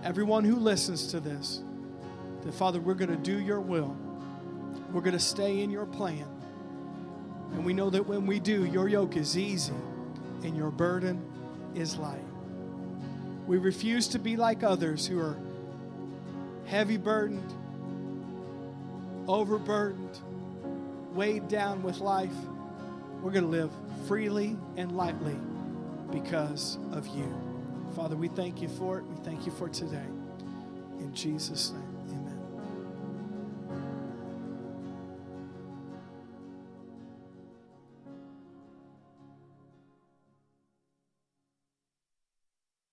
everyone 0.02 0.42
who 0.42 0.56
listens 0.56 1.08
to 1.08 1.20
this, 1.20 1.62
that 2.44 2.54
Father, 2.54 2.80
we're 2.80 2.94
going 2.94 3.10
to 3.10 3.16
do 3.16 3.38
your 3.40 3.60
will. 3.60 3.94
We're 4.90 5.02
going 5.02 5.12
to 5.12 5.18
stay 5.18 5.60
in 5.60 5.68
your 5.68 5.84
plan. 5.84 6.26
And 7.52 7.62
we 7.62 7.74
know 7.74 7.90
that 7.90 8.06
when 8.06 8.24
we 8.24 8.40
do, 8.40 8.64
your 8.64 8.88
yoke 8.88 9.18
is 9.18 9.36
easy 9.36 9.74
and 10.42 10.56
your 10.56 10.70
burden 10.70 11.22
is 11.74 11.98
light. 11.98 12.24
We 13.46 13.58
refuse 13.58 14.08
to 14.08 14.18
be 14.18 14.36
like 14.36 14.62
others 14.62 15.06
who 15.06 15.20
are 15.20 15.36
heavy 16.66 16.96
burdened, 16.96 17.52
overburdened, 19.28 20.18
weighed 21.12 21.48
down 21.48 21.82
with 21.82 22.00
life. 22.00 22.34
We're 23.22 23.32
going 23.32 23.44
to 23.44 23.50
live 23.50 23.70
freely 24.06 24.56
and 24.76 24.92
lightly 24.96 25.36
because 26.10 26.78
of 26.92 27.06
you. 27.08 27.32
Father, 27.94 28.16
we 28.16 28.28
thank 28.28 28.60
you 28.60 28.68
for 28.68 28.98
it. 28.98 29.04
We 29.04 29.16
thank 29.24 29.46
you 29.46 29.52
for 29.52 29.68
today. 29.68 30.06
In 30.98 31.12
Jesus' 31.14 31.70
name. 31.70 31.93